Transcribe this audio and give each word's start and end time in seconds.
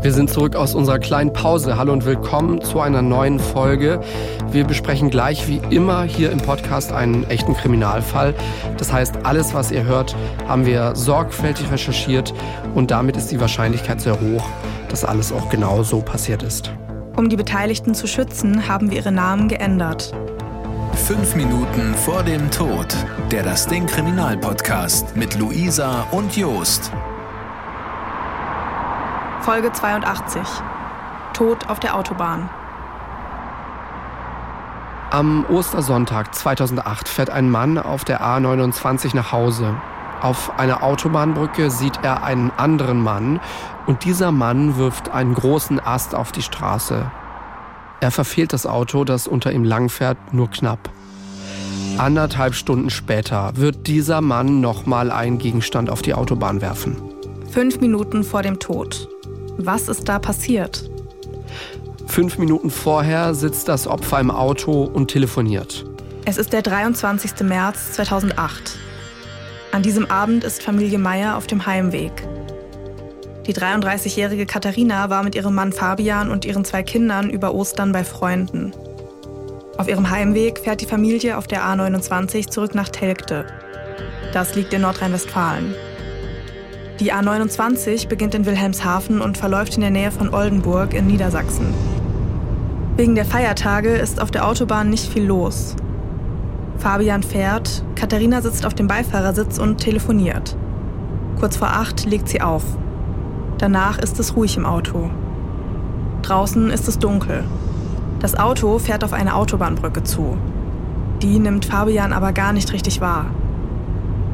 Wir 0.00 0.12
sind 0.12 0.30
zurück 0.30 0.54
aus 0.54 0.76
unserer 0.76 1.00
kleinen 1.00 1.32
Pause. 1.32 1.76
Hallo 1.76 1.92
und 1.92 2.06
willkommen 2.06 2.62
zu 2.62 2.80
einer 2.80 3.02
neuen 3.02 3.40
Folge. 3.40 4.00
Wir 4.48 4.64
besprechen 4.64 5.10
gleich 5.10 5.48
wie 5.48 5.60
immer 5.70 6.04
hier 6.04 6.30
im 6.30 6.38
Podcast 6.38 6.92
einen 6.92 7.24
echten 7.24 7.54
Kriminalfall. 7.54 8.32
Das 8.76 8.92
heißt, 8.92 9.26
alles, 9.26 9.54
was 9.54 9.72
ihr 9.72 9.82
hört, 9.82 10.14
haben 10.46 10.66
wir 10.66 10.94
sorgfältig 10.94 11.72
recherchiert 11.72 12.32
und 12.76 12.92
damit 12.92 13.16
ist 13.16 13.32
die 13.32 13.40
Wahrscheinlichkeit 13.40 14.00
sehr 14.00 14.20
hoch, 14.20 14.48
dass 14.88 15.04
alles 15.04 15.32
auch 15.32 15.48
genau 15.50 15.82
so 15.82 16.00
passiert 16.00 16.44
ist. 16.44 16.70
Um 17.16 17.28
die 17.28 17.36
Beteiligten 17.36 17.92
zu 17.92 18.06
schützen, 18.06 18.68
haben 18.68 18.92
wir 18.92 18.98
ihre 18.98 19.10
Namen 19.10 19.48
geändert. 19.48 20.14
Fünf 20.92 21.34
Minuten 21.34 21.92
vor 21.94 22.22
dem 22.22 22.48
Tod. 22.52 22.86
Der 23.32 23.42
Das 23.42 23.66
Ding 23.66 23.86
Kriminalpodcast 23.86 25.16
mit 25.16 25.36
Luisa 25.36 26.06
und 26.12 26.36
Jost. 26.36 26.92
Folge 29.48 29.72
82. 29.72 30.42
Tod 31.32 31.70
auf 31.70 31.80
der 31.80 31.96
Autobahn. 31.96 32.50
Am 35.10 35.46
Ostersonntag 35.46 36.34
2008 36.34 37.08
fährt 37.08 37.30
ein 37.30 37.48
Mann 37.48 37.78
auf 37.78 38.04
der 38.04 38.20
A29 38.20 39.16
nach 39.16 39.32
Hause. 39.32 39.74
Auf 40.20 40.58
einer 40.58 40.82
Autobahnbrücke 40.82 41.70
sieht 41.70 42.00
er 42.02 42.24
einen 42.24 42.52
anderen 42.58 43.02
Mann 43.02 43.40
und 43.86 44.04
dieser 44.04 44.32
Mann 44.32 44.76
wirft 44.76 45.08
einen 45.12 45.32
großen 45.32 45.80
Ast 45.80 46.14
auf 46.14 46.30
die 46.30 46.42
Straße. 46.42 47.10
Er 48.00 48.10
verfehlt 48.10 48.52
das 48.52 48.66
Auto, 48.66 49.04
das 49.04 49.26
unter 49.26 49.50
ihm 49.50 49.64
langfährt, 49.64 50.18
nur 50.34 50.50
knapp. 50.50 50.90
Anderthalb 51.96 52.54
Stunden 52.54 52.90
später 52.90 53.52
wird 53.56 53.86
dieser 53.86 54.20
Mann 54.20 54.60
nochmal 54.60 55.10
einen 55.10 55.38
Gegenstand 55.38 55.88
auf 55.88 56.02
die 56.02 56.12
Autobahn 56.12 56.60
werfen. 56.60 57.00
Fünf 57.50 57.80
Minuten 57.80 58.24
vor 58.24 58.42
dem 58.42 58.58
Tod. 58.58 59.08
Was 59.58 59.88
ist 59.88 60.08
da 60.08 60.20
passiert? 60.20 60.88
Fünf 62.06 62.38
Minuten 62.38 62.70
vorher 62.70 63.34
sitzt 63.34 63.68
das 63.68 63.88
Opfer 63.88 64.20
im 64.20 64.30
Auto 64.30 64.84
und 64.84 65.08
telefoniert. 65.08 65.84
Es 66.24 66.38
ist 66.38 66.52
der 66.52 66.62
23. 66.62 67.40
März 67.42 67.92
2008. 67.94 68.78
An 69.72 69.82
diesem 69.82 70.08
Abend 70.10 70.44
ist 70.44 70.62
Familie 70.62 70.98
Meier 70.98 71.36
auf 71.36 71.48
dem 71.48 71.66
Heimweg. 71.66 72.12
Die 73.48 73.54
33-jährige 73.54 74.46
Katharina 74.46 75.10
war 75.10 75.24
mit 75.24 75.34
ihrem 75.34 75.56
Mann 75.56 75.72
Fabian 75.72 76.30
und 76.30 76.44
ihren 76.44 76.64
zwei 76.64 76.84
Kindern 76.84 77.28
über 77.28 77.52
Ostern 77.52 77.90
bei 77.90 78.04
Freunden. 78.04 78.72
Auf 79.76 79.88
ihrem 79.88 80.08
Heimweg 80.08 80.60
fährt 80.60 80.82
die 80.82 80.86
Familie 80.86 81.36
auf 81.36 81.48
der 81.48 81.64
A29 81.64 82.48
zurück 82.48 82.76
nach 82.76 82.90
Telgte. 82.90 83.46
Das 84.32 84.54
liegt 84.54 84.72
in 84.72 84.82
Nordrhein-Westfalen. 84.82 85.74
Die 87.00 87.12
A29 87.12 88.08
beginnt 88.08 88.34
in 88.34 88.44
Wilhelmshaven 88.44 89.20
und 89.20 89.38
verläuft 89.38 89.76
in 89.76 89.82
der 89.82 89.90
Nähe 89.90 90.10
von 90.10 90.34
Oldenburg 90.34 90.94
in 90.94 91.06
Niedersachsen. 91.06 91.72
Wegen 92.96 93.14
der 93.14 93.24
Feiertage 93.24 93.90
ist 93.90 94.20
auf 94.20 94.32
der 94.32 94.48
Autobahn 94.48 94.90
nicht 94.90 95.12
viel 95.12 95.24
los. 95.24 95.76
Fabian 96.78 97.22
fährt, 97.22 97.84
Katharina 97.94 98.42
sitzt 98.42 98.66
auf 98.66 98.74
dem 98.74 98.88
Beifahrersitz 98.88 99.58
und 99.58 99.78
telefoniert. 99.78 100.56
Kurz 101.38 101.56
vor 101.56 101.68
acht 101.68 102.04
legt 102.04 102.28
sie 102.28 102.40
auf. 102.40 102.64
Danach 103.58 104.00
ist 104.00 104.18
es 104.18 104.34
ruhig 104.34 104.56
im 104.56 104.66
Auto. 104.66 105.08
Draußen 106.22 106.68
ist 106.70 106.88
es 106.88 106.98
dunkel. 106.98 107.44
Das 108.18 108.36
Auto 108.36 108.80
fährt 108.80 109.04
auf 109.04 109.12
eine 109.12 109.36
Autobahnbrücke 109.36 110.02
zu. 110.02 110.36
Die 111.22 111.38
nimmt 111.38 111.66
Fabian 111.66 112.12
aber 112.12 112.32
gar 112.32 112.52
nicht 112.52 112.72
richtig 112.72 113.00
wahr. 113.00 113.26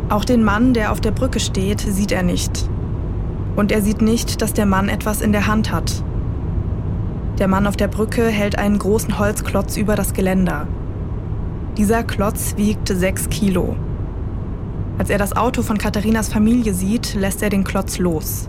Auch 0.08 0.24
den 0.24 0.44
Mann, 0.44 0.74
der 0.74 0.92
auf 0.92 1.00
der 1.00 1.12
Brücke 1.12 1.40
steht, 1.40 1.80
sieht 1.80 2.12
er 2.12 2.22
nicht. 2.22 2.68
Und 3.56 3.72
er 3.72 3.82
sieht 3.82 4.02
nicht, 4.02 4.42
dass 4.42 4.52
der 4.52 4.66
Mann 4.66 4.88
etwas 4.88 5.20
in 5.20 5.32
der 5.32 5.46
Hand 5.46 5.72
hat. 5.72 6.02
Der 7.38 7.48
Mann 7.48 7.66
auf 7.66 7.76
der 7.76 7.88
Brücke 7.88 8.26
hält 8.26 8.58
einen 8.58 8.78
großen 8.78 9.18
Holzklotz 9.18 9.76
über 9.76 9.96
das 9.96 10.12
Geländer. 10.12 10.68
Dieser 11.76 12.04
Klotz 12.04 12.54
wiegt 12.56 12.88
sechs 12.88 13.28
Kilo. 13.28 13.74
Als 14.98 15.10
er 15.10 15.18
das 15.18 15.36
Auto 15.36 15.62
von 15.62 15.78
Katharinas 15.78 16.28
Familie 16.28 16.72
sieht, 16.72 17.14
lässt 17.14 17.42
er 17.42 17.50
den 17.50 17.64
Klotz 17.64 17.98
los. 17.98 18.48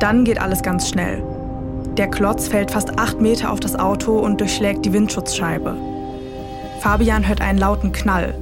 Dann 0.00 0.24
geht 0.24 0.40
alles 0.40 0.62
ganz 0.62 0.88
schnell. 0.88 1.22
Der 1.96 2.08
Klotz 2.08 2.48
fällt 2.48 2.72
fast 2.72 2.98
acht 2.98 3.20
Meter 3.20 3.52
auf 3.52 3.60
das 3.60 3.78
Auto 3.78 4.18
und 4.18 4.40
durchschlägt 4.40 4.84
die 4.84 4.92
Windschutzscheibe. 4.92 5.76
Fabian 6.80 7.28
hört 7.28 7.40
einen 7.40 7.58
lauten 7.58 7.92
Knall. 7.92 8.34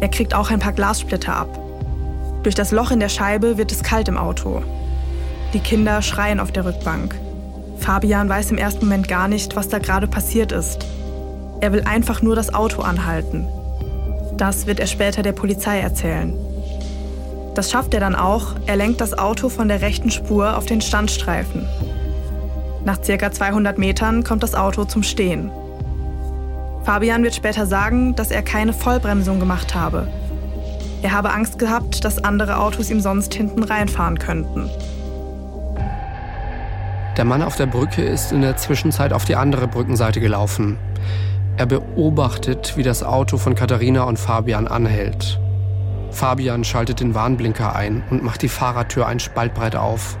Er 0.00 0.08
kriegt 0.08 0.34
auch 0.34 0.50
ein 0.50 0.60
paar 0.60 0.72
Glassplitter 0.72 1.34
ab. 1.34 1.58
Durch 2.42 2.54
das 2.54 2.70
Loch 2.70 2.90
in 2.90 3.00
der 3.00 3.08
Scheibe 3.08 3.58
wird 3.58 3.72
es 3.72 3.82
kalt 3.82 4.08
im 4.08 4.18
Auto. 4.18 4.62
Die 5.52 5.60
Kinder 5.60 6.02
schreien 6.02 6.38
auf 6.38 6.52
der 6.52 6.64
Rückbank. 6.64 7.14
Fabian 7.78 8.28
weiß 8.28 8.50
im 8.50 8.58
ersten 8.58 8.86
Moment 8.86 9.08
gar 9.08 9.28
nicht, 9.28 9.56
was 9.56 9.68
da 9.68 9.78
gerade 9.78 10.06
passiert 10.06 10.52
ist. 10.52 10.86
Er 11.60 11.72
will 11.72 11.82
einfach 11.82 12.22
nur 12.22 12.36
das 12.36 12.52
Auto 12.52 12.82
anhalten. 12.82 13.46
Das 14.36 14.66
wird 14.66 14.80
er 14.80 14.86
später 14.86 15.22
der 15.22 15.32
Polizei 15.32 15.80
erzählen. 15.80 16.34
Das 17.54 17.70
schafft 17.70 17.94
er 17.94 18.00
dann 18.00 18.14
auch. 18.14 18.54
Er 18.66 18.76
lenkt 18.76 19.00
das 19.00 19.16
Auto 19.16 19.48
von 19.48 19.68
der 19.68 19.80
rechten 19.80 20.10
Spur 20.10 20.58
auf 20.58 20.66
den 20.66 20.82
Standstreifen. 20.82 21.66
Nach 22.84 23.02
circa 23.02 23.32
200 23.32 23.78
Metern 23.78 24.24
kommt 24.24 24.42
das 24.42 24.54
Auto 24.54 24.84
zum 24.84 25.02
Stehen. 25.02 25.50
Fabian 26.86 27.24
wird 27.24 27.34
später 27.34 27.66
sagen, 27.66 28.14
dass 28.14 28.30
er 28.30 28.42
keine 28.42 28.72
Vollbremsung 28.72 29.40
gemacht 29.40 29.74
habe. 29.74 30.06
Er 31.02 31.10
habe 31.10 31.32
Angst 31.32 31.58
gehabt, 31.58 32.04
dass 32.04 32.22
andere 32.22 32.58
Autos 32.60 32.90
ihm 32.90 33.00
sonst 33.00 33.34
hinten 33.34 33.64
reinfahren 33.64 34.20
könnten. 34.20 34.70
Der 37.16 37.24
Mann 37.24 37.42
auf 37.42 37.56
der 37.56 37.66
Brücke 37.66 38.02
ist 38.02 38.30
in 38.30 38.40
der 38.40 38.56
Zwischenzeit 38.56 39.12
auf 39.12 39.24
die 39.24 39.34
andere 39.34 39.66
Brückenseite 39.66 40.20
gelaufen. 40.20 40.78
Er 41.56 41.66
beobachtet, 41.66 42.76
wie 42.76 42.84
das 42.84 43.02
Auto 43.02 43.36
von 43.36 43.56
Katharina 43.56 44.04
und 44.04 44.16
Fabian 44.16 44.68
anhält. 44.68 45.40
Fabian 46.12 46.62
schaltet 46.62 47.00
den 47.00 47.16
Warnblinker 47.16 47.74
ein 47.74 48.04
und 48.10 48.22
macht 48.22 48.42
die 48.42 48.48
Fahrertür 48.48 49.08
ein 49.08 49.18
Spaltbreit 49.18 49.74
auf. 49.74 50.18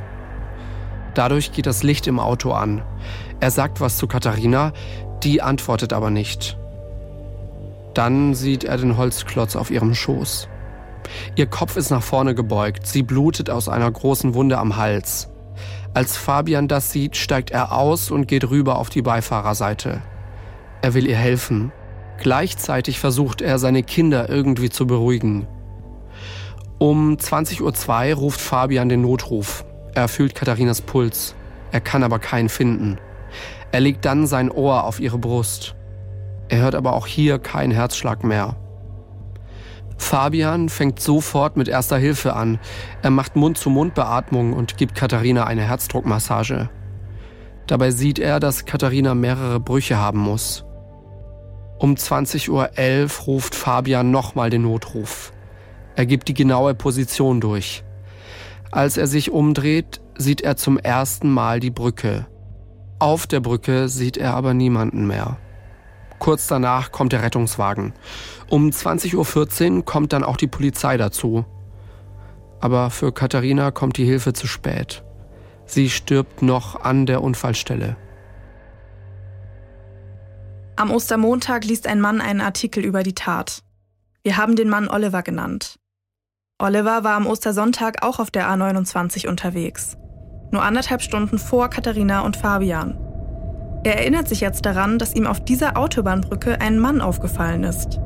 Dadurch 1.14 1.52
geht 1.52 1.66
das 1.66 1.84
Licht 1.84 2.08
im 2.08 2.18
Auto 2.18 2.50
an. 2.50 2.82
Er 3.38 3.50
sagt 3.50 3.80
was 3.80 3.98
zu 3.98 4.06
Katharina, 4.06 4.72
die 5.22 5.42
antwortet 5.42 5.92
aber 5.92 6.10
nicht. 6.10 6.58
Dann 7.94 8.34
sieht 8.34 8.64
er 8.64 8.76
den 8.76 8.96
Holzklotz 8.96 9.56
auf 9.56 9.70
ihrem 9.70 9.94
Schoß. 9.94 10.48
Ihr 11.34 11.46
Kopf 11.46 11.76
ist 11.76 11.90
nach 11.90 12.02
vorne 12.02 12.34
gebeugt, 12.34 12.86
sie 12.86 13.02
blutet 13.02 13.48
aus 13.50 13.68
einer 13.68 13.90
großen 13.90 14.34
Wunde 14.34 14.58
am 14.58 14.76
Hals. 14.76 15.28
Als 15.94 16.16
Fabian 16.16 16.68
das 16.68 16.90
sieht, 16.92 17.16
steigt 17.16 17.50
er 17.50 17.72
aus 17.72 18.10
und 18.10 18.28
geht 18.28 18.50
rüber 18.50 18.78
auf 18.78 18.90
die 18.90 19.02
Beifahrerseite. 19.02 20.02
Er 20.82 20.94
will 20.94 21.06
ihr 21.06 21.16
helfen. 21.16 21.72
Gleichzeitig 22.18 22.98
versucht 22.98 23.40
er, 23.40 23.58
seine 23.58 23.82
Kinder 23.82 24.28
irgendwie 24.28 24.68
zu 24.68 24.86
beruhigen. 24.86 25.46
Um 26.78 27.16
20.02 27.16 28.10
Uhr 28.10 28.16
ruft 28.16 28.40
Fabian 28.40 28.90
den 28.90 29.00
Notruf. 29.00 29.64
Er 29.94 30.08
fühlt 30.08 30.34
Katharinas 30.34 30.82
Puls. 30.82 31.34
Er 31.72 31.80
kann 31.80 32.02
aber 32.02 32.18
keinen 32.18 32.50
finden. 32.50 32.98
Er 33.76 33.80
legt 33.80 34.06
dann 34.06 34.26
sein 34.26 34.50
Ohr 34.50 34.84
auf 34.84 35.00
ihre 35.00 35.18
Brust. 35.18 35.76
Er 36.48 36.60
hört 36.60 36.74
aber 36.74 36.94
auch 36.94 37.06
hier 37.06 37.38
keinen 37.38 37.72
Herzschlag 37.72 38.24
mehr. 38.24 38.56
Fabian 39.98 40.70
fängt 40.70 40.98
sofort 40.98 41.58
mit 41.58 41.68
erster 41.68 41.98
Hilfe 41.98 42.32
an. 42.32 42.58
Er 43.02 43.10
macht 43.10 43.36
Mund-zu-Mund-Beatmung 43.36 44.54
und 44.54 44.78
gibt 44.78 44.94
Katharina 44.94 45.44
eine 45.44 45.60
Herzdruckmassage. 45.60 46.70
Dabei 47.66 47.90
sieht 47.90 48.18
er, 48.18 48.40
dass 48.40 48.64
Katharina 48.64 49.14
mehrere 49.14 49.60
Brüche 49.60 49.98
haben 49.98 50.20
muss. 50.20 50.64
Um 51.78 51.96
20.11 51.96 52.48
Uhr 52.48 53.26
ruft 53.26 53.54
Fabian 53.54 54.10
nochmal 54.10 54.48
den 54.48 54.62
Notruf. 54.62 55.34
Er 55.96 56.06
gibt 56.06 56.28
die 56.28 56.34
genaue 56.34 56.74
Position 56.74 57.42
durch. 57.42 57.84
Als 58.70 58.96
er 58.96 59.06
sich 59.06 59.32
umdreht, 59.32 60.00
sieht 60.16 60.40
er 60.40 60.56
zum 60.56 60.78
ersten 60.78 61.28
Mal 61.28 61.60
die 61.60 61.70
Brücke. 61.70 62.26
Auf 62.98 63.26
der 63.26 63.40
Brücke 63.40 63.88
sieht 63.88 64.16
er 64.16 64.34
aber 64.34 64.54
niemanden 64.54 65.06
mehr. 65.06 65.36
Kurz 66.18 66.46
danach 66.46 66.92
kommt 66.92 67.12
der 67.12 67.22
Rettungswagen. 67.22 67.92
Um 68.48 68.70
20.14 68.70 69.76
Uhr 69.76 69.84
kommt 69.84 70.14
dann 70.14 70.24
auch 70.24 70.38
die 70.38 70.46
Polizei 70.46 70.96
dazu. 70.96 71.44
Aber 72.60 72.88
für 72.88 73.12
Katharina 73.12 73.70
kommt 73.70 73.98
die 73.98 74.06
Hilfe 74.06 74.32
zu 74.32 74.46
spät. 74.46 75.04
Sie 75.66 75.90
stirbt 75.90 76.40
noch 76.40 76.80
an 76.80 77.04
der 77.04 77.22
Unfallstelle. 77.22 77.96
Am 80.76 80.90
Ostermontag 80.90 81.64
liest 81.64 81.86
ein 81.86 82.00
Mann 82.00 82.20
einen 82.20 82.40
Artikel 82.40 82.84
über 82.84 83.02
die 83.02 83.14
Tat. 83.14 83.62
Wir 84.22 84.36
haben 84.36 84.56
den 84.56 84.68
Mann 84.68 84.88
Oliver 84.88 85.22
genannt. 85.22 85.76
Oliver 86.58 87.04
war 87.04 87.16
am 87.16 87.26
Ostersonntag 87.26 88.02
auch 88.02 88.18
auf 88.18 88.30
der 88.30 88.48
A29 88.48 89.28
unterwegs. 89.28 89.96
Nur 90.50 90.62
anderthalb 90.62 91.02
Stunden 91.02 91.38
vor 91.38 91.68
Katharina 91.68 92.20
und 92.20 92.36
Fabian. 92.36 92.98
Er 93.84 93.98
erinnert 93.98 94.28
sich 94.28 94.40
jetzt 94.40 94.66
daran, 94.66 94.98
dass 94.98 95.14
ihm 95.14 95.26
auf 95.26 95.40
dieser 95.40 95.76
Autobahnbrücke 95.76 96.60
ein 96.60 96.78
Mann 96.78 97.00
aufgefallen 97.00 97.62
ist. 97.64 98.00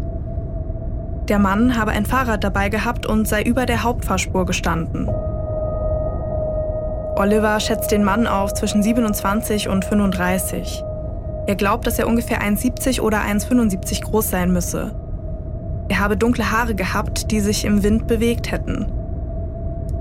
Der 1.29 1.39
Mann 1.39 1.79
habe 1.79 1.93
ein 1.93 2.07
Fahrrad 2.07 2.45
dabei 2.45 2.69
gehabt 2.69 3.07
und 3.07 3.27
sei 3.29 3.43
über 3.43 3.65
der 3.65 3.83
Hauptfahrspur 3.83 4.47
gestanden. 4.47 5.09
Oliver 7.17 7.61
schätzt 7.61 7.93
den 7.93 8.03
Mann 8.03 8.27
auf 8.27 8.55
zwischen 8.55 8.83
27 8.83 9.69
und 9.69 9.85
35. 9.85 10.83
Er 11.47 11.55
glaubt, 11.55 11.87
dass 11.87 11.99
er 11.99 12.09
ungefähr 12.09 12.43
1,70 12.43 13.01
oder 13.01 13.19
1,75 13.21 14.03
groß 14.03 14.31
sein 14.31 14.53
müsse. 14.53 14.95
Er 15.89 15.99
habe 15.99 16.17
dunkle 16.17 16.51
Haare 16.51 16.75
gehabt, 16.75 17.31
die 17.31 17.41
sich 17.41 17.65
im 17.65 17.83
Wind 17.83 18.07
bewegt 18.07 18.51
hätten. 18.51 18.87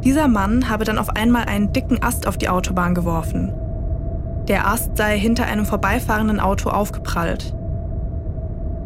Dieser 0.04 0.28
Mann 0.28 0.70
habe 0.70 0.86
dann 0.86 0.98
auf 0.98 1.10
einmal 1.10 1.46
einen 1.46 1.74
dicken 1.74 2.02
Ast 2.02 2.28
auf 2.28 2.38
die 2.38 2.50
Autobahn 2.50 2.96
geworfen. 2.96 3.54
Der 4.48 4.68
Ast 4.68 4.96
sei 4.98 5.18
hinter 5.18 5.46
einem 5.46 5.66
vorbeifahrenden 5.66 6.40
Auto 6.40 6.70
aufgeprallt. 6.70 7.54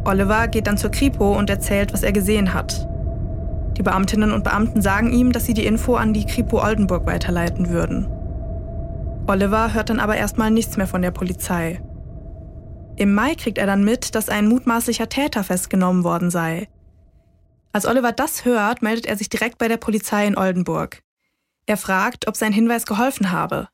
Oliver 0.06 0.48
geht 0.48 0.68
dann 0.68 0.78
zur 0.78 0.92
Kripo 0.92 1.38
und 1.38 1.50
erzählt, 1.50 1.94
was 1.94 2.04
er 2.04 2.12
gesehen 2.12 2.54
hat. 2.54 2.88
Die 3.78 3.84
Beamtinnen 3.84 4.32
und 4.32 4.44
Beamten 4.44 4.82
sagen 4.82 5.12
ihm, 5.12 5.32
dass 5.32 5.46
sie 5.46 5.54
die 5.54 5.66
Info 5.66 5.96
an 5.96 6.14
die 6.14 6.26
Kripo 6.26 6.62
Oldenburg 6.62 7.06
weiterleiten 7.06 7.70
würden. 7.70 8.08
Oliver 9.28 9.74
hört 9.74 9.90
dann 9.90 10.00
aber 10.00 10.18
erstmal 10.18 10.52
nichts 10.52 10.78
mehr 10.78 10.88
von 10.88 11.02
der 11.02 11.12
Polizei. 11.12 11.82
Im 12.96 13.14
Mai 13.14 13.34
kriegt 13.36 13.58
er 13.58 13.66
dann 13.66 13.84
mit, 13.84 14.16
dass 14.16 14.30
ein 14.30 14.48
mutmaßlicher 14.48 15.10
Täter 15.10 15.44
festgenommen 15.44 16.04
worden 16.04 16.30
sei. 16.30 16.68
Als 17.74 17.88
Oliver 17.88 18.12
das 18.12 18.46
hört, 18.46 18.84
meldet 18.84 19.08
er 19.08 19.18
sich 19.18 19.30
direkt 19.30 19.58
bei 19.58 19.68
der 19.68 19.78
Polizei 19.78 20.28
in 20.28 20.38
Oldenburg. 20.38 21.02
Er 21.66 21.76
fragt, 21.78 22.28
ob 22.28 22.38
sein 22.38 22.54
Hinweis 22.54 22.86
geholfen 22.86 23.32
habe. 23.32 23.68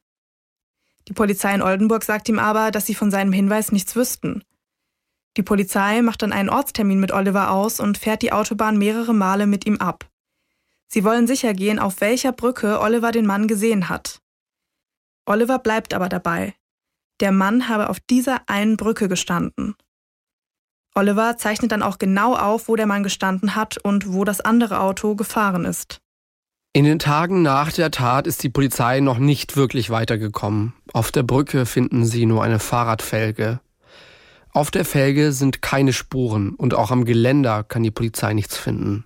Die 1.10 1.14
Polizei 1.14 1.54
in 1.54 1.62
Oldenburg 1.62 2.04
sagt 2.04 2.30
ihm 2.30 2.40
aber, 2.40 2.72
dass 2.72 2.86
sie 2.86 2.96
von 2.96 3.12
seinem 3.12 3.34
Hinweis 3.34 3.74
nichts 3.74 3.96
wüssten. 3.96 4.44
Die 5.36 5.44
Polizei 5.44 6.02
macht 6.02 6.22
dann 6.22 6.32
einen 6.32 6.50
Ortstermin 6.50 7.00
mit 7.00 7.12
Oliver 7.12 7.52
aus 7.52 7.80
und 7.80 7.98
fährt 7.98 8.22
die 8.22 8.32
Autobahn 8.32 8.78
mehrere 8.78 9.14
Male 9.14 9.48
mit 9.48 9.66
ihm 9.66 9.78
ab. 9.78 10.10
Sie 10.88 11.04
wollen 11.04 11.28
sicher 11.28 11.54
gehen, 11.54 11.78
auf 11.78 12.00
welcher 12.00 12.32
Brücke 12.32 12.80
Oliver 12.80 13.12
den 13.12 13.26
Mann 13.26 13.48
gesehen 13.48 13.90
hat. 13.90 14.22
Oliver 15.26 15.60
bleibt 15.60 15.94
aber 15.94 16.10
dabei. 16.10 16.56
Der 17.20 17.32
Mann 17.32 17.68
habe 17.68 17.90
auf 17.90 18.00
dieser 18.00 18.42
einen 18.48 18.78
Brücke 18.78 19.10
gestanden. 19.10 19.76
Oliver 20.96 21.38
zeichnet 21.38 21.72
dann 21.72 21.84
auch 21.84 22.00
genau 22.00 22.36
auf, 22.36 22.68
wo 22.68 22.76
der 22.76 22.88
Mann 22.88 23.04
gestanden 23.04 23.56
hat 23.56 23.78
und 23.78 24.12
wo 24.12 24.26
das 24.26 24.42
andere 24.42 24.80
Auto 24.80 25.16
gefahren 25.16 25.66
ist. 25.66 26.00
In 26.72 26.86
den 26.86 27.00
Tagen 27.00 27.42
nach 27.42 27.72
der 27.72 27.90
Tat 27.90 28.28
ist 28.28 28.44
die 28.44 28.50
Polizei 28.50 29.00
noch 29.00 29.18
nicht 29.18 29.58
wirklich 29.58 29.90
weitergekommen. 29.90 30.74
Auf 30.94 31.12
der 31.12 31.24
Brücke 31.24 31.66
finden 31.66 32.06
sie 32.06 32.26
nur 32.26 32.44
eine 32.44 32.60
Fahrradfelge. 32.60 33.60
Auf 34.52 34.72
der 34.72 34.86
Felge 34.86 35.32
sind 35.32 35.62
keine 35.62 35.94
Spuren 35.94 36.52
und 36.56 36.74
auch 36.74 36.92
am 36.92 37.06
Geländer 37.06 37.64
kann 37.64 37.84
die 37.84 37.92
Polizei 37.92 38.34
nichts 38.34 38.58
finden. 38.58 39.06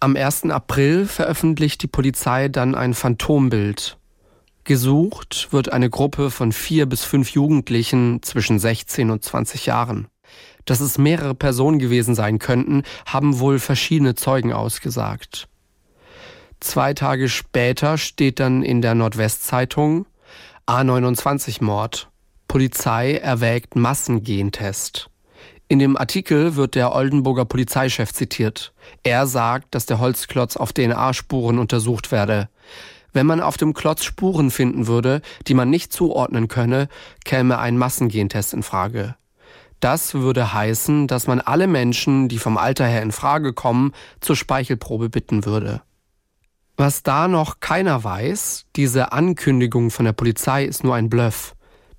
Am 0.00 0.16
1. 0.16 0.44
April 0.46 1.06
veröffentlicht 1.06 1.82
die 1.82 1.86
Polizei 1.86 2.48
dann 2.48 2.74
ein 2.74 2.94
Phantombild. 2.94 3.98
Gesucht 4.64 5.48
wird 5.50 5.72
eine 5.72 5.90
Gruppe 5.90 6.30
von 6.30 6.52
vier 6.52 6.86
bis 6.86 7.04
fünf 7.04 7.30
Jugendlichen 7.30 8.22
zwischen 8.22 8.58
16 8.58 9.10
und 9.10 9.22
20 9.22 9.66
Jahren. 9.66 10.08
Dass 10.64 10.80
es 10.80 10.98
mehrere 10.98 11.34
Personen 11.34 11.78
gewesen 11.78 12.14
sein 12.14 12.38
könnten, 12.38 12.82
haben 13.06 13.38
wohl 13.38 13.58
verschiedene 13.58 14.14
Zeugen 14.14 14.52
ausgesagt. 14.52 15.48
Zwei 16.60 16.92
Tage 16.92 17.28
später 17.28 17.96
steht 17.96 18.38
dann 18.38 18.62
in 18.62 18.82
der 18.82 18.94
Nordwestzeitung 18.94 20.06
A29-Mord. 20.66 22.08
Polizei 22.48 23.14
erwägt 23.14 23.76
Massengentest. 23.76 25.08
In 25.68 25.78
dem 25.78 25.96
Artikel 25.96 26.56
wird 26.56 26.74
der 26.74 26.94
Oldenburger 26.94 27.44
Polizeichef 27.44 28.12
zitiert. 28.12 28.72
Er 29.04 29.26
sagt, 29.26 29.74
dass 29.74 29.86
der 29.86 30.00
Holzklotz 30.00 30.56
auf 30.56 30.72
DNA-Spuren 30.72 31.58
untersucht 31.58 32.10
werde. 32.10 32.48
Wenn 33.12 33.26
man 33.26 33.40
auf 33.40 33.56
dem 33.56 33.72
Klotz 33.72 34.04
Spuren 34.04 34.50
finden 34.50 34.86
würde, 34.86 35.22
die 35.46 35.54
man 35.54 35.70
nicht 35.70 35.92
zuordnen 35.92 36.48
könne, 36.48 36.88
käme 37.24 37.58
ein 37.58 37.78
Massengentest 37.78 38.52
in 38.52 38.62
Frage. 38.62 39.16
Das 39.80 40.14
würde 40.14 40.52
heißen, 40.52 41.06
dass 41.06 41.26
man 41.26 41.40
alle 41.40 41.66
Menschen, 41.66 42.28
die 42.28 42.38
vom 42.38 42.58
Alter 42.58 42.86
her 42.86 43.02
in 43.02 43.12
Frage 43.12 43.54
kommen, 43.54 43.92
zur 44.20 44.36
Speichelprobe 44.36 45.08
bitten 45.08 45.44
würde. 45.46 45.82
Was 46.76 47.02
da 47.02 47.28
noch 47.28 47.60
keiner 47.60 48.04
weiß, 48.04 48.66
diese 48.76 49.12
Ankündigung 49.12 49.90
von 49.90 50.04
der 50.04 50.12
Polizei 50.12 50.64
ist 50.64 50.84
nur 50.84 50.94
ein 50.94 51.10
Bluff. 51.10 51.54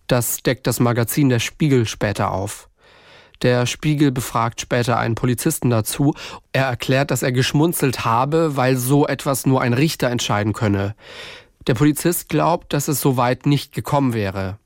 Das 0.07 0.43
deckt 0.43 0.67
das 0.67 0.79
Magazin 0.79 1.29
Der 1.29 1.39
Spiegel 1.39 1.85
später 1.85 2.31
auf. 2.31 2.69
Der 3.41 3.65
Spiegel 3.65 4.11
befragt 4.11 4.61
später 4.61 4.97
einen 4.97 5.15
Polizisten 5.15 5.71
dazu. 5.71 6.13
Er 6.51 6.65
erklärt, 6.65 7.09
dass 7.09 7.23
er 7.23 7.31
geschmunzelt 7.31 8.05
habe, 8.05 8.55
weil 8.55 8.75
so 8.75 9.07
etwas 9.07 9.47
nur 9.47 9.61
ein 9.61 9.73
Richter 9.73 10.09
entscheiden 10.09 10.53
könne. 10.53 10.95
Der 11.67 11.73
Polizist 11.73 12.29
glaubt, 12.29 12.73
dass 12.73 12.87
es 12.87 13.01
so 13.01 13.17
weit 13.17 13.45
nicht 13.45 13.73
gekommen 13.73 14.13
wäre. 14.13 14.57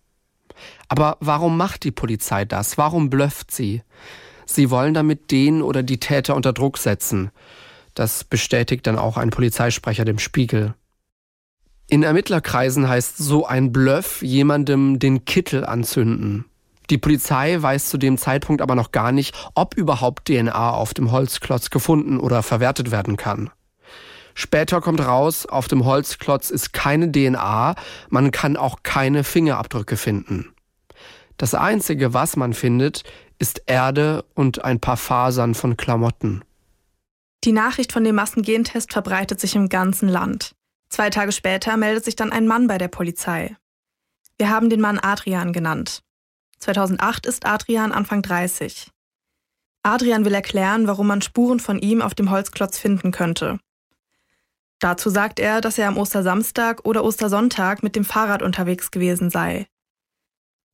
Aber 0.87 1.17
warum 1.19 1.57
macht 1.57 1.83
die 1.83 1.91
Polizei 1.91 2.45
das? 2.45 2.77
Warum 2.77 3.09
blöfft 3.09 3.51
sie? 3.51 3.81
Sie 4.45 4.69
wollen 4.69 4.93
damit 4.93 5.31
den 5.31 5.61
oder 5.61 5.83
die 5.83 5.99
Täter 5.99 6.35
unter 6.35 6.53
Druck 6.53 6.77
setzen. 6.77 7.31
Das 7.95 8.23
bestätigt 8.23 8.85
dann 8.87 8.99
auch 8.99 9.17
ein 9.17 9.29
Polizeisprecher 9.29 10.05
dem 10.05 10.19
Spiegel. 10.19 10.75
In 11.87 12.03
Ermittlerkreisen 12.03 12.87
heißt 12.87 13.17
so 13.17 13.45
ein 13.45 13.71
Bluff 13.71 14.21
jemandem 14.21 14.99
den 14.99 15.25
Kittel 15.25 15.65
anzünden. 15.65 16.45
Die 16.89 16.97
Polizei 16.97 17.59
weiß 17.59 17.89
zu 17.89 17.97
dem 17.97 18.17
Zeitpunkt 18.17 18.61
aber 18.61 18.75
noch 18.75 18.91
gar 18.91 19.11
nicht, 19.11 19.35
ob 19.55 19.75
überhaupt 19.75 20.25
DNA 20.25 20.71
auf 20.71 20.93
dem 20.93 21.11
Holzklotz 21.11 21.69
gefunden 21.69 22.19
oder 22.19 22.43
verwertet 22.43 22.91
werden 22.91 23.17
kann. 23.17 23.49
Später 24.33 24.81
kommt 24.81 24.99
raus, 24.99 25.45
auf 25.45 25.67
dem 25.67 25.85
Holzklotz 25.85 26.49
ist 26.49 26.73
keine 26.73 27.11
DNA, 27.11 27.75
man 28.09 28.31
kann 28.31 28.57
auch 28.57 28.79
keine 28.83 29.23
Fingerabdrücke 29.23 29.95
finden. 29.95 30.54
Das 31.37 31.53
Einzige, 31.53 32.13
was 32.13 32.35
man 32.35 32.53
findet, 32.53 33.03
ist 33.39 33.63
Erde 33.65 34.23
und 34.33 34.63
ein 34.63 34.79
paar 34.79 34.97
Fasern 34.97 35.53
von 35.53 35.75
Klamotten. 35.75 36.43
Die 37.43 37.51
Nachricht 37.51 37.91
von 37.91 38.03
dem 38.03 38.15
Massengentest 38.15 38.93
verbreitet 38.93 39.39
sich 39.39 39.55
im 39.55 39.69
ganzen 39.69 40.09
Land. 40.09 40.55
Zwei 40.89 41.09
Tage 41.09 41.31
später 41.31 41.77
meldet 41.77 42.05
sich 42.05 42.15
dann 42.15 42.31
ein 42.31 42.47
Mann 42.47 42.67
bei 42.67 42.77
der 42.77 42.87
Polizei. 42.87 43.55
Wir 44.37 44.49
haben 44.49 44.69
den 44.69 44.81
Mann 44.81 44.99
Adrian 44.99 45.53
genannt. 45.53 46.01
2008 46.59 47.25
ist 47.25 47.45
Adrian 47.45 47.91
Anfang 47.91 48.21
30. 48.21 48.91
Adrian 49.83 50.25
will 50.25 50.33
erklären, 50.33 50.87
warum 50.87 51.07
man 51.07 51.21
Spuren 51.21 51.59
von 51.59 51.79
ihm 51.79 52.01
auf 52.01 52.15
dem 52.15 52.31
Holzklotz 52.31 52.79
finden 52.79 53.11
könnte. 53.11 53.59
Dazu 54.79 55.09
sagt 55.09 55.39
er, 55.39 55.61
dass 55.61 55.77
er 55.77 55.87
am 55.87 55.97
Ostersamstag 55.97 56.85
oder 56.85 57.03
Ostersonntag 57.03 57.83
mit 57.83 57.95
dem 57.95 58.03
Fahrrad 58.03 58.41
unterwegs 58.41 58.91
gewesen 58.91 59.29
sei. 59.29 59.67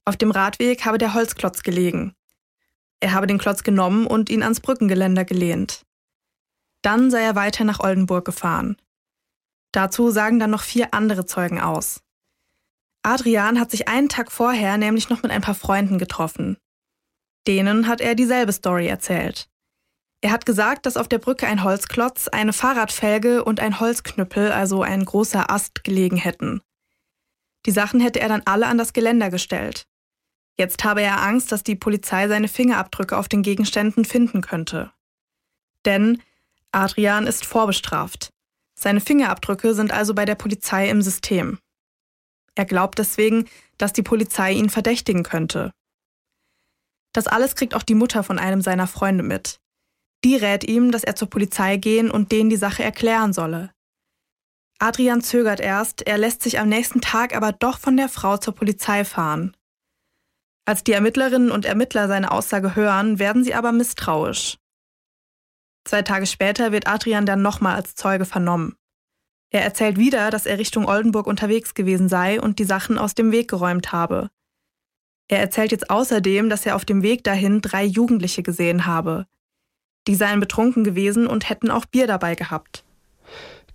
Auf 0.05 0.17
dem 0.17 0.31
Radweg 0.31 0.85
habe 0.85 0.97
der 0.97 1.13
Holzklotz 1.13 1.63
gelegen. 1.63 2.15
Er 2.99 3.13
habe 3.13 3.27
den 3.27 3.37
Klotz 3.37 3.63
genommen 3.63 4.07
und 4.07 4.29
ihn 4.29 4.43
ans 4.43 4.59
Brückengeländer 4.59 5.25
gelehnt. 5.25 5.85
Dann 6.81 7.11
sei 7.11 7.21
er 7.21 7.35
weiter 7.35 7.63
nach 7.63 7.79
Oldenburg 7.79 8.25
gefahren. 8.25 8.77
Dazu 9.71 10.09
sagen 10.09 10.39
dann 10.39 10.51
noch 10.51 10.63
vier 10.63 10.93
andere 10.93 11.25
Zeugen 11.25 11.59
aus. 11.59 12.01
Adrian 13.03 13.59
hat 13.59 13.71
sich 13.71 13.87
einen 13.87 14.09
Tag 14.09 14.31
vorher 14.31 14.77
nämlich 14.77 15.09
noch 15.09 15.23
mit 15.23 15.31
ein 15.31 15.41
paar 15.41 15.55
Freunden 15.55 15.97
getroffen. 15.97 16.57
Denen 17.47 17.87
hat 17.87 18.01
er 18.01 18.13
dieselbe 18.13 18.53
Story 18.53 18.87
erzählt. 18.87 19.49
Er 20.21 20.31
hat 20.31 20.45
gesagt, 20.45 20.85
dass 20.85 20.97
auf 20.97 21.07
der 21.07 21.17
Brücke 21.17 21.47
ein 21.47 21.63
Holzklotz, 21.63 22.27
eine 22.27 22.53
Fahrradfelge 22.53 23.43
und 23.43 23.59
ein 23.59 23.79
Holzknüppel, 23.79 24.51
also 24.51 24.83
ein 24.83 25.03
großer 25.03 25.49
Ast, 25.49 25.83
gelegen 25.83 26.17
hätten. 26.17 26.61
Die 27.65 27.71
Sachen 27.71 27.99
hätte 27.99 28.19
er 28.19 28.29
dann 28.29 28.43
alle 28.45 28.67
an 28.67 28.77
das 28.77 28.93
Geländer 28.93 29.31
gestellt. 29.31 29.87
Jetzt 30.57 30.83
habe 30.83 31.01
er 31.01 31.21
Angst, 31.21 31.51
dass 31.51 31.63
die 31.63 31.75
Polizei 31.75 32.27
seine 32.27 32.47
Fingerabdrücke 32.47 33.17
auf 33.17 33.27
den 33.27 33.41
Gegenständen 33.41 34.05
finden 34.05 34.41
könnte. 34.41 34.91
Denn 35.85 36.21
Adrian 36.71 37.27
ist 37.27 37.45
vorbestraft. 37.45 38.29
Seine 38.77 39.01
Fingerabdrücke 39.01 39.73
sind 39.73 39.91
also 39.91 40.13
bei 40.13 40.25
der 40.25 40.35
Polizei 40.35 40.89
im 40.89 41.01
System. 41.01 41.59
Er 42.55 42.65
glaubt 42.65 42.99
deswegen, 42.99 43.47
dass 43.77 43.93
die 43.93 44.03
Polizei 44.03 44.53
ihn 44.53 44.69
verdächtigen 44.69 45.23
könnte. 45.23 45.71
Das 47.13 47.27
alles 47.27 47.55
kriegt 47.55 47.75
auch 47.75 47.83
die 47.83 47.95
Mutter 47.95 48.23
von 48.23 48.39
einem 48.39 48.61
seiner 48.61 48.87
Freunde 48.87 49.23
mit. 49.23 49.59
Die 50.23 50.35
rät 50.35 50.63
ihm, 50.63 50.91
dass 50.91 51.03
er 51.03 51.15
zur 51.15 51.29
Polizei 51.29 51.77
gehen 51.77 52.11
und 52.11 52.31
denen 52.31 52.49
die 52.49 52.57
Sache 52.57 52.83
erklären 52.83 53.33
solle. 53.33 53.71
Adrian 54.79 55.21
zögert 55.21 55.59
erst, 55.59 56.07
er 56.07 56.17
lässt 56.17 56.41
sich 56.41 56.59
am 56.59 56.69
nächsten 56.69 57.01
Tag 57.01 57.35
aber 57.35 57.51
doch 57.51 57.77
von 57.77 57.97
der 57.97 58.09
Frau 58.09 58.37
zur 58.37 58.55
Polizei 58.55 59.05
fahren. 59.05 59.55
Als 60.71 60.85
die 60.85 60.93
Ermittlerinnen 60.93 61.51
und 61.51 61.65
Ermittler 61.65 62.07
seine 62.07 62.31
Aussage 62.31 62.77
hören, 62.77 63.19
werden 63.19 63.43
sie 63.43 63.53
aber 63.53 63.73
misstrauisch. 63.73 64.55
Zwei 65.83 66.01
Tage 66.01 66.25
später 66.25 66.71
wird 66.71 66.87
Adrian 66.87 67.25
dann 67.25 67.41
nochmal 67.41 67.75
als 67.75 67.95
Zeuge 67.95 68.23
vernommen. 68.23 68.77
Er 69.49 69.63
erzählt 69.63 69.97
wieder, 69.97 70.29
dass 70.29 70.45
er 70.45 70.59
Richtung 70.59 70.85
Oldenburg 70.85 71.27
unterwegs 71.27 71.73
gewesen 71.73 72.07
sei 72.07 72.39
und 72.39 72.57
die 72.57 72.63
Sachen 72.63 72.97
aus 72.97 73.15
dem 73.15 73.33
Weg 73.33 73.49
geräumt 73.49 73.91
habe. 73.91 74.29
Er 75.27 75.41
erzählt 75.41 75.73
jetzt 75.73 75.89
außerdem, 75.89 76.47
dass 76.47 76.65
er 76.65 76.77
auf 76.77 76.85
dem 76.85 77.03
Weg 77.03 77.25
dahin 77.25 77.59
drei 77.59 77.83
Jugendliche 77.83 78.41
gesehen 78.41 78.85
habe. 78.85 79.27
Die 80.07 80.15
seien 80.15 80.39
betrunken 80.39 80.85
gewesen 80.85 81.27
und 81.27 81.49
hätten 81.49 81.69
auch 81.69 81.85
Bier 81.85 82.07
dabei 82.07 82.35
gehabt. 82.35 82.85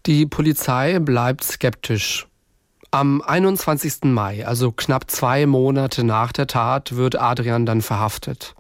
Die 0.07 0.25
Polizei 0.25 0.99
bleibt 0.99 1.45
skeptisch. 1.45 2.27
Am 2.93 3.21
21. 3.21 4.05
Mai, 4.05 4.47
also 4.47 4.73
knapp 4.73 5.11
zwei 5.11 5.47
Monate 5.47 6.05
nach 6.05 6.33
der 6.33 6.47
Tat, 6.47 6.97
wird 6.97 7.21
Adrian 7.21 7.67
dann 7.67 7.83
verhaftet. 7.83 8.55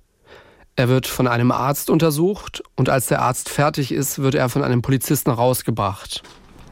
Er 0.75 0.88
wird 0.88 1.06
von 1.06 1.26
einem 1.26 1.52
Arzt 1.52 1.88
untersucht 1.88 2.62
und 2.75 2.90
als 2.90 3.06
der 3.06 3.23
Arzt 3.23 3.49
fertig 3.49 3.92
ist, 3.92 4.18
wird 4.18 4.35
er 4.35 4.49
von 4.49 4.62
einem 4.62 4.83
Polizisten 4.83 5.30
rausgebracht. 5.30 6.23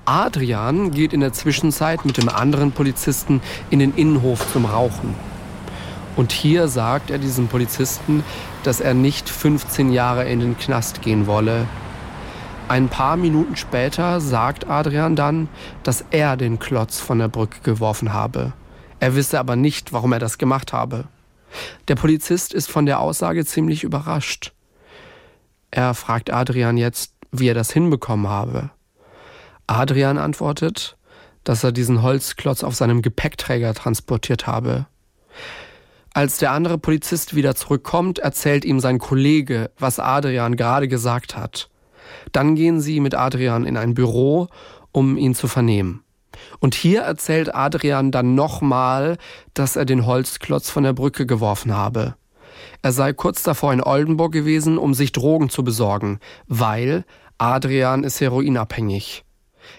Adrian 0.05 0.91
geht 0.91 1.15
in 1.15 1.21
der 1.21 1.33
Zwischenzeit 1.33 2.05
mit 2.05 2.19
dem 2.19 2.29
anderen 2.29 2.73
Polizisten 2.73 3.41
in 3.71 3.79
den 3.79 3.95
Innenhof 3.95 4.53
zum 4.53 4.67
Rauchen. 4.67 5.15
Und 6.17 6.33
hier 6.33 6.69
sagt 6.69 7.11
er 7.11 7.19
diesem 7.19 7.49
Polizisten, 7.49 8.23
dass 8.63 8.81
er 8.81 8.93
nicht 8.95 9.29
15 9.29 9.93
Jahre 9.93 10.29
in 10.29 10.41
den 10.41 10.59
Knast 10.59 11.01
gehen 11.01 11.27
wolle. 11.27 11.67
Ein 12.67 12.89
paar 12.89 13.19
Minuten 13.19 13.57
später 13.57 14.23
sagt 14.23 14.69
Adrian 14.69 15.17
dann, 15.17 15.49
dass 15.83 16.03
er 16.11 16.39
den 16.39 16.59
Klotz 16.59 16.99
von 16.99 17.19
der 17.19 17.29
Brücke 17.29 17.61
geworfen 17.63 18.15
habe. 18.15 18.55
Er 19.01 19.15
wisse 19.15 19.39
aber 19.39 19.55
nicht, 19.55 19.93
warum 19.93 20.13
er 20.13 20.19
das 20.19 20.39
gemacht 20.39 20.73
habe. 20.73 21.05
Der 21.89 21.95
Polizist 21.95 22.55
ist 22.55 22.71
von 22.71 22.87
der 22.87 23.01
Aussage 23.01 23.45
ziemlich 23.45 23.85
überrascht. 23.85 24.53
Er 25.71 25.93
fragt 25.93 26.33
Adrian 26.33 26.79
jetzt, 26.79 27.13
wie 27.31 27.49
er 27.49 27.55
das 27.55 27.71
hinbekommen 27.71 28.29
habe. 28.29 28.71
Adrian 29.67 30.17
antwortet, 30.17 30.97
dass 31.45 31.65
er 31.65 31.73
diesen 31.73 32.03
Holzklotz 32.03 32.65
auf 32.65 32.75
seinem 32.75 33.03
Gepäckträger 33.03 33.75
transportiert 33.75 34.47
habe. 34.47 34.87
Als 36.15 36.39
der 36.39 36.53
andere 36.53 36.79
Polizist 36.79 37.35
wieder 37.35 37.55
zurückkommt, 37.55 38.21
erzählt 38.21 38.65
ihm 38.65 38.81
sein 38.81 38.99
Kollege, 38.99 39.71
was 39.79 39.99
Adrian 39.99 40.57
gerade 40.57 40.89
gesagt 40.89 41.37
hat. 41.37 41.69
Dann 42.33 42.55
gehen 42.55 42.81
sie 42.81 43.01
mit 43.01 43.15
Adrian 43.15 43.65
in 43.65 43.77
ein 43.77 43.95
Büro, 43.95 44.49
um 44.93 45.17
ihn 45.17 45.35
zu 45.35 45.49
vernehmen. 45.49 46.03
Und 46.61 46.75
hier 46.75 47.03
erzählt 47.03 47.55
Adrian 47.55 48.11
dann 48.11 48.35
nochmal, 48.35 49.19
dass 49.55 49.77
er 49.77 49.85
den 49.85 50.07
Holzklotz 50.07 50.71
von 50.71 50.83
der 50.83 50.93
Brücke 50.93 51.27
geworfen 51.27 51.75
habe. 51.75 52.17
Er 52.83 52.93
sei 52.93 53.13
kurz 53.13 53.43
davor 53.43 53.73
in 53.73 53.83
Oldenburg 53.83 54.33
gewesen, 54.33 54.79
um 54.79 54.95
sich 54.95 55.13
Drogen 55.13 55.49
zu 55.49 55.65
besorgen, 55.65 56.21
weil 56.47 57.05
Adrian 57.39 58.05
ist 58.05 58.21
heroinabhängig. 58.21 59.25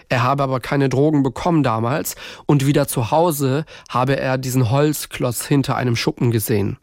Er 0.08 0.22
habe 0.22 0.42
aber 0.42 0.60
keine 0.60 0.88
Drogen 0.88 1.22
bekommen 1.22 1.62
damals 1.62 2.16
und 2.46 2.66
wieder 2.66 2.88
zu 2.88 3.10
Hause 3.10 3.64
habe 3.88 4.18
er 4.18 4.38
diesen 4.38 4.70
Holzklotz 4.70 5.46
hinter 5.46 5.76
einem 5.76 5.96
Schuppen 5.96 6.30
gesehen. 6.30 6.78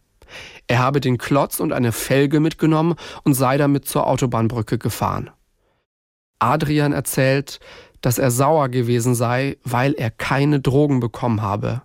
Er 0.68 0.80
habe 0.80 1.02
den 1.02 1.18
Klotz 1.18 1.60
und 1.60 1.74
eine 1.74 1.92
Felge 1.92 2.40
mitgenommen 2.40 2.96
und 3.24 3.34
sei 3.34 3.58
damit 3.58 3.86
zur 3.86 4.08
Autobahnbrücke 4.08 4.78
gefahren. 4.78 5.30
Adrian 6.40 6.94
erzählt, 6.94 7.60
dass 8.02 8.18
er 8.18 8.32
sauer 8.32 8.70
gewesen 8.70 9.16
sei, 9.16 9.58
weil 9.64 9.94
er 9.94 10.12
keine 10.12 10.60
Drogen 10.60 11.00
bekommen 11.00 11.42
habe. 11.42 11.82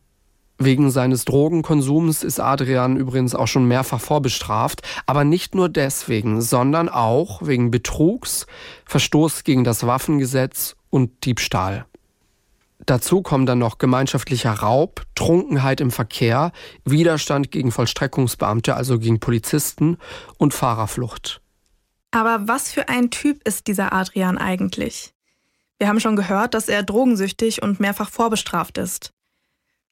Wegen 0.60 0.90
seines 0.90 1.24
Drogenkonsums 1.24 2.24
ist 2.24 2.40
Adrian 2.40 2.96
übrigens 2.96 3.36
auch 3.36 3.46
schon 3.46 3.68
mehrfach 3.68 4.00
vorbestraft, 4.00 4.82
aber 5.06 5.22
nicht 5.22 5.54
nur 5.54 5.68
deswegen, 5.68 6.40
sondern 6.40 6.88
auch 6.88 7.42
wegen 7.46 7.70
Betrugs, 7.70 8.48
Verstoß 8.84 9.44
gegen 9.44 9.62
das 9.62 9.86
Waffengesetz 9.86 10.74
und 10.90 11.24
Diebstahl. 11.24 11.86
Dazu 12.86 13.22
kommen 13.22 13.44
dann 13.44 13.58
noch 13.58 13.78
gemeinschaftlicher 13.78 14.52
Raub, 14.52 15.04
Trunkenheit 15.14 15.80
im 15.80 15.90
Verkehr, 15.90 16.52
Widerstand 16.84 17.50
gegen 17.50 17.72
Vollstreckungsbeamte, 17.72 18.74
also 18.74 18.98
gegen 18.98 19.20
Polizisten 19.20 19.98
und 20.38 20.54
Fahrerflucht. 20.54 21.42
Aber 22.10 22.48
was 22.48 22.72
für 22.72 22.88
ein 22.88 23.10
Typ 23.10 23.46
ist 23.46 23.66
dieser 23.66 23.92
Adrian 23.92 24.38
eigentlich? 24.38 25.12
Wir 25.78 25.88
haben 25.88 26.00
schon 26.00 26.16
gehört, 26.16 26.54
dass 26.54 26.68
er 26.68 26.82
drogensüchtig 26.82 27.62
und 27.62 27.80
mehrfach 27.80 28.10
vorbestraft 28.10 28.78
ist. 28.78 29.12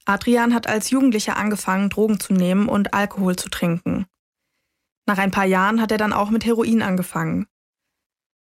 Adrian 0.05 0.55
hat 0.55 0.69
als 0.69 0.90
Jugendlicher 0.90 1.37
angefangen, 1.37 1.90
Drogen 1.90 2.21
zu 2.21 2.33
nehmen 2.33 2.69
und 2.69 2.95
Alkohol 2.95 3.37
zu 3.37 3.50
trinken. 3.50 4.07
Nach 5.05 5.19
ein 5.19 5.31
paar 5.31 5.45
Jahren 5.45 5.81
hat 5.81 5.93
er 5.93 5.99
dann 5.99 6.12
auch 6.12 6.31
mit 6.31 6.45
Heroin 6.45 6.83
angefangen. 6.83 7.47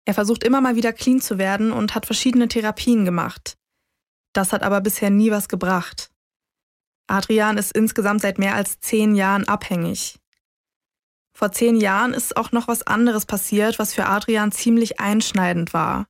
Er 0.05 0.13
versucht 0.13 0.43
immer 0.43 0.61
mal 0.61 0.75
wieder 0.75 0.93
clean 0.93 1.19
zu 1.19 1.37
werden 1.37 1.71
und 1.71 1.93
hat 1.93 2.05
verschiedene 2.05 2.47
Therapien 2.47 3.05
gemacht. 3.05 3.57
Das 4.37 4.53
hat 4.53 4.61
aber 4.61 4.81
bisher 4.81 5.09
nie 5.09 5.31
was 5.31 5.49
gebracht. 5.49 6.11
Adrian 7.07 7.57
ist 7.57 7.71
insgesamt 7.71 8.21
seit 8.21 8.37
mehr 8.37 8.53
als 8.53 8.79
zehn 8.79 9.15
Jahren 9.15 9.47
abhängig. 9.47 10.19
Vor 11.33 11.51
zehn 11.51 11.75
Jahren 11.75 12.13
ist 12.13 12.37
auch 12.37 12.51
noch 12.51 12.67
was 12.67 12.85
anderes 12.85 13.25
passiert, 13.25 13.79
was 13.79 13.95
für 13.95 14.05
Adrian 14.05 14.51
ziemlich 14.51 14.99
einschneidend 14.99 15.73
war. 15.73 16.05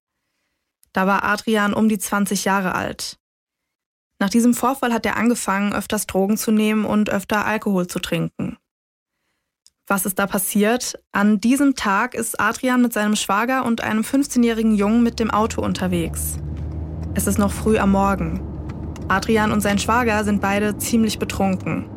Da 0.92 1.08
war 1.08 1.24
Adrian 1.24 1.74
um 1.74 1.88
die 1.88 2.00
20 2.00 2.44
Jahre 2.44 2.76
alt. 2.76 3.18
Nach 4.20 4.30
diesem 4.30 4.54
Vorfall 4.54 4.92
hat 4.92 5.06
er 5.06 5.16
angefangen, 5.16 5.72
öfters 5.72 6.06
Drogen 6.06 6.36
zu 6.36 6.52
nehmen 6.52 6.84
und 6.84 7.10
öfter 7.10 7.46
Alkohol 7.46 7.88
zu 7.88 8.00
trinken. 8.00 8.58
Was 9.86 10.06
ist 10.06 10.20
da 10.20 10.28
passiert? 10.28 11.02
An 11.14 11.40
diesem 11.40 11.76
Tag 11.76 12.14
ist 12.14 12.42
Adrian 12.42 12.82
mit 12.82 12.92
seinem 12.92 13.16
Schwager 13.16 13.64
und 13.64 13.80
einem 13.80 14.04
15-jährigen 14.04 14.76
Jungen 14.76 15.02
mit 15.02 15.22
dem 15.22 15.32
Auto 15.32 15.62
unterwegs. 15.62 16.40
Es 17.18 17.26
ist 17.26 17.40
noch 17.40 17.52
früh 17.52 17.80
am 17.80 17.94
Morgen. 17.94 18.40
Adrian 19.08 19.52
und 19.52 19.62
sein 19.62 19.80
Schwager 19.80 20.24
sind 20.24 20.40
beide 20.40 20.78
ziemlich 20.78 21.18
betrunken. 21.18 21.90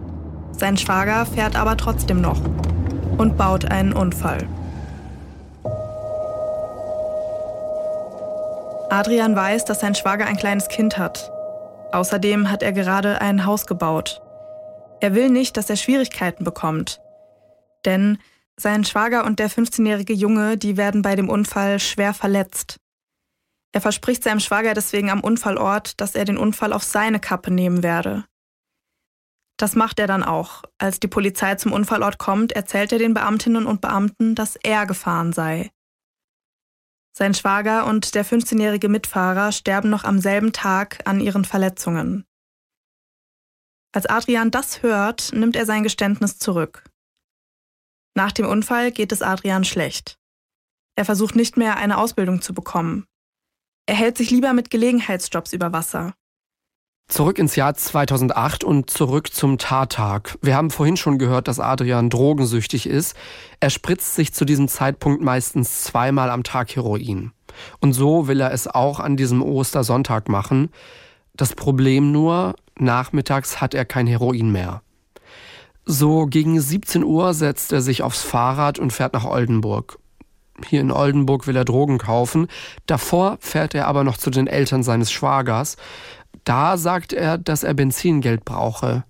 Sein 0.53 0.79
Schwager 0.79 1.27
fährt 1.27 1.57
aber 1.57 1.77
trotzdem 1.77 2.23
noch 2.23 2.41
und 3.19 3.37
baut 3.37 3.67
einen 3.67 3.93
Unfall. 3.93 4.49
Adrian 8.89 9.37
weiß, 9.37 9.67
dass 9.67 9.81
sein 9.81 9.95
Schwager 9.95 10.25
ein 10.25 10.39
kleines 10.39 10.69
Kind 10.69 10.97
hat. 10.97 11.31
Außerdem 11.93 12.51
hat 12.51 12.63
er 12.63 12.73
gerade 12.73 13.21
ein 13.21 13.45
Haus 13.45 13.67
gebaut. 13.67 14.23
Er 15.01 15.15
will 15.15 15.29
nicht, 15.29 15.59
dass 15.59 15.69
er 15.69 15.77
Schwierigkeiten 15.77 16.45
bekommt. 16.45 16.99
Denn 17.85 18.17
sein 18.57 18.87
Schwager 18.87 19.27
und 19.27 19.39
der 19.39 19.51
15-jährige 19.51 20.15
Junge, 20.15 20.57
die 20.57 20.79
werden 20.79 21.03
bei 21.03 21.15
dem 21.15 21.29
Unfall 21.29 21.79
schwer 21.79 22.15
verletzt. 22.15 22.80
Er 23.73 23.81
verspricht 23.81 24.25
seinem 24.25 24.41
Schwager 24.41 24.75
deswegen 24.75 25.11
am 25.11 25.21
Unfallort, 25.21 26.01
dass 26.01 26.15
er 26.15 26.25
den 26.25 26.39
Unfall 26.39 26.73
auf 26.73 26.83
seine 26.83 27.21
Kappe 27.21 27.51
nehmen 27.51 27.83
werde. 27.83 28.25
Das 29.57 29.77
macht 29.77 29.99
er 29.99 30.07
dann 30.07 30.25
auch. 30.25 30.63
Als 30.79 31.01
die 31.01 31.09
Polizei 31.09 31.55
zum 31.57 31.73
Unfallort 31.73 32.19
kommt, 32.19 32.53
erzählt 32.53 32.93
er 32.93 32.99
den 32.99 33.15
Beamtinnen 33.15 33.67
und 33.67 33.81
Beamten, 33.81 34.35
dass 34.35 34.57
er 34.57 34.87
gefahren 34.87 35.33
sei. 35.33 35.71
Sein 37.13 37.35
Schwager 37.35 37.87
und 37.87 38.15
der 38.15 38.25
15-jährige 38.25 38.89
Mitfahrer 38.89 39.53
sterben 39.53 39.91
noch 39.91 40.05
am 40.05 40.21
selben 40.21 40.53
Tag 40.53 41.07
an 41.07 41.21
ihren 41.21 41.45
Verletzungen. 41.45 42.25
Als 43.93 44.07
Adrian 44.07 44.51
das 44.51 44.83
hört, 44.83 45.33
nimmt 45.35 45.57
er 45.57 45.67
sein 45.67 45.83
Geständnis 45.83 46.39
zurück. 46.39 46.85
Nach 48.15 48.33
dem 48.33 48.47
Unfall 48.47 48.93
geht 48.93 49.13
es 49.13 49.23
Adrian 49.23 49.65
schlecht. 49.65 50.19
Er 50.97 51.05
versucht 51.05 51.37
nicht 51.37 51.57
mehr 51.57 51.77
eine 51.77 51.99
Ausbildung 51.99 52.41
zu 52.41 52.55
bekommen. 52.55 53.07
Er 53.91 53.97
hält 53.97 54.17
sich 54.17 54.31
lieber 54.31 54.53
mit 54.53 54.71
Gelegenheitsjobs 54.71 55.53
über 55.53 55.73
Wasser. 55.73 56.15
Zurück 57.09 57.41
ins 57.41 57.57
Jahr 57.57 57.75
2008 57.75 58.63
und 58.63 58.89
zurück 58.89 59.35
zum 59.35 59.59
Tattag. 59.59 60.39
Wir 60.43 60.55
haben 60.55 60.71
vorhin 60.71 60.97
schon 60.97 61.19
gehört, 61.19 61.49
dass 61.49 61.59
Adrian 61.59 62.09
drogensüchtig 62.09 62.87
ist. 62.87 63.17
Er 63.59 63.69
spritzt 63.69 64.15
sich 64.15 64.33
zu 64.33 64.45
diesem 64.45 64.69
Zeitpunkt 64.69 65.25
meistens 65.25 65.83
zweimal 65.83 66.31
am 66.31 66.45
Tag 66.45 66.77
Heroin. 66.77 67.33
Und 67.81 67.95
so 67.95 68.29
will 68.29 68.41
er 68.41 68.53
es 68.53 68.69
auch 68.69 69.01
an 69.01 69.17
diesem 69.17 69.43
Ostersonntag 69.43 70.29
machen. 70.29 70.71
Das 71.35 71.57
Problem 71.57 72.13
nur, 72.13 72.55
nachmittags 72.79 73.61
hat 73.61 73.75
er 73.75 73.87
kein 73.87 74.07
Heroin 74.07 74.53
mehr. 74.53 74.83
So 75.85 76.27
gegen 76.27 76.61
17 76.61 77.03
Uhr 77.03 77.35
setzt 77.35 77.73
er 77.73 77.81
sich 77.81 78.05
aufs 78.05 78.23
Fahrrad 78.23 78.79
und 78.79 78.93
fährt 78.93 79.15
nach 79.15 79.25
Oldenburg. 79.25 79.99
Hier 80.67 80.81
in 80.81 80.93
Oldenburg 80.93 81.47
will 81.47 81.57
er 81.57 81.65
Drogen 81.65 81.99
kaufen. 81.99 82.49
Davor 82.87 83.39
fährt 83.41 83.75
er 83.75 83.87
aber 83.87 84.05
noch 84.05 84.17
zu 84.17 84.31
den 84.31 84.47
Eltern 84.47 84.83
seines 84.83 85.11
Schwagers. 85.13 85.77
Da 86.45 86.77
sagt 86.77 87.13
er, 87.13 87.39
dass 87.39 87.63
er 87.63 87.75
Benzingeld 87.75 88.45
brauche. 88.45 89.05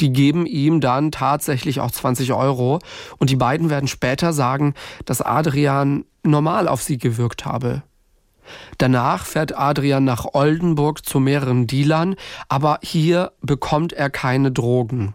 Die 0.00 0.12
geben 0.12 0.46
ihm 0.46 0.80
dann 0.80 1.10
tatsächlich 1.10 1.80
auch 1.80 1.90
20 1.90 2.32
Euro 2.32 2.80
und 3.18 3.30
die 3.30 3.36
beiden 3.36 3.70
werden 3.70 3.88
später 3.88 4.32
sagen, 4.32 4.74
dass 5.04 5.22
Adrian 5.22 6.04
normal 6.22 6.68
auf 6.68 6.82
sie 6.82 6.98
gewirkt 6.98 7.46
habe. 7.46 7.82
Danach 8.78 9.24
fährt 9.24 9.56
Adrian 9.56 10.04
nach 10.04 10.26
Oldenburg 10.34 11.04
zu 11.04 11.18
mehreren 11.18 11.66
Dealern, 11.66 12.14
aber 12.48 12.78
hier 12.82 13.32
bekommt 13.40 13.92
er 13.92 14.10
keine 14.10 14.52
Drogen. 14.52 15.14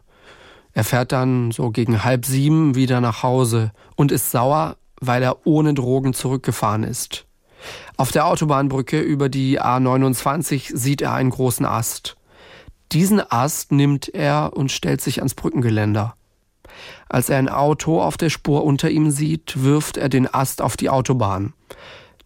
Er 0.73 0.83
fährt 0.83 1.11
dann 1.11 1.51
so 1.51 1.69
gegen 1.69 2.03
halb 2.03 2.25
sieben 2.25 2.75
wieder 2.75 3.01
nach 3.01 3.23
Hause 3.23 3.71
und 3.95 4.11
ist 4.11 4.31
sauer, 4.31 4.77
weil 5.01 5.21
er 5.23 5.45
ohne 5.45 5.73
Drogen 5.73 6.13
zurückgefahren 6.13 6.83
ist. 6.83 7.25
Auf 7.97 8.11
der 8.11 8.25
Autobahnbrücke 8.25 8.99
über 9.01 9.29
die 9.29 9.59
A29 9.59 10.75
sieht 10.75 11.01
er 11.01 11.13
einen 11.13 11.29
großen 11.29 11.65
Ast. 11.65 12.15
Diesen 12.91 13.21
Ast 13.31 13.71
nimmt 13.71 14.13
er 14.13 14.53
und 14.55 14.71
stellt 14.71 15.01
sich 15.01 15.19
ans 15.19 15.35
Brückengeländer. 15.35 16.15
Als 17.09 17.29
er 17.29 17.37
ein 17.37 17.49
Auto 17.49 18.01
auf 18.01 18.17
der 18.17 18.29
Spur 18.29 18.63
unter 18.63 18.89
ihm 18.89 19.11
sieht, 19.11 19.63
wirft 19.63 19.97
er 19.97 20.09
den 20.09 20.33
Ast 20.33 20.61
auf 20.61 20.77
die 20.77 20.89
Autobahn. 20.89 21.53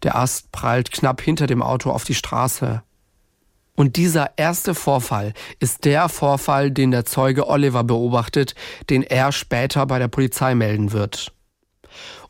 Der 0.02 0.16
Ast 0.16 0.52
prallt 0.52 0.92
knapp 0.92 1.20
hinter 1.20 1.46
dem 1.46 1.62
Auto 1.62 1.90
auf 1.90 2.04
die 2.04 2.14
Straße. 2.14 2.82
Und 3.74 3.96
dieser 3.96 4.38
erste 4.38 4.74
Vorfall 4.74 5.34
ist 5.60 5.84
der 5.84 6.08
Vorfall, 6.08 6.70
den 6.70 6.90
der 6.90 7.04
Zeuge 7.04 7.46
Oliver 7.46 7.84
beobachtet, 7.84 8.54
den 8.88 9.02
er 9.02 9.32
später 9.32 9.84
bei 9.86 9.98
der 9.98 10.08
Polizei 10.08 10.54
melden 10.54 10.92
wird. 10.92 11.35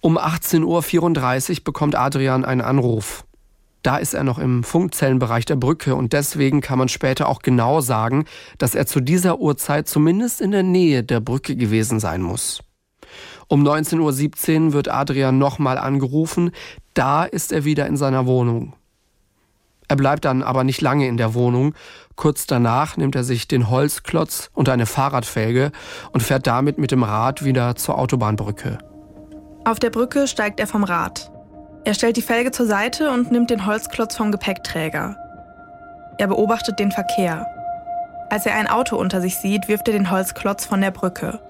Um 0.06 0.18
18.34 0.18 1.50
Uhr 1.50 1.64
bekommt 1.64 1.96
Adrian 1.96 2.44
einen 2.44 2.60
Anruf. 2.60 3.24
Da 3.82 3.96
ist 3.96 4.14
er 4.14 4.22
noch 4.22 4.38
im 4.38 4.62
Funkzellenbereich 4.62 5.46
der 5.46 5.56
Brücke 5.56 5.96
und 5.96 6.12
deswegen 6.12 6.60
kann 6.60 6.78
man 6.78 6.88
später 6.88 7.28
auch 7.28 7.40
genau 7.40 7.80
sagen, 7.80 8.24
dass 8.58 8.76
er 8.76 8.86
zu 8.86 9.00
dieser 9.00 9.40
Uhrzeit 9.40 9.88
zumindest 9.88 10.40
in 10.40 10.52
der 10.52 10.62
Nähe 10.62 11.02
der 11.02 11.18
Brücke 11.18 11.56
gewesen 11.56 11.98
sein 11.98 12.22
muss. 12.22 12.62
Um 13.48 13.66
19.17 13.66 14.66
Uhr 14.66 14.72
wird 14.74 14.86
Adrian 14.86 15.38
nochmal 15.38 15.76
angerufen, 15.76 16.52
da 16.94 17.24
ist 17.24 17.50
er 17.50 17.64
wieder 17.64 17.88
in 17.88 17.96
seiner 17.96 18.26
Wohnung. 18.26 18.74
Er 19.88 19.96
bleibt 19.96 20.24
dann 20.24 20.44
aber 20.44 20.62
nicht 20.62 20.82
lange 20.82 21.08
in 21.08 21.16
der 21.16 21.34
Wohnung. 21.34 21.74
Kurz 22.14 22.46
danach 22.46 22.96
nimmt 22.96 23.16
er 23.16 23.24
sich 23.24 23.48
den 23.48 23.70
Holzklotz 23.70 24.50
und 24.54 24.68
eine 24.68 24.86
Fahrradfelge 24.86 25.72
und 26.12 26.22
fährt 26.22 26.46
damit 26.46 26.78
mit 26.78 26.92
dem 26.92 27.02
Rad 27.02 27.44
wieder 27.44 27.74
zur 27.74 27.98
Autobahnbrücke. 27.98 28.78
Auf 29.66 29.80
der 29.80 29.90
Brücke 29.90 30.28
steigt 30.28 30.60
er 30.60 30.68
vom 30.68 30.84
Rad. 30.84 31.28
Er 31.84 31.94
stellt 31.94 32.16
die 32.16 32.22
Felge 32.22 32.52
zur 32.52 32.66
Seite 32.66 33.10
und 33.10 33.32
nimmt 33.32 33.50
den 33.50 33.66
Holzklotz 33.66 34.16
vom 34.16 34.30
Gepäckträger. 34.30 35.16
Er 36.18 36.28
beobachtet 36.28 36.78
den 36.78 36.92
Verkehr. 36.92 37.48
Als 38.30 38.46
er 38.46 38.54
ein 38.54 38.68
Auto 38.68 38.94
unter 38.94 39.20
sich 39.20 39.38
sieht, 39.38 39.66
wirft 39.66 39.88
er 39.88 39.94
den 39.94 40.08
Holzklotz 40.08 40.64
von 40.64 40.80
der 40.80 40.92
Brücke. 40.92 41.40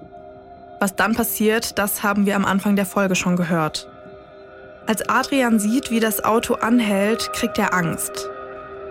Was 0.80 0.96
dann 0.96 1.14
passiert, 1.14 1.78
das 1.78 2.02
haben 2.02 2.25
wir 2.25 2.37
am 2.37 2.46
Anfang 2.46 2.75
der 2.75 2.87
Folge 2.87 3.16
schon 3.16 3.37
gehört. 3.37 3.87
Als 4.87 5.06
Adrian 5.11 5.58
sieht, 5.58 5.90
wie 5.90 6.00
das 6.00 6.25
Auto 6.25 6.54
anhält, 6.54 7.35
kriegt 7.35 7.58
er 7.58 7.75
Angst. 7.75 8.30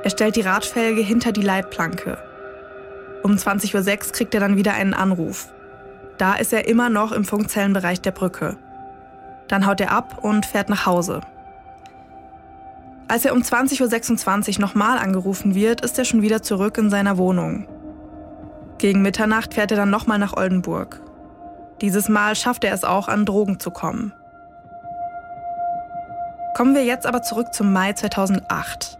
Er 0.03 0.11
stellt 0.11 0.35
die 0.35 0.41
Radfelge 0.41 1.01
hinter 1.01 1.31
die 1.31 1.41
Leitplanke. 1.41 2.19
Um 3.23 3.37
20.06 3.37 3.73
Uhr 4.05 4.11
kriegt 4.11 4.35
er 4.35 4.39
dann 4.39 4.55
wieder 4.55 4.75
einen 4.75 4.93
Anruf. 4.93 5.47
Da 6.19 6.35
ist 6.35 6.53
er 6.53 6.67
immer 6.67 6.91
noch 6.91 7.11
im 7.11 7.25
Funkzellenbereich 7.25 8.01
der 8.01 8.11
Brücke. 8.11 8.57
Dann 9.47 9.65
haut 9.65 9.81
er 9.81 9.91
ab 9.91 10.19
und 10.23 10.45
fährt 10.45 10.69
nach 10.69 10.85
Hause. 10.85 11.21
Als 13.07 13.23
er 13.23 13.33
um 13.33 13.41
20.26 13.41 14.55
Uhr 14.55 14.61
nochmal 14.61 14.97
angerufen 14.97 15.53
wird, 15.53 15.81
ist 15.81 15.99
er 15.99 16.05
schon 16.05 16.23
wieder 16.23 16.41
zurück 16.41 16.77
in 16.77 16.89
seiner 16.89 17.17
Wohnung. 17.17 17.67
Gegen 18.79 19.01
Mitternacht 19.01 19.53
fährt 19.53 19.71
er 19.71 19.77
dann 19.77 19.89
nochmal 19.91 20.17
nach 20.17 20.35
Oldenburg. 20.35 21.01
Dieses 21.81 22.09
Mal 22.09 22.35
schafft 22.35 22.63
er 22.63 22.73
es 22.73 22.83
auch, 22.83 23.07
an 23.07 23.25
Drogen 23.25 23.59
zu 23.59 23.69
kommen. 23.69 24.13
Kommen 26.55 26.73
wir 26.73 26.85
jetzt 26.85 27.05
aber 27.05 27.21
zurück 27.21 27.53
zum 27.53 27.73
Mai 27.73 27.93
2008. 27.93 28.97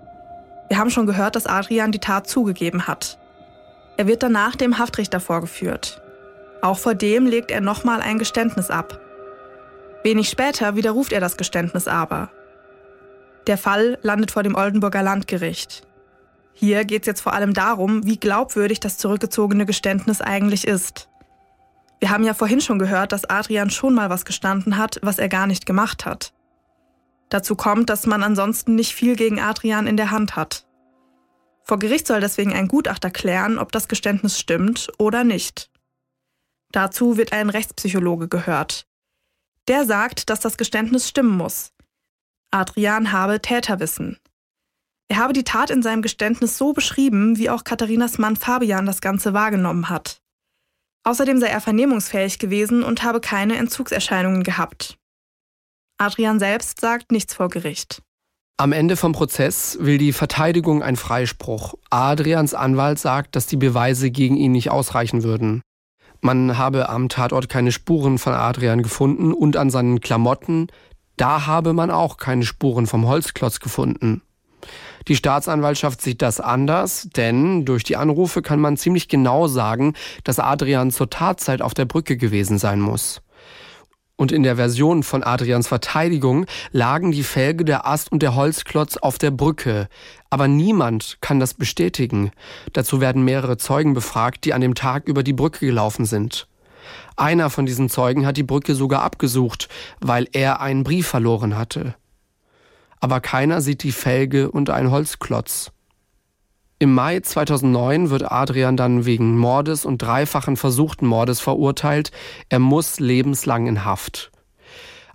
Wir 0.68 0.78
haben 0.78 0.90
schon 0.90 1.06
gehört, 1.06 1.36
dass 1.36 1.48
Adrian 1.48 1.92
die 1.92 2.00
Tat 2.00 2.28
zugegeben 2.28 2.88
hat. 2.88 3.18
Er 3.98 4.08
wird 4.08 4.24
danach 4.24 4.56
dem 4.56 4.78
Haftrichter 4.78 5.20
vorgeführt. 5.20 6.02
Auch 6.62 6.78
vor 6.78 6.96
dem 6.96 7.26
legt 7.26 7.52
er 7.52 7.62
nochmal 7.62 8.02
ein 8.02 8.20
Geständnis 8.20 8.70
ab. 8.70 9.00
Wenig 10.06 10.30
später 10.30 10.76
widerruft 10.76 11.12
er 11.14 11.20
das 11.20 11.36
Geständnis 11.36 11.88
aber. 11.88 12.30
Der 13.48 13.58
Fall 13.58 13.98
landet 14.04 14.30
vor 14.30 14.44
dem 14.44 14.54
Oldenburger 14.54 15.02
Landgericht. 15.02 15.82
Hier 16.54 16.86
geht 16.86 17.02
es 17.02 17.08
jetzt 17.08 17.22
vor 17.22 17.34
allem 17.34 17.56
darum, 17.56 18.06
wie 18.06 18.20
glaubwürdig 18.20 18.80
das 18.80 19.00
zurückgezogene 19.00 19.66
Geständnis 19.66 20.22
eigentlich 20.22 20.68
ist. 20.68 21.10
Wir 22.00 22.12
haben 22.12 22.24
ja 22.24 22.36
vorhin 22.36 22.62
schon 22.62 22.78
gehört, 22.78 23.14
dass 23.14 23.26
Adrian 23.26 23.72
schon 23.72 23.96
mal 23.96 24.12
was 24.12 24.26
gestanden 24.26 24.78
hat, 24.78 25.00
was 25.02 25.18
er 25.18 25.28
gar 25.28 25.48
nicht 25.48 25.66
gemacht 25.66 26.06
hat. 26.06 26.34
Dazu 27.30 27.56
kommt, 27.56 27.90
dass 27.90 28.06
man 28.06 28.22
ansonsten 28.22 28.76
nicht 28.76 28.94
viel 28.94 29.16
gegen 29.16 29.40
Adrian 29.40 29.88
in 29.88 29.98
der 29.98 30.12
Hand 30.12 30.36
hat. 30.36 30.68
Vor 31.64 31.80
Gericht 31.80 32.06
soll 32.06 32.20
deswegen 32.20 32.54
ein 32.54 32.68
Gutachter 32.68 33.10
klären, 33.10 33.58
ob 33.58 33.72
das 33.72 33.88
Geständnis 33.88 34.40
stimmt 34.40 34.92
oder 35.00 35.24
nicht. 35.24 35.72
Dazu 36.72 37.18
wird 37.18 37.34
ein 37.34 37.50
Rechtspsychologe 37.50 38.28
gehört. 38.28 38.86
Der 39.68 39.86
sagt, 39.86 40.30
dass 40.30 40.40
das 40.40 40.58
Geständnis 40.58 41.10
stimmen 41.10 41.36
muss. 41.36 41.72
Adrian 42.52 43.12
habe 43.12 43.42
Täterwissen. 43.42 44.20
Er 45.08 45.18
habe 45.18 45.34
die 45.34 45.44
Tat 45.44 45.70
in 45.70 45.84
seinem 45.84 46.02
Geständnis 46.02 46.58
so 46.58 46.74
beschrieben, 46.74 47.38
wie 47.38 47.50
auch 47.50 47.64
Katharinas 47.64 48.18
Mann 48.18 48.36
Fabian 48.36 48.86
das 48.86 49.02
Ganze 49.02 49.34
wahrgenommen 49.34 49.90
hat. 49.90 50.22
Außerdem 51.04 51.40
sei 51.40 51.48
er 51.48 51.62
vernehmungsfähig 51.62 52.40
gewesen 52.40 52.84
und 52.84 53.04
habe 53.04 53.22
keine 53.22 53.58
Entzugserscheinungen 53.58 54.44
gehabt. 54.44 54.98
Adrian 55.98 56.40
selbst 56.40 56.82
sagt 56.82 57.12
nichts 57.12 57.34
vor 57.34 57.50
Gericht. 57.50 58.02
Am 58.58 58.72
Ende 58.72 58.96
vom 58.96 59.12
Prozess 59.12 59.78
will 59.82 59.98
die 59.98 60.14
Verteidigung 60.14 60.82
einen 60.82 60.98
Freispruch. 60.98 61.76
Adrians 61.90 62.54
Anwalt 62.54 63.00
sagt, 63.00 63.36
dass 63.36 63.48
die 63.48 63.58
Beweise 63.58 64.12
gegen 64.12 64.38
ihn 64.38 64.54
nicht 64.54 64.72
ausreichen 64.72 65.24
würden. 65.24 65.62
Man 66.26 66.58
habe 66.58 66.90
am 66.90 67.08
Tatort 67.08 67.50
keine 67.50 67.72
Spuren 67.72 68.18
von 68.18 68.34
Adrian 68.34 68.82
gefunden 68.82 69.32
und 69.32 69.58
an 69.58 69.70
seinen 69.70 70.02
Klamotten, 70.02 70.70
da 71.18 71.46
habe 71.46 71.72
man 71.74 71.92
auch 71.92 72.18
keine 72.18 72.46
Spuren 72.46 72.88
vom 72.88 73.08
Holzklotz 73.08 73.60
gefunden. 73.60 74.24
Die 75.08 75.16
Staatsanwaltschaft 75.16 76.02
sieht 76.02 76.24
das 76.24 76.40
anders, 76.40 77.10
denn 77.16 77.64
durch 77.64 77.84
die 77.84 77.96
Anrufe 77.96 78.42
kann 78.42 78.60
man 78.60 78.76
ziemlich 78.76 79.08
genau 79.08 79.46
sagen, 79.46 79.94
dass 80.24 80.40
Adrian 80.40 80.90
zur 80.90 81.12
Tatzeit 81.12 81.62
auf 81.62 81.76
der 81.76 81.86
Brücke 81.86 82.18
gewesen 82.18 82.58
sein 82.58 82.82
muss. 82.82 83.22
Und 84.18 84.32
in 84.32 84.44
der 84.44 84.56
Version 84.56 85.04
von 85.04 85.24
Adrians 85.24 85.68
Verteidigung 85.68 86.46
lagen 86.72 87.12
die 87.12 87.24
Felge, 87.24 87.66
der 87.66 87.86
Ast 87.86 88.12
und 88.12 88.22
der 88.22 88.36
Holzklotz 88.36 88.96
auf 88.96 89.18
der 89.18 89.32
Brücke. 89.32 89.90
Aber 90.30 90.48
niemand 90.48 91.18
kann 91.20 91.42
das 91.42 91.54
bestätigen. 91.54 92.32
Dazu 92.72 93.02
werden 93.02 93.26
mehrere 93.26 93.58
Zeugen 93.58 93.94
befragt, 93.94 94.46
die 94.46 94.54
an 94.54 94.62
dem 94.62 94.74
Tag 94.74 95.08
über 95.08 95.22
die 95.22 95.34
Brücke 95.34 95.66
gelaufen 95.66 96.06
sind. 96.06 96.48
Einer 97.18 97.50
von 97.50 97.66
diesen 97.66 97.90
Zeugen 97.90 98.26
hat 98.26 98.38
die 98.38 98.44
Brücke 98.44 98.74
sogar 98.76 99.02
abgesucht, 99.02 99.68
weil 100.00 100.28
er 100.32 100.62
einen 100.62 100.84
Brief 100.84 101.08
verloren 101.08 101.58
hatte. 101.58 101.96
Aber 103.02 103.20
keiner 103.20 103.62
sieht 103.62 103.84
die 103.84 103.92
Felge 103.92 104.50
und 104.50 104.70
einen 104.70 104.92
Holzklotz. 104.92 105.72
Im 106.78 106.94
Mai 106.94 107.22
2009 107.22 108.10
wird 108.10 108.30
Adrian 108.30 108.76
dann 108.76 109.06
wegen 109.06 109.38
Mordes 109.38 109.86
und 109.86 110.02
dreifachen 110.02 110.58
versuchten 110.58 111.08
Mordes 111.08 111.40
verurteilt. 111.40 112.12
Er 112.50 112.60
muss 112.60 113.00
lebenslang 113.00 113.68
in 113.68 113.86
Haft. 113.86 114.32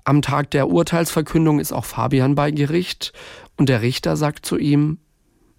Am 0.05 0.23
Tag 0.23 0.51
der 0.53 0.68
Urteilsverkündung 0.68 1.61
ist 1.61 1.73
auch 1.73 1.85
Fabian 1.85 2.35
bei 2.35 2.51
Gericht 2.51 3.12
und 3.59 3.68
der 3.68 3.83
Richter 3.83 4.16
sagt 4.16 4.46
zu 4.46 4.57
ihm, 4.57 4.99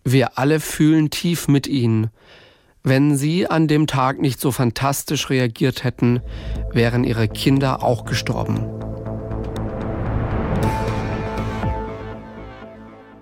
wir 0.03 0.39
alle 0.39 0.59
fühlen 0.59 1.11
tief 1.11 1.47
mit 1.47 1.67
Ihnen. 1.67 2.09
Wenn 2.81 3.15
Sie 3.15 3.47
an 3.47 3.67
dem 3.67 3.85
Tag 3.85 4.19
nicht 4.19 4.41
so 4.41 4.51
fantastisch 4.51 5.29
reagiert 5.29 5.83
hätten, 5.83 6.21
wären 6.71 7.03
Ihre 7.03 7.27
Kinder 7.27 7.83
auch 7.83 8.05
gestorben. 8.05 8.90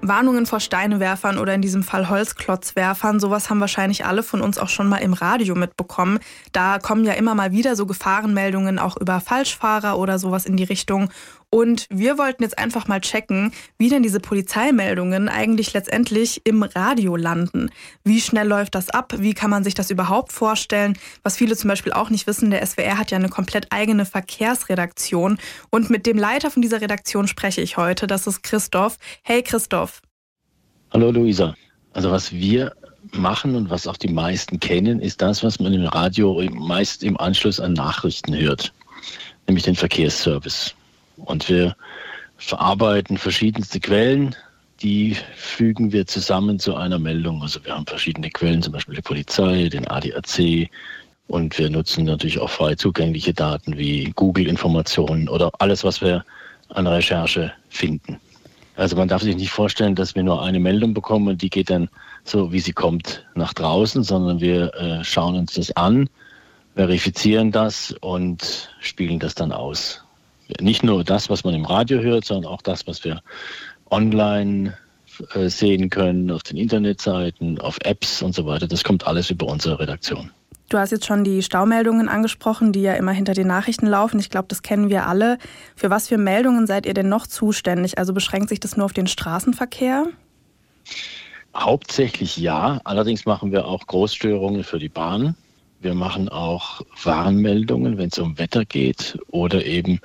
Warnungen 0.10 0.46
vor 0.46 0.60
Steinewerfern 0.60 1.38
oder 1.38 1.54
in 1.54 1.62
diesem 1.62 1.84
Fall 1.84 2.10
Holzklotzwerfern, 2.10 3.22
sowas 3.22 3.50
haben 3.50 3.62
wahrscheinlich 3.62 4.06
alle 4.06 4.24
von 4.24 4.42
uns 4.42 4.58
auch 4.58 4.68
schon 4.68 4.90
mal 4.90 4.98
im 4.98 5.14
Radio 5.14 5.56
mitbekommen. 5.56 6.20
Da 6.52 6.80
kommen 6.80 7.06
ja 7.06 7.14
immer 7.14 7.36
mal 7.36 7.54
wieder 7.54 7.78
so 7.78 7.86
Gefahrenmeldungen 7.86 8.80
auch 8.80 8.98
über 8.98 9.22
Falschfahrer 9.22 9.98
oder 9.98 10.20
sowas 10.20 10.46
in 10.46 10.58
die 10.58 10.66
Richtung. 10.66 11.10
Und 11.52 11.88
wir 11.90 12.20
wollten 12.20 12.44
jetzt 12.44 12.60
einfach 12.60 12.88
mal 12.88 13.02
checken, 13.02 13.52
wie 13.80 13.90
denn 13.90 14.04
diese 14.04 14.20
Polizeimeldungen 14.20 15.30
eigentlich 15.30 15.74
letztendlich 15.74 16.42
im 16.46 16.62
Radio 16.62 17.16
landen. 17.16 17.72
Wie 18.04 18.22
schnell 18.22 18.48
läuft 18.48 18.76
das 18.76 18.92
ab? 18.92 19.16
Wie 19.18 19.34
kann 19.34 19.50
man 19.50 19.64
sich 19.64 19.74
das 19.74 19.90
überhaupt 19.90 20.32
vorstellen? 20.32 20.96
Was 21.24 21.38
viele 21.38 21.56
zum 21.56 21.70
Beispiel 21.70 21.92
auch 21.92 22.12
nicht 22.12 22.28
wissen, 22.28 22.52
der 22.52 22.64
SWR 22.64 23.00
hat 23.00 23.10
ja 23.10 23.18
eine 23.18 23.30
komplett 23.30 23.68
eigene 23.72 24.06
Verkehrsredaktion. 24.06 25.40
Und 25.72 25.90
mit 25.90 26.06
dem 26.06 26.20
Leiter 26.20 26.52
von 26.52 26.62
dieser 26.62 26.82
Redaktion 26.82 27.28
spreche 27.28 27.62
ich 27.62 27.78
heute. 27.78 28.06
Das 28.06 28.28
ist 28.28 28.44
Christoph. 28.44 28.98
Hey 29.24 29.42
Christoph. 29.42 30.02
Hallo 30.92 31.10
Luisa. 31.10 31.56
Also 31.94 32.12
was 32.12 32.32
wir 32.32 32.76
machen 33.12 33.56
und 33.56 33.72
was 33.72 33.88
auch 33.88 33.98
die 33.98 34.08
meisten 34.08 34.60
kennen, 34.60 35.00
ist 35.00 35.20
das, 35.22 35.44
was 35.44 35.60
man 35.60 35.74
im 35.74 35.86
Radio 35.86 36.48
meist 36.52 37.04
im 37.04 37.20
Anschluss 37.20 37.60
an 37.60 37.74
Nachrichten 37.74 38.36
hört, 38.36 38.72
nämlich 39.48 39.64
den 39.64 39.76
Verkehrsservice. 39.76 40.76
Und 41.26 41.48
wir 41.50 41.76
verarbeiten 42.38 43.18
verschiedenste 43.18 43.80
Quellen, 43.80 44.36
die 44.82 45.18
fügen 45.36 45.92
wir 45.92 46.08
zusammen 46.08 46.60
zu 46.60 46.76
einer 46.76 47.00
Meldung. 47.00 47.42
Also 47.42 47.64
wir 47.64 47.76
haben 47.76 47.86
verschiedene 47.86 48.30
Quellen, 48.30 48.62
zum 48.62 48.74
Beispiel 48.74 48.96
die 48.96 49.02
Polizei, 49.02 49.68
den 49.70 49.88
ADAC 49.88 50.70
und 51.28 51.58
wir 51.60 51.70
nutzen 51.70 52.06
natürlich 52.06 52.40
auch 52.40 52.50
frei 52.50 52.76
zugängliche 52.76 53.34
Daten 53.34 53.78
wie 53.78 54.12
Google-Informationen 54.16 55.30
oder 55.30 55.52
alles, 55.60 55.84
was 55.84 56.02
wir 56.02 56.26
an 56.70 56.88
Recherche 56.88 57.52
finden. 57.70 58.20
Also 58.76 58.96
man 58.96 59.10
darf 59.10 59.22
sich 59.22 59.36
nicht 59.36 59.52
vorstellen, 59.52 59.96
dass 59.96 60.16
wir 60.16 60.24
nur 60.24 60.42
eine 60.42 60.60
Meldung 60.60 60.94
bekommen 60.94 61.28
und 61.28 61.42
die 61.42 61.50
geht 61.50 61.70
dann 61.70 61.90
so, 62.24 62.52
wie 62.54 62.60
sie 62.60 62.72
kommt, 62.72 63.26
nach 63.36 63.54
draußen, 63.54 64.04
sondern 64.04 64.40
wir 64.40 64.74
äh, 64.76 65.04
schauen 65.04 65.36
uns 65.36 65.54
das 65.54 65.72
an, 65.76 66.10
verifizieren 66.76 67.52
das 67.52 67.94
und 68.00 68.70
spielen 68.80 69.20
das 69.20 69.36
dann 69.36 69.52
aus 69.52 70.04
nicht 70.60 70.84
nur 70.84 71.04
das, 71.04 71.30
was 71.30 71.44
man 71.44 71.54
im 71.54 71.66
Radio 71.66 72.00
hört, 72.02 72.26
sondern 72.26 72.52
auch 72.52 72.62
das, 72.62 72.88
was 72.88 73.04
wir 73.04 73.22
online 73.90 74.78
äh, 75.34 75.50
sehen 75.50 75.90
können, 75.90 76.32
auf 76.32 76.44
den 76.44 76.58
Internetseiten, 76.58 77.60
auf 77.60 77.78
Apps 77.84 78.22
und 78.22 78.34
so 78.34 78.46
weiter. 78.46 78.68
Das 78.68 78.84
kommt 78.84 79.06
alles 79.06 79.30
über 79.30 79.48
unsere 79.48 79.80
Redaktion. 79.80 80.32
Du 80.70 80.78
hast 80.78 80.92
jetzt 80.92 81.08
schon 81.08 81.24
die 81.24 81.42
Staumeldungen 81.42 82.08
angesprochen, 82.10 82.72
die 82.72 82.84
ja 82.84 82.94
immer 82.94 83.12
hinter 83.12 83.34
den 83.34 83.48
Nachrichten 83.48 83.88
laufen. 83.88 84.20
Ich 84.20 84.30
glaube, 84.30 84.48
das 84.50 84.62
kennen 84.62 84.90
wir 84.90 85.08
alle. 85.08 85.40
Für 85.76 85.90
was 85.90 86.08
für 86.08 86.20
Meldungen 86.20 86.68
seid 86.68 86.86
ihr 86.86 86.94
denn 86.94 87.10
noch 87.10 87.26
zuständig? 87.26 87.98
Also 87.98 88.14
beschränkt 88.14 88.50
sich 88.50 88.60
das 88.60 88.78
nur 88.78 88.86
auf 88.86 88.94
den 88.94 89.08
Straßenverkehr? 89.08 90.06
Hauptsächlich 91.56 92.38
ja. 92.38 92.80
Allerdings 92.84 93.26
machen 93.26 93.52
wir 93.52 93.66
auch 93.66 93.88
Großstörungen 93.88 94.64
für 94.64 94.78
die 94.78 94.90
Bahn. 94.90 95.36
Wir 95.82 95.96
machen 95.96 96.30
auch 96.30 96.82
Warnmeldungen, 97.04 97.98
wenn 97.98 98.10
es 98.10 98.20
um 98.20 98.38
Wetter 98.38 98.64
geht 98.64 99.18
oder 99.30 99.66
eben 99.66 100.00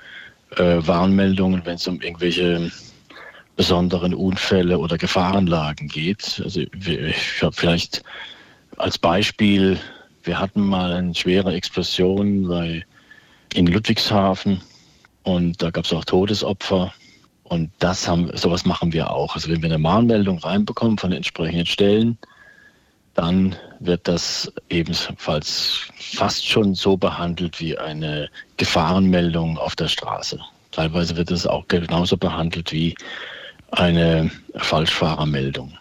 äh, 0.58 0.86
Warnmeldungen, 0.86 1.62
wenn 1.64 1.76
es 1.76 1.86
um 1.86 2.00
irgendwelche 2.00 2.70
besonderen 3.56 4.14
Unfälle 4.14 4.78
oder 4.78 4.98
Gefahrenlagen 4.98 5.88
geht. 5.88 6.40
Also 6.42 6.60
ich 6.60 7.42
habe 7.42 7.54
vielleicht 7.54 8.02
als 8.76 8.98
Beispiel 8.98 9.78
wir 10.24 10.38
hatten 10.38 10.62
mal 10.62 10.92
eine 10.92 11.14
schwere 11.14 11.54
Explosion 11.54 12.48
bei, 12.48 12.84
in 13.52 13.66
Ludwigshafen 13.66 14.60
und 15.22 15.62
da 15.62 15.70
gab 15.70 15.84
es 15.84 15.92
auch 15.92 16.04
Todesopfer. 16.04 16.92
Und 17.44 17.70
das 17.78 18.08
haben, 18.08 18.34
sowas 18.34 18.64
machen 18.64 18.92
wir 18.94 19.10
auch. 19.10 19.34
Also 19.34 19.50
wenn 19.50 19.60
wir 19.60 19.68
eine 19.68 19.78
Mahnmeldung 19.78 20.38
reinbekommen 20.38 20.96
von 20.96 21.10
den 21.10 21.18
entsprechenden 21.18 21.66
Stellen, 21.66 22.18
dann 23.12 23.54
wird 23.86 24.06
das 24.08 24.52
ebenfalls 24.68 25.88
fast 25.96 26.46
schon 26.46 26.74
so 26.74 26.96
behandelt 26.96 27.60
wie 27.60 27.76
eine 27.76 28.28
Gefahrenmeldung 28.56 29.58
auf 29.58 29.76
der 29.76 29.88
Straße. 29.88 30.40
Teilweise 30.70 31.16
wird 31.16 31.30
es 31.30 31.46
auch 31.46 31.66
genauso 31.68 32.16
behandelt 32.16 32.72
wie 32.72 32.94
eine 33.70 34.30
Falschfahrermeldung. 34.56 35.72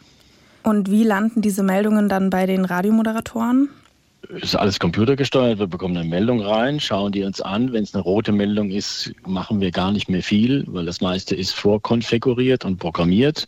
Und 0.64 0.90
wie 0.90 1.04
landen 1.04 1.42
diese 1.42 1.64
Meldungen 1.64 2.10
dann 2.10 2.30
bei 2.30 2.46
den 2.46 2.66
Radiomoderatoren? 2.66 3.70
ist 4.30 4.56
alles 4.56 4.80
computergesteuert. 4.80 5.60
Wir 5.60 5.68
bekommen 5.68 5.98
eine 5.98 6.08
Meldung 6.08 6.42
rein, 6.42 6.80
schauen 6.80 7.12
die 7.12 7.24
uns 7.24 7.42
an. 7.42 7.74
Wenn 7.74 7.84
es 7.84 7.94
eine 7.94 8.04
rote 8.04 8.32
Meldung 8.32 8.72
ist, 8.72 9.12
machen 9.26 9.62
wir 9.62 9.72
gar 9.72 9.92
nicht 9.92 10.10
mehr 10.10 10.24
viel, 10.24 10.64
weil 10.68 10.86
das 10.86 11.02
meiste 11.02 11.36
ist 11.36 11.54
vorkonfiguriert 11.54 12.66
und 12.66 12.78
programmiert. 12.78 13.48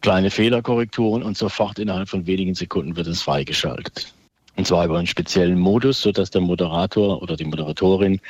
Kleine 0.00 0.30
Fehlerkorrekturen 0.30 1.22
und 1.22 1.36
sofort 1.36 1.78
innerhalb 1.78 2.08
von 2.08 2.26
wenigen 2.26 2.54
Sekunden 2.54 2.96
wird 2.96 3.06
es 3.06 3.22
freigeschaltet. 3.22 4.12
Und 4.56 4.66
zwar 4.66 4.84
über 4.84 4.98
einen 4.98 5.06
speziellen 5.06 5.58
Modus, 5.58 6.00
sodass 6.02 6.30
der 6.30 6.40
Moderator 6.40 7.22
oder 7.22 7.36
die 7.36 7.44
Moderatorin 7.44 8.20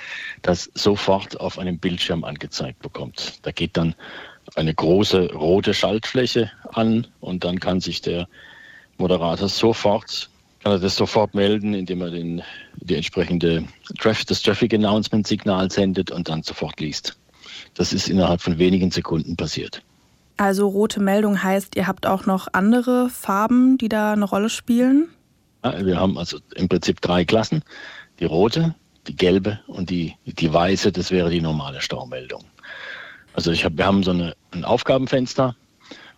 das 0.42 0.70
sofort 0.74 1.38
auf 1.40 1.58
einem 1.58 1.78
Bildschirm 1.78 2.24
angezeigt 2.24 2.80
bekommt. 2.80 3.38
Da 3.42 3.52
geht 3.52 3.76
dann 3.76 3.94
eine 4.56 4.74
große 4.74 5.32
rote 5.32 5.74
Schaltfläche 5.74 6.50
an 6.72 7.06
und 7.20 7.44
dann 7.44 7.60
kann 7.60 7.80
sich 7.80 8.00
der 8.00 8.28
Moderator 8.98 9.48
sofort 9.48 10.28
kann 10.62 10.72
er 10.72 10.78
das 10.78 10.96
sofort 10.96 11.34
melden, 11.34 11.72
indem 11.72 12.02
er 12.02 12.10
den, 12.10 12.42
die 12.76 12.94
entsprechende 12.94 13.64
Traffic, 13.98 14.26
das 14.26 14.42
Traffic 14.42 14.74
Announcement 14.74 15.26
Signal 15.26 15.70
sendet 15.70 16.10
und 16.10 16.28
dann 16.28 16.42
sofort 16.42 16.78
liest. 16.80 17.16
Das 17.74 17.92
ist 17.92 18.08
innerhalb 18.08 18.42
von 18.42 18.58
wenigen 18.58 18.90
Sekunden 18.90 19.36
passiert. 19.36 19.82
Also 20.40 20.68
rote 20.68 21.00
Meldung 21.00 21.42
heißt, 21.42 21.76
ihr 21.76 21.86
habt 21.86 22.06
auch 22.06 22.24
noch 22.24 22.48
andere 22.54 23.10
Farben, 23.10 23.76
die 23.76 23.90
da 23.90 24.14
eine 24.14 24.24
Rolle 24.24 24.48
spielen? 24.48 25.10
Wir 25.62 26.00
haben 26.00 26.16
also 26.16 26.38
im 26.54 26.66
Prinzip 26.66 27.02
drei 27.02 27.26
Klassen. 27.26 27.62
Die 28.20 28.24
rote, 28.24 28.74
die 29.06 29.14
gelbe 29.14 29.60
und 29.66 29.90
die, 29.90 30.14
die 30.24 30.50
weiße, 30.50 30.92
das 30.92 31.10
wäre 31.10 31.28
die 31.28 31.42
normale 31.42 31.82
Staumeldung. 31.82 32.42
Also 33.34 33.50
ich 33.50 33.66
hab, 33.66 33.76
wir 33.76 33.84
haben 33.84 34.02
so 34.02 34.12
eine, 34.12 34.34
ein 34.52 34.64
Aufgabenfenster, 34.64 35.56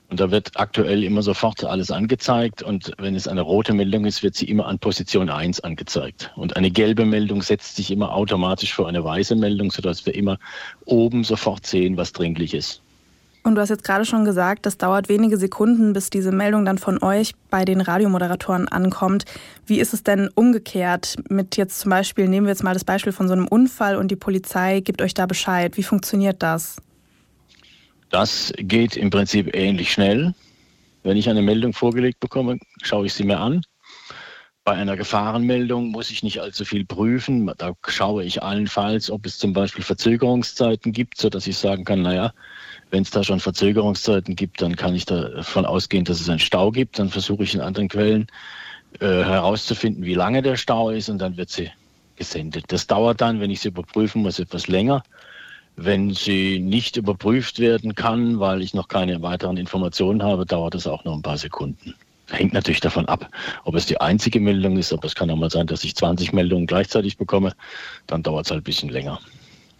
und 0.08 0.20
da 0.20 0.30
wird 0.30 0.52
aktuell 0.54 1.02
immer 1.02 1.22
sofort 1.22 1.64
alles 1.64 1.90
angezeigt. 1.90 2.62
Und 2.62 2.92
wenn 2.98 3.16
es 3.16 3.26
eine 3.26 3.40
rote 3.40 3.72
Meldung 3.72 4.04
ist, 4.04 4.22
wird 4.22 4.36
sie 4.36 4.44
immer 4.44 4.66
an 4.66 4.78
Position 4.78 5.30
1 5.30 5.60
angezeigt. 5.60 6.30
Und 6.36 6.54
eine 6.56 6.70
gelbe 6.70 7.06
Meldung 7.06 7.42
setzt 7.42 7.74
sich 7.74 7.90
immer 7.90 8.14
automatisch 8.14 8.72
vor 8.72 8.86
eine 8.86 9.02
weiße 9.02 9.34
Meldung, 9.34 9.72
sodass 9.72 10.06
wir 10.06 10.14
immer 10.14 10.38
oben 10.84 11.24
sofort 11.24 11.66
sehen, 11.66 11.96
was 11.96 12.12
dringlich 12.12 12.54
ist. 12.54 12.82
Und 13.44 13.56
du 13.56 13.60
hast 13.60 13.70
jetzt 13.70 13.82
gerade 13.82 14.04
schon 14.04 14.24
gesagt, 14.24 14.66
das 14.66 14.78
dauert 14.78 15.08
wenige 15.08 15.36
Sekunden, 15.36 15.92
bis 15.92 16.10
diese 16.10 16.30
Meldung 16.30 16.64
dann 16.64 16.78
von 16.78 17.02
euch 17.02 17.34
bei 17.50 17.64
den 17.64 17.80
Radiomoderatoren 17.80 18.68
ankommt. 18.68 19.24
Wie 19.66 19.80
ist 19.80 19.92
es 19.92 20.04
denn 20.04 20.28
umgekehrt 20.34 21.16
mit 21.28 21.56
jetzt 21.56 21.80
zum 21.80 21.90
Beispiel, 21.90 22.28
nehmen 22.28 22.46
wir 22.46 22.52
jetzt 22.52 22.62
mal 22.62 22.74
das 22.74 22.84
Beispiel 22.84 23.12
von 23.12 23.26
so 23.26 23.32
einem 23.32 23.48
Unfall 23.48 23.96
und 23.96 24.10
die 24.12 24.16
Polizei 24.16 24.80
gibt 24.80 25.02
euch 25.02 25.14
da 25.14 25.26
Bescheid. 25.26 25.76
Wie 25.76 25.82
funktioniert 25.82 26.42
das? 26.42 26.76
Das 28.10 28.52
geht 28.58 28.96
im 28.96 29.10
Prinzip 29.10 29.56
ähnlich 29.56 29.92
schnell. 29.92 30.34
Wenn 31.02 31.16
ich 31.16 31.28
eine 31.28 31.42
Meldung 31.42 31.72
vorgelegt 31.72 32.20
bekomme, 32.20 32.58
schaue 32.82 33.06
ich 33.06 33.14
sie 33.14 33.24
mir 33.24 33.40
an. 33.40 33.62
Bei 34.64 34.74
einer 34.74 34.96
Gefahrenmeldung 34.96 35.88
muss 35.88 36.12
ich 36.12 36.22
nicht 36.22 36.40
allzu 36.40 36.64
viel 36.64 36.84
prüfen. 36.84 37.50
Da 37.58 37.72
schaue 37.88 38.22
ich 38.22 38.44
allenfalls, 38.44 39.10
ob 39.10 39.26
es 39.26 39.38
zum 39.38 39.52
Beispiel 39.52 39.82
Verzögerungszeiten 39.82 40.92
gibt, 40.92 41.20
sodass 41.20 41.48
ich 41.48 41.56
sagen 41.56 41.84
kann, 41.84 42.02
naja, 42.02 42.32
wenn 42.92 43.02
es 43.02 43.10
da 43.10 43.24
schon 43.24 43.40
Verzögerungszeiten 43.40 44.36
gibt, 44.36 44.60
dann 44.60 44.76
kann 44.76 44.94
ich 44.94 45.06
davon 45.06 45.64
ausgehen, 45.64 46.04
dass 46.04 46.20
es 46.20 46.28
einen 46.28 46.38
Stau 46.38 46.70
gibt. 46.70 46.98
Dann 46.98 47.08
versuche 47.08 47.42
ich 47.42 47.54
in 47.54 47.62
anderen 47.62 47.88
Quellen 47.88 48.26
äh, 49.00 49.06
herauszufinden, 49.06 50.04
wie 50.04 50.12
lange 50.12 50.42
der 50.42 50.56
Stau 50.56 50.90
ist 50.90 51.08
und 51.08 51.18
dann 51.18 51.38
wird 51.38 51.48
sie 51.48 51.70
gesendet. 52.16 52.66
Das 52.68 52.86
dauert 52.86 53.22
dann, 53.22 53.40
wenn 53.40 53.50
ich 53.50 53.60
sie 53.60 53.68
überprüfen 53.68 54.20
muss, 54.20 54.38
etwas 54.38 54.68
länger. 54.68 55.02
Wenn 55.74 56.12
sie 56.12 56.58
nicht 56.58 56.98
überprüft 56.98 57.58
werden 57.60 57.94
kann, 57.94 58.38
weil 58.40 58.60
ich 58.60 58.74
noch 58.74 58.88
keine 58.88 59.22
weiteren 59.22 59.56
Informationen 59.56 60.22
habe, 60.22 60.44
dauert 60.44 60.74
es 60.74 60.86
auch 60.86 61.02
noch 61.04 61.14
ein 61.14 61.22
paar 61.22 61.38
Sekunden. 61.38 61.94
Hängt 62.30 62.52
natürlich 62.52 62.80
davon 62.80 63.06
ab, 63.06 63.30
ob 63.64 63.74
es 63.74 63.86
die 63.86 63.98
einzige 64.02 64.38
Meldung 64.38 64.76
ist, 64.76 64.92
aber 64.92 65.06
es 65.06 65.14
kann 65.14 65.30
auch 65.30 65.36
mal 65.36 65.50
sein, 65.50 65.66
dass 65.66 65.82
ich 65.82 65.96
20 65.96 66.34
Meldungen 66.34 66.66
gleichzeitig 66.66 67.16
bekomme. 67.16 67.54
Dann 68.06 68.22
dauert 68.22 68.44
es 68.44 68.50
halt 68.50 68.60
ein 68.60 68.64
bisschen 68.64 68.90
länger. 68.90 69.18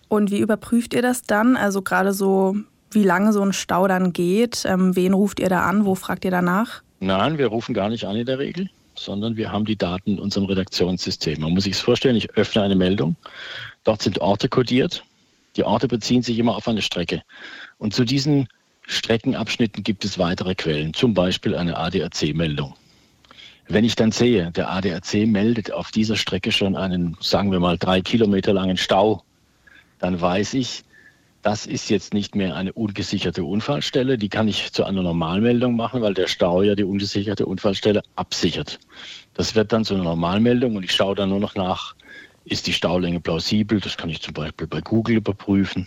Und 0.08 0.30
wie 0.30 0.40
überprüft 0.40 0.94
ihr 0.94 1.02
das 1.02 1.22
dann? 1.22 1.56
Also 1.58 1.82
gerade 1.82 2.14
so, 2.14 2.56
wie 2.94 3.04
lange 3.04 3.32
so 3.32 3.42
ein 3.42 3.52
Stau 3.52 3.88
dann 3.88 4.12
geht? 4.12 4.64
Ähm, 4.66 4.96
wen 4.96 5.12
ruft 5.14 5.40
ihr 5.40 5.48
da 5.48 5.62
an? 5.62 5.84
Wo 5.84 5.94
fragt 5.94 6.24
ihr 6.24 6.30
danach? 6.30 6.82
Nein, 7.00 7.38
wir 7.38 7.48
rufen 7.48 7.74
gar 7.74 7.88
nicht 7.88 8.04
an 8.04 8.16
in 8.16 8.26
der 8.26 8.38
Regel, 8.38 8.70
sondern 8.94 9.36
wir 9.36 9.50
haben 9.50 9.64
die 9.64 9.76
Daten 9.76 10.12
in 10.12 10.18
unserem 10.18 10.46
Redaktionssystem. 10.46 11.40
Man 11.40 11.52
muss 11.52 11.64
sich 11.64 11.76
vorstellen, 11.76 12.16
ich 12.16 12.30
öffne 12.32 12.62
eine 12.62 12.76
Meldung. 12.76 13.16
Dort 13.84 14.02
sind 14.02 14.20
Orte 14.20 14.48
kodiert. 14.48 15.02
Die 15.56 15.64
Orte 15.64 15.88
beziehen 15.88 16.22
sich 16.22 16.38
immer 16.38 16.56
auf 16.56 16.68
eine 16.68 16.82
Strecke. 16.82 17.22
Und 17.78 17.92
zu 17.92 18.04
diesen 18.04 18.48
Streckenabschnitten 18.86 19.82
gibt 19.82 20.04
es 20.04 20.18
weitere 20.18 20.54
Quellen, 20.54 20.94
zum 20.94 21.14
Beispiel 21.14 21.54
eine 21.54 21.76
ADAC-Meldung. 21.76 22.74
Wenn 23.68 23.84
ich 23.84 23.94
dann 23.94 24.12
sehe, 24.12 24.50
der 24.50 24.70
ADAC 24.70 25.26
meldet 25.26 25.72
auf 25.72 25.90
dieser 25.90 26.16
Strecke 26.16 26.52
schon 26.52 26.76
einen, 26.76 27.16
sagen 27.20 27.52
wir 27.52 27.60
mal, 27.60 27.78
drei 27.78 28.00
Kilometer 28.00 28.52
langen 28.52 28.76
Stau, 28.76 29.22
dann 29.98 30.20
weiß 30.20 30.54
ich, 30.54 30.84
das 31.42 31.66
ist 31.66 31.90
jetzt 31.90 32.14
nicht 32.14 32.36
mehr 32.36 32.54
eine 32.54 32.72
ungesicherte 32.72 33.44
Unfallstelle. 33.44 34.16
Die 34.16 34.28
kann 34.28 34.46
ich 34.46 34.72
zu 34.72 34.84
einer 34.84 35.02
Normalmeldung 35.02 35.74
machen, 35.74 36.00
weil 36.00 36.14
der 36.14 36.28
Stau 36.28 36.62
ja 36.62 36.76
die 36.76 36.84
ungesicherte 36.84 37.46
Unfallstelle 37.46 38.02
absichert. 38.14 38.78
Das 39.34 39.54
wird 39.54 39.72
dann 39.72 39.84
zu 39.84 39.94
einer 39.94 40.04
Normalmeldung 40.04 40.76
und 40.76 40.84
ich 40.84 40.92
schaue 40.92 41.16
dann 41.16 41.30
nur 41.30 41.40
noch 41.40 41.56
nach, 41.56 41.94
ist 42.44 42.66
die 42.66 42.72
Staulänge 42.72 43.20
plausibel? 43.20 43.80
Das 43.80 43.96
kann 43.96 44.08
ich 44.10 44.22
zum 44.22 44.34
Beispiel 44.34 44.66
bei 44.66 44.80
Google 44.80 45.16
überprüfen. 45.16 45.86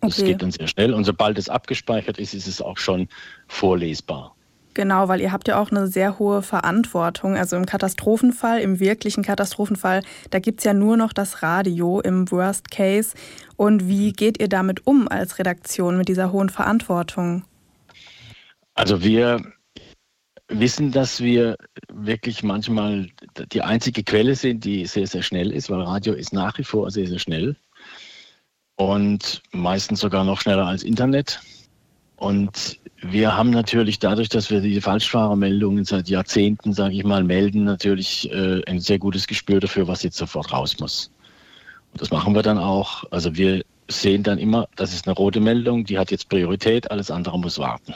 Das 0.00 0.18
okay. 0.18 0.32
geht 0.32 0.42
dann 0.42 0.50
sehr 0.50 0.66
schnell. 0.66 0.92
Und 0.92 1.04
sobald 1.04 1.38
es 1.38 1.48
abgespeichert 1.48 2.18
ist, 2.18 2.34
ist 2.34 2.46
es 2.46 2.60
auch 2.60 2.78
schon 2.78 3.08
vorlesbar. 3.46 4.34
Genau, 4.74 5.08
weil 5.08 5.20
ihr 5.20 5.32
habt 5.32 5.48
ja 5.48 5.60
auch 5.60 5.72
eine 5.72 5.88
sehr 5.88 6.20
hohe 6.20 6.40
Verantwortung. 6.40 7.36
Also 7.36 7.56
im 7.56 7.66
Katastrophenfall, 7.66 8.60
im 8.60 8.78
wirklichen 8.78 9.24
Katastrophenfall, 9.24 10.02
da 10.30 10.38
gibt 10.38 10.60
es 10.60 10.64
ja 10.64 10.72
nur 10.72 10.96
noch 10.96 11.12
das 11.12 11.42
Radio 11.42 12.00
im 12.00 12.30
Worst 12.30 12.70
Case. 12.70 13.16
Und 13.58 13.88
wie 13.88 14.12
geht 14.12 14.40
ihr 14.40 14.48
damit 14.48 14.86
um 14.86 15.08
als 15.08 15.40
Redaktion 15.40 15.98
mit 15.98 16.06
dieser 16.06 16.30
hohen 16.30 16.48
Verantwortung? 16.48 17.42
Also 18.74 19.02
wir 19.02 19.42
wissen, 20.46 20.92
dass 20.92 21.20
wir 21.20 21.56
wirklich 21.92 22.44
manchmal 22.44 23.08
die 23.50 23.62
einzige 23.62 24.04
Quelle 24.04 24.36
sind, 24.36 24.64
die 24.64 24.86
sehr, 24.86 25.08
sehr 25.08 25.22
schnell 25.22 25.50
ist, 25.50 25.70
weil 25.70 25.80
Radio 25.80 26.14
ist 26.14 26.32
nach 26.32 26.56
wie 26.58 26.62
vor 26.62 26.92
sehr, 26.92 27.08
sehr 27.08 27.18
schnell 27.18 27.56
und 28.76 29.42
meistens 29.50 29.98
sogar 29.98 30.22
noch 30.22 30.40
schneller 30.40 30.66
als 30.68 30.84
Internet. 30.84 31.40
Und 32.14 32.78
wir 33.02 33.36
haben 33.36 33.50
natürlich 33.50 33.98
dadurch, 33.98 34.28
dass 34.28 34.50
wir 34.50 34.60
diese 34.60 34.82
Falschfahrermeldungen 34.82 35.84
seit 35.84 36.08
Jahrzehnten, 36.08 36.72
sage 36.72 36.94
ich 36.94 37.02
mal, 37.02 37.24
melden, 37.24 37.64
natürlich 37.64 38.30
äh, 38.30 38.62
ein 38.68 38.78
sehr 38.78 39.00
gutes 39.00 39.26
Gespür 39.26 39.58
dafür, 39.58 39.88
was 39.88 40.04
jetzt 40.04 40.16
sofort 40.16 40.52
raus 40.52 40.78
muss. 40.78 41.10
Das 41.94 42.10
machen 42.10 42.34
wir 42.34 42.42
dann 42.42 42.58
auch. 42.58 43.04
Also 43.10 43.36
wir 43.36 43.64
sehen 43.88 44.22
dann 44.22 44.38
immer, 44.38 44.68
das 44.76 44.92
ist 44.92 45.06
eine 45.06 45.14
rote 45.16 45.40
Meldung, 45.40 45.84
die 45.84 45.98
hat 45.98 46.10
jetzt 46.10 46.28
Priorität, 46.28 46.90
alles 46.90 47.10
andere 47.10 47.38
muss 47.38 47.58
warten. 47.58 47.94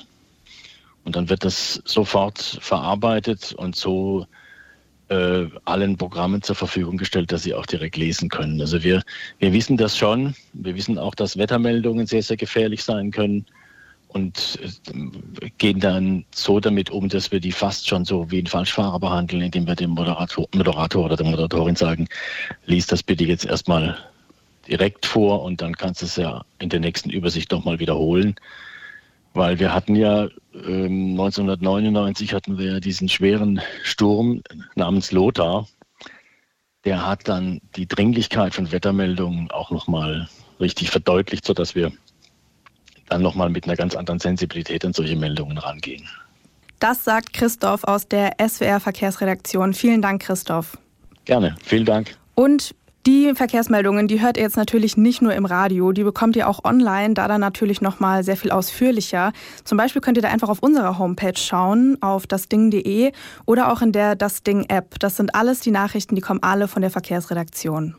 Und 1.05 1.17
dann 1.17 1.29
wird 1.29 1.45
das 1.45 1.83
sofort 1.85 2.39
verarbeitet 2.61 3.53
und 3.53 3.77
so 3.77 4.27
äh, 5.09 5.47
allen 5.65 5.97
Programmen 5.99 6.43
zur 6.43 6.57
Verfügung 6.57 6.97
gestellt, 6.97 7.33
dass 7.33 7.43
sie 7.43 7.55
auch 7.55 7.67
direkt 7.67 7.97
lesen 7.97 8.29
können. 8.29 8.61
Also 8.61 8.83
wir, 8.83 9.03
wir 9.39 9.53
wissen 9.53 9.77
das 9.77 9.99
schon. 9.99 10.35
Wir 10.53 10.75
wissen 10.75 10.99
auch, 10.99 11.15
dass 11.15 11.37
Wettermeldungen 11.37 12.07
sehr, 12.07 12.23
sehr 12.23 12.37
gefährlich 12.37 12.85
sein 12.85 13.11
können. 13.11 13.45
Und 14.13 14.59
äh, 14.63 15.51
gehen 15.59 15.81
dann 15.81 16.25
so 16.35 16.61
damit 16.61 16.91
um, 16.91 17.09
dass 17.09 17.33
wir 17.33 17.41
die 17.41 17.53
fast 17.53 17.89
schon 17.89 18.05
so 18.05 18.31
wie 18.31 18.39
ein 18.39 18.47
Falschfahrer 18.47 19.01
behandeln, 19.01 19.43
indem 19.43 19.67
wir 19.67 19.75
dem 19.75 19.91
Moderator, 19.91 20.47
Moderator 20.55 21.05
oder 21.05 21.17
der 21.17 21.27
Moderatorin 21.27 21.77
sagen, 21.77 22.09
lies 22.67 22.87
das 22.87 23.03
bitte 23.03 23.25
jetzt 23.25 23.47
erstmal 23.47 23.97
direkt 24.69 25.07
vor 25.07 25.43
und 25.43 25.61
dann 25.61 25.77
kannst 25.77 26.03
du 26.03 26.07
es 26.07 26.17
ja 26.17 26.45
in 26.59 26.69
der 26.69 26.81
nächsten 26.81 27.11
Übersicht 27.11 27.51
nochmal 27.51 27.79
wiederholen. 27.79 28.35
Weil 29.35 29.59
wir 29.59 29.75
hatten 29.75 29.97
ja 29.97 30.29
ähm, 30.55 31.13
1999 31.13 32.35
hatten 32.35 32.59
wir 32.59 32.81
diesen 32.81 33.09
schweren 33.09 33.63
Sturm 33.83 34.43
namens 34.75 35.11
Lothar. 35.11 35.67
Der 36.85 37.07
hat 37.07 37.29
dann 37.29 37.61
die 37.77 37.89
Dringlichkeit 37.89 38.55
von 38.55 38.73
Wettermeldungen 38.73 39.51
auch 39.51 39.71
nochmal 39.71 40.29
richtig 40.61 40.91
verdeutlicht, 40.91 41.47
sodass 41.47 41.75
wir 41.75 41.93
dann 43.13 43.23
nochmal 43.23 43.51
mit 43.51 43.65
einer 43.65 43.77
ganz 43.77 43.95
anderen 43.95 44.19
Sensibilität 44.19 44.85
an 44.85 44.93
solche 44.93 45.17
Meldungen 45.17 45.59
rangehen. 45.59 46.09
Das 46.81 47.05
sagt 47.05 47.33
Christoph 47.33 47.85
aus 47.85 48.09
der 48.09 48.33
SWR 48.45 48.81
Verkehrsredaktion. 48.81 49.75
Vielen 49.75 50.03
Dank, 50.03 50.23
Christoph. 50.23 50.79
Gerne, 51.25 51.55
vielen 51.63 51.85
Dank. 51.85 52.17
Und 52.35 52.75
die 53.07 53.35
Verkehrsmeldungen, 53.35 54.09
die 54.09 54.21
hört 54.21 54.37
ihr 54.37 54.45
jetzt 54.45 54.57
natürlich 54.57 54.97
nicht 54.97 55.23
nur 55.23 55.35
im 55.35 55.45
Radio, 55.45 55.93
die 55.93 56.05
bekommt 56.05 56.37
ihr 56.37 56.49
auch 56.49 56.65
online, 56.65 57.15
da 57.15 57.29
dann 57.29 57.41
natürlich 57.41 57.81
nochmal 57.81 58.25
sehr 58.25 58.37
viel 58.37 58.51
ausführlicher. 58.51 59.33
Zum 59.65 59.77
Beispiel 59.77 60.01
könnt 60.01 60.19
ihr 60.19 60.23
da 60.23 60.29
einfach 60.29 60.49
auf 60.49 60.61
unserer 60.61 60.99
Homepage 60.99 61.37
schauen, 61.37 61.99
auf 62.01 62.27
dasding.de 62.27 63.13
oder 63.45 63.73
auch 63.73 63.83
in 63.83 63.93
der 63.93 64.15
Das 64.15 64.43
Ding 64.43 64.67
App. 64.69 64.99
Das 65.01 65.17
sind 65.17 65.35
alles 65.35 65.61
die 65.61 65.73
Nachrichten, 65.73 66.15
die 66.15 66.21
kommen 66.21 66.43
alle 66.43 66.69
von 66.69 66.81
der 66.81 66.91
Verkehrsredaktion. 66.91 67.97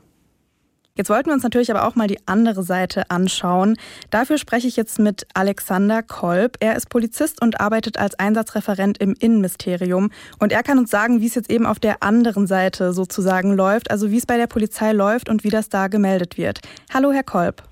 Jetzt 0.95 1.09
wollten 1.09 1.29
wir 1.29 1.33
uns 1.33 1.41
natürlich 1.41 1.71
aber 1.71 1.87
auch 1.87 1.95
mal 1.95 2.07
die 2.07 2.19
andere 2.27 2.61
Seite 2.61 3.09
anschauen. 3.09 3.77
Dafür 4.11 4.37
spreche 4.37 4.67
ich 4.67 4.75
jetzt 4.75 4.99
mit 4.99 5.25
Alexander 5.33 6.03
Kolb. 6.03 6.57
Er 6.59 6.75
ist 6.75 6.87
Polizist 6.87 7.41
und 7.41 7.59
arbeitet 7.59 7.97
als 7.97 8.13
Einsatzreferent 8.19 8.99
im 8.99 9.15
Innenministerium. 9.19 10.11
Und 10.37 10.51
er 10.51 10.61
kann 10.61 10.77
uns 10.77 10.91
sagen, 10.91 11.19
wie 11.19 11.25
es 11.25 11.33
jetzt 11.33 11.49
eben 11.49 11.65
auf 11.65 11.79
der 11.79 12.03
anderen 12.03 12.45
Seite 12.45 12.93
sozusagen 12.93 13.55
läuft, 13.55 13.89
also 13.89 14.11
wie 14.11 14.17
es 14.17 14.27
bei 14.27 14.37
der 14.37 14.45
Polizei 14.45 14.91
läuft 14.91 15.29
und 15.29 15.43
wie 15.43 15.49
das 15.49 15.67
da 15.67 15.87
gemeldet 15.87 16.37
wird. 16.37 16.59
Hallo, 16.93 17.11
Herr 17.11 17.23
Kolb. 17.23 17.63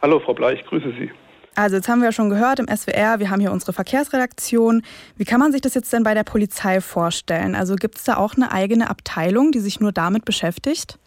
Hallo, 0.00 0.18
Frau 0.18 0.32
Bleich, 0.32 0.64
grüße 0.64 0.94
Sie. 0.98 1.10
Also 1.56 1.76
jetzt 1.76 1.88
haben 1.90 1.98
wir 1.98 2.06
ja 2.06 2.12
schon 2.12 2.30
gehört 2.30 2.58
im 2.58 2.68
SWR, 2.74 3.18
wir 3.18 3.28
haben 3.28 3.40
hier 3.40 3.52
unsere 3.52 3.74
Verkehrsredaktion. 3.74 4.82
Wie 5.16 5.24
kann 5.26 5.40
man 5.40 5.52
sich 5.52 5.60
das 5.60 5.74
jetzt 5.74 5.92
denn 5.92 6.02
bei 6.02 6.14
der 6.14 6.24
Polizei 6.24 6.80
vorstellen? 6.80 7.54
Also 7.54 7.76
gibt 7.76 7.98
es 7.98 8.04
da 8.04 8.16
auch 8.16 8.34
eine 8.34 8.50
eigene 8.50 8.88
Abteilung, 8.88 9.52
die 9.52 9.60
sich 9.60 9.78
nur 9.78 9.92
damit 9.92 10.24
beschäftigt? 10.24 10.98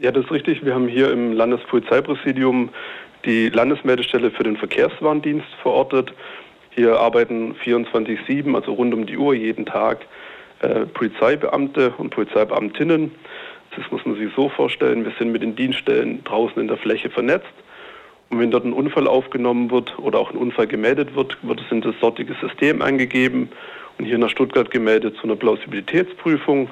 Ja, 0.00 0.10
das 0.10 0.24
ist 0.24 0.30
richtig. 0.30 0.64
Wir 0.64 0.74
haben 0.74 0.88
hier 0.88 1.12
im 1.12 1.34
Landespolizeipräsidium 1.34 2.70
die 3.26 3.50
Landesmeldestelle 3.50 4.30
für 4.30 4.44
den 4.44 4.56
Verkehrswarndienst 4.56 5.46
verortet. 5.60 6.14
Hier 6.70 6.98
arbeiten 6.98 7.54
24-7, 7.62 8.54
also 8.54 8.72
rund 8.72 8.94
um 8.94 9.04
die 9.04 9.18
Uhr, 9.18 9.34
jeden 9.34 9.66
Tag 9.66 10.06
äh, 10.60 10.86
Polizeibeamte 10.86 11.92
und 11.98 12.08
Polizeibeamtinnen. 12.08 13.10
Das 13.76 13.90
muss 13.90 14.06
man 14.06 14.16
sich 14.16 14.30
so 14.34 14.48
vorstellen. 14.48 15.04
Wir 15.04 15.12
sind 15.18 15.32
mit 15.32 15.42
den 15.42 15.54
Dienststellen 15.54 16.24
draußen 16.24 16.58
in 16.58 16.68
der 16.68 16.78
Fläche 16.78 17.10
vernetzt. 17.10 17.52
Und 18.30 18.38
wenn 18.38 18.50
dort 18.50 18.64
ein 18.64 18.72
Unfall 18.72 19.06
aufgenommen 19.06 19.70
wird 19.70 19.98
oder 19.98 20.18
auch 20.18 20.30
ein 20.30 20.38
Unfall 20.38 20.66
gemeldet 20.66 21.14
wird, 21.14 21.36
wird 21.42 21.60
es 21.60 21.70
in 21.70 21.82
das 21.82 21.94
sortige 22.00 22.34
System 22.40 22.80
eingegeben 22.80 23.50
und 23.98 24.06
hier 24.06 24.16
nach 24.16 24.30
Stuttgart 24.30 24.70
gemeldet 24.70 25.16
zu 25.16 25.24
einer 25.24 25.36
Plausibilitätsprüfung. 25.36 26.70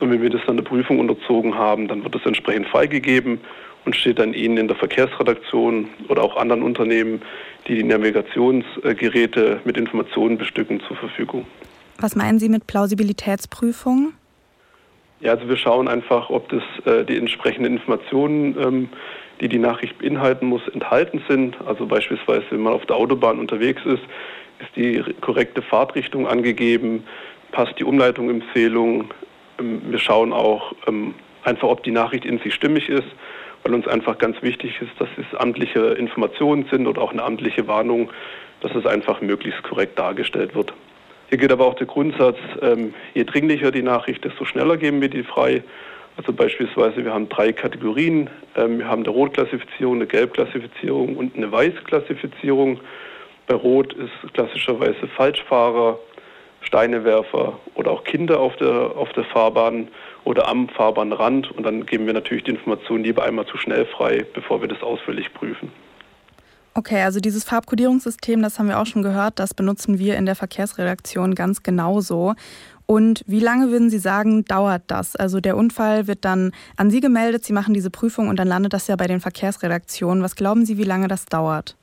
Und 0.00 0.10
wenn 0.10 0.20
wir 0.20 0.30
das 0.30 0.42
dann 0.46 0.56
der 0.56 0.64
Prüfung 0.64 0.98
unterzogen 0.98 1.54
haben, 1.54 1.88
dann 1.88 2.04
wird 2.04 2.14
es 2.14 2.26
entsprechend 2.26 2.68
freigegeben 2.68 3.40
und 3.84 3.96
steht 3.96 4.18
dann 4.18 4.34
Ihnen 4.34 4.58
in 4.58 4.68
der 4.68 4.76
Verkehrsredaktion 4.76 5.88
oder 6.08 6.22
auch 6.22 6.36
anderen 6.36 6.62
Unternehmen, 6.62 7.22
die 7.66 7.76
die 7.76 7.84
Navigationsgeräte 7.84 9.60
mit 9.64 9.76
Informationen 9.76 10.36
bestücken, 10.36 10.80
zur 10.86 10.96
Verfügung. 10.96 11.46
Was 11.98 12.14
meinen 12.14 12.38
Sie 12.38 12.48
mit 12.48 12.66
Plausibilitätsprüfung? 12.66 14.12
Ja, 15.20 15.32
also 15.32 15.48
wir 15.48 15.56
schauen 15.56 15.88
einfach, 15.88 16.28
ob 16.28 16.50
das 16.50 16.62
äh, 16.84 17.04
die 17.04 17.16
entsprechenden 17.16 17.72
Informationen, 17.74 18.56
ähm, 18.60 18.88
die 19.40 19.48
die 19.48 19.58
Nachricht 19.58 19.98
beinhalten 19.98 20.46
muss, 20.46 20.66
enthalten 20.68 21.22
sind. 21.28 21.56
Also 21.64 21.86
beispielsweise, 21.86 22.44
wenn 22.50 22.60
man 22.60 22.74
auf 22.74 22.84
der 22.84 22.96
Autobahn 22.96 23.38
unterwegs 23.38 23.80
ist, 23.86 24.02
ist 24.60 24.76
die 24.76 25.02
korrekte 25.20 25.62
Fahrtrichtung 25.62 26.26
angegeben, 26.26 27.04
passt 27.52 27.78
die 27.78 27.84
Umleitungsempfehlung, 27.84 29.10
wir 29.58 29.98
schauen 29.98 30.32
auch 30.32 30.72
ähm, 30.86 31.14
einfach, 31.44 31.68
ob 31.68 31.82
die 31.82 31.90
Nachricht 31.90 32.24
in 32.24 32.38
sich 32.38 32.54
stimmig 32.54 32.88
ist, 32.88 33.06
weil 33.62 33.74
uns 33.74 33.88
einfach 33.88 34.18
ganz 34.18 34.40
wichtig 34.42 34.80
ist, 34.80 34.92
dass 34.98 35.08
es 35.16 35.38
amtliche 35.38 35.80
Informationen 35.94 36.66
sind 36.70 36.86
oder 36.86 37.02
auch 37.02 37.12
eine 37.12 37.22
amtliche 37.22 37.66
Warnung, 37.66 38.10
dass 38.60 38.74
es 38.74 38.86
einfach 38.86 39.20
möglichst 39.20 39.62
korrekt 39.62 39.98
dargestellt 39.98 40.54
wird. 40.54 40.72
Hier 41.28 41.38
geht 41.38 41.50
aber 41.50 41.66
auch 41.66 41.74
der 41.74 41.86
Grundsatz, 41.86 42.38
ähm, 42.62 42.94
je 43.14 43.24
dringlicher 43.24 43.70
die 43.70 43.82
Nachricht, 43.82 44.24
desto 44.24 44.44
schneller 44.44 44.76
geben 44.76 45.00
wir 45.00 45.08
die 45.08 45.24
frei. 45.24 45.62
Also 46.16 46.32
beispielsweise, 46.32 47.04
wir 47.04 47.12
haben 47.12 47.28
drei 47.28 47.52
Kategorien. 47.52 48.30
wir 48.54 48.88
haben 48.88 49.02
eine 49.02 49.10
Rotklassifizierung, 49.10 49.96
eine 49.96 50.06
Gelbklassifizierung 50.06 51.14
und 51.14 51.36
eine 51.36 51.52
Weißklassifizierung. 51.52 52.80
Bei 53.46 53.54
Rot 53.54 53.92
ist 53.92 54.32
klassischerweise 54.32 55.06
Falschfahrer, 55.14 55.98
Steinewerfer 56.66 57.58
oder 57.74 57.90
auch 57.90 58.04
Kinder 58.04 58.40
auf 58.40 58.56
der, 58.56 58.92
auf 58.96 59.12
der 59.12 59.24
Fahrbahn 59.24 59.88
oder 60.24 60.48
am 60.48 60.68
Fahrbahnrand. 60.68 61.50
Und 61.52 61.64
dann 61.64 61.86
geben 61.86 62.06
wir 62.06 62.12
natürlich 62.12 62.44
die 62.44 62.50
Informationen 62.50 63.04
lieber 63.04 63.24
einmal 63.24 63.46
zu 63.46 63.56
schnell 63.56 63.86
frei, 63.86 64.26
bevor 64.34 64.60
wir 64.60 64.68
das 64.68 64.82
ausführlich 64.82 65.32
prüfen. 65.32 65.70
Okay, 66.74 67.00
also 67.00 67.20
dieses 67.20 67.44
Farbkodierungssystem, 67.44 68.42
das 68.42 68.58
haben 68.58 68.68
wir 68.68 68.78
auch 68.78 68.84
schon 68.84 69.02
gehört, 69.02 69.38
das 69.38 69.54
benutzen 69.54 69.98
wir 69.98 70.16
in 70.16 70.26
der 70.26 70.34
Verkehrsredaktion 70.34 71.34
ganz 71.34 71.62
genauso. 71.62 72.34
Und 72.84 73.22
wie 73.26 73.40
lange 73.40 73.70
würden 73.70 73.88
Sie 73.88 73.98
sagen, 73.98 74.44
dauert 74.44 74.82
das? 74.88 75.16
Also 75.16 75.40
der 75.40 75.56
Unfall 75.56 76.06
wird 76.06 76.24
dann 76.26 76.52
an 76.76 76.90
Sie 76.90 77.00
gemeldet, 77.00 77.44
Sie 77.44 77.54
machen 77.54 77.72
diese 77.72 77.90
Prüfung 77.90 78.28
und 78.28 78.38
dann 78.38 78.46
landet 78.46 78.74
das 78.74 78.88
ja 78.88 78.96
bei 78.96 79.06
den 79.06 79.20
Verkehrsredaktionen. 79.20 80.22
Was 80.22 80.36
glauben 80.36 80.66
Sie, 80.66 80.76
wie 80.76 80.84
lange 80.84 81.08
das 81.08 81.24
dauert? 81.24 81.76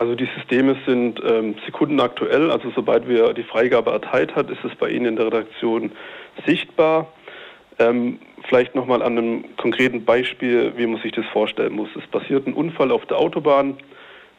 Also 0.00 0.14
die 0.14 0.28
Systeme 0.34 0.78
sind 0.86 1.20
ähm, 1.22 1.56
sekundenaktuell. 1.66 2.50
Also 2.50 2.72
sobald 2.74 3.06
wir 3.06 3.34
die 3.34 3.42
Freigabe 3.42 3.90
erteilt 3.90 4.34
hat, 4.34 4.48
ist 4.48 4.64
es 4.64 4.74
bei 4.76 4.88
Ihnen 4.88 5.04
in 5.04 5.16
der 5.16 5.26
Redaktion 5.26 5.92
sichtbar. 6.46 7.12
Ähm, 7.78 8.18
vielleicht 8.48 8.74
nochmal 8.74 9.02
an 9.02 9.18
einem 9.18 9.56
konkreten 9.58 10.06
Beispiel, 10.06 10.72
wie 10.78 10.86
man 10.86 11.02
sich 11.02 11.12
das 11.12 11.26
vorstellen 11.26 11.74
muss. 11.74 11.90
Es 11.94 12.06
passiert 12.06 12.46
ein 12.46 12.54
Unfall 12.54 12.92
auf 12.92 13.04
der 13.06 13.18
Autobahn. 13.18 13.76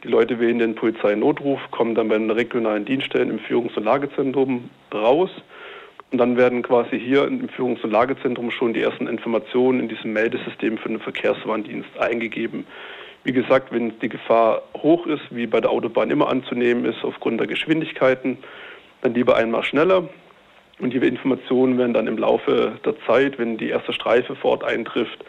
Die 0.03 0.07
Leute 0.07 0.39
wählen 0.39 0.57
den 0.57 0.73
Polizeinotruf, 0.73 1.59
kommen 1.69 1.93
dann 1.93 2.07
bei 2.07 2.17
den 2.17 2.31
regionalen 2.31 2.85
Dienststellen 2.85 3.29
im 3.29 3.39
Führungs- 3.39 3.77
und 3.77 3.83
Lagezentrum 3.83 4.71
raus. 4.91 5.29
Und 6.09 6.17
dann 6.17 6.37
werden 6.37 6.63
quasi 6.63 6.99
hier 6.99 7.27
im 7.27 7.49
Führungs- 7.49 7.83
und 7.83 7.91
Lagezentrum 7.91 8.49
schon 8.49 8.73
die 8.73 8.81
ersten 8.81 9.05
Informationen 9.05 9.79
in 9.79 9.89
diesem 9.89 10.11
Meldesystem 10.11 10.79
für 10.79 10.89
den 10.89 10.99
Verkehrswarndienst 10.99 11.99
eingegeben. 11.99 12.65
Wie 13.23 13.33
gesagt, 13.33 13.71
wenn 13.71 13.99
die 13.99 14.09
Gefahr 14.09 14.63
hoch 14.77 15.05
ist, 15.05 15.21
wie 15.29 15.45
bei 15.45 15.61
der 15.61 15.69
Autobahn 15.69 16.09
immer 16.09 16.29
anzunehmen 16.29 16.85
ist, 16.85 17.03
aufgrund 17.03 17.39
der 17.39 17.47
Geschwindigkeiten, 17.47 18.37
dann 19.01 19.13
lieber 19.13 19.35
einmal 19.35 19.63
schneller. 19.63 20.09
Und 20.79 20.93
die 20.93 20.97
Informationen 20.97 21.77
werden 21.77 21.93
dann 21.93 22.07
im 22.07 22.17
Laufe 22.17 22.79
der 22.83 22.95
Zeit, 23.05 23.37
wenn 23.37 23.57
die 23.57 23.69
erste 23.69 23.93
Streife 23.93 24.35
vor 24.35 24.51
Ort 24.51 24.63
eintrifft, 24.63 25.23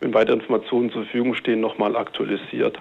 wenn 0.00 0.14
weitere 0.14 0.36
Informationen 0.36 0.90
zur 0.90 1.02
Verfügung 1.02 1.34
stehen, 1.34 1.60
nochmal 1.60 1.96
aktualisiert. 1.96 2.78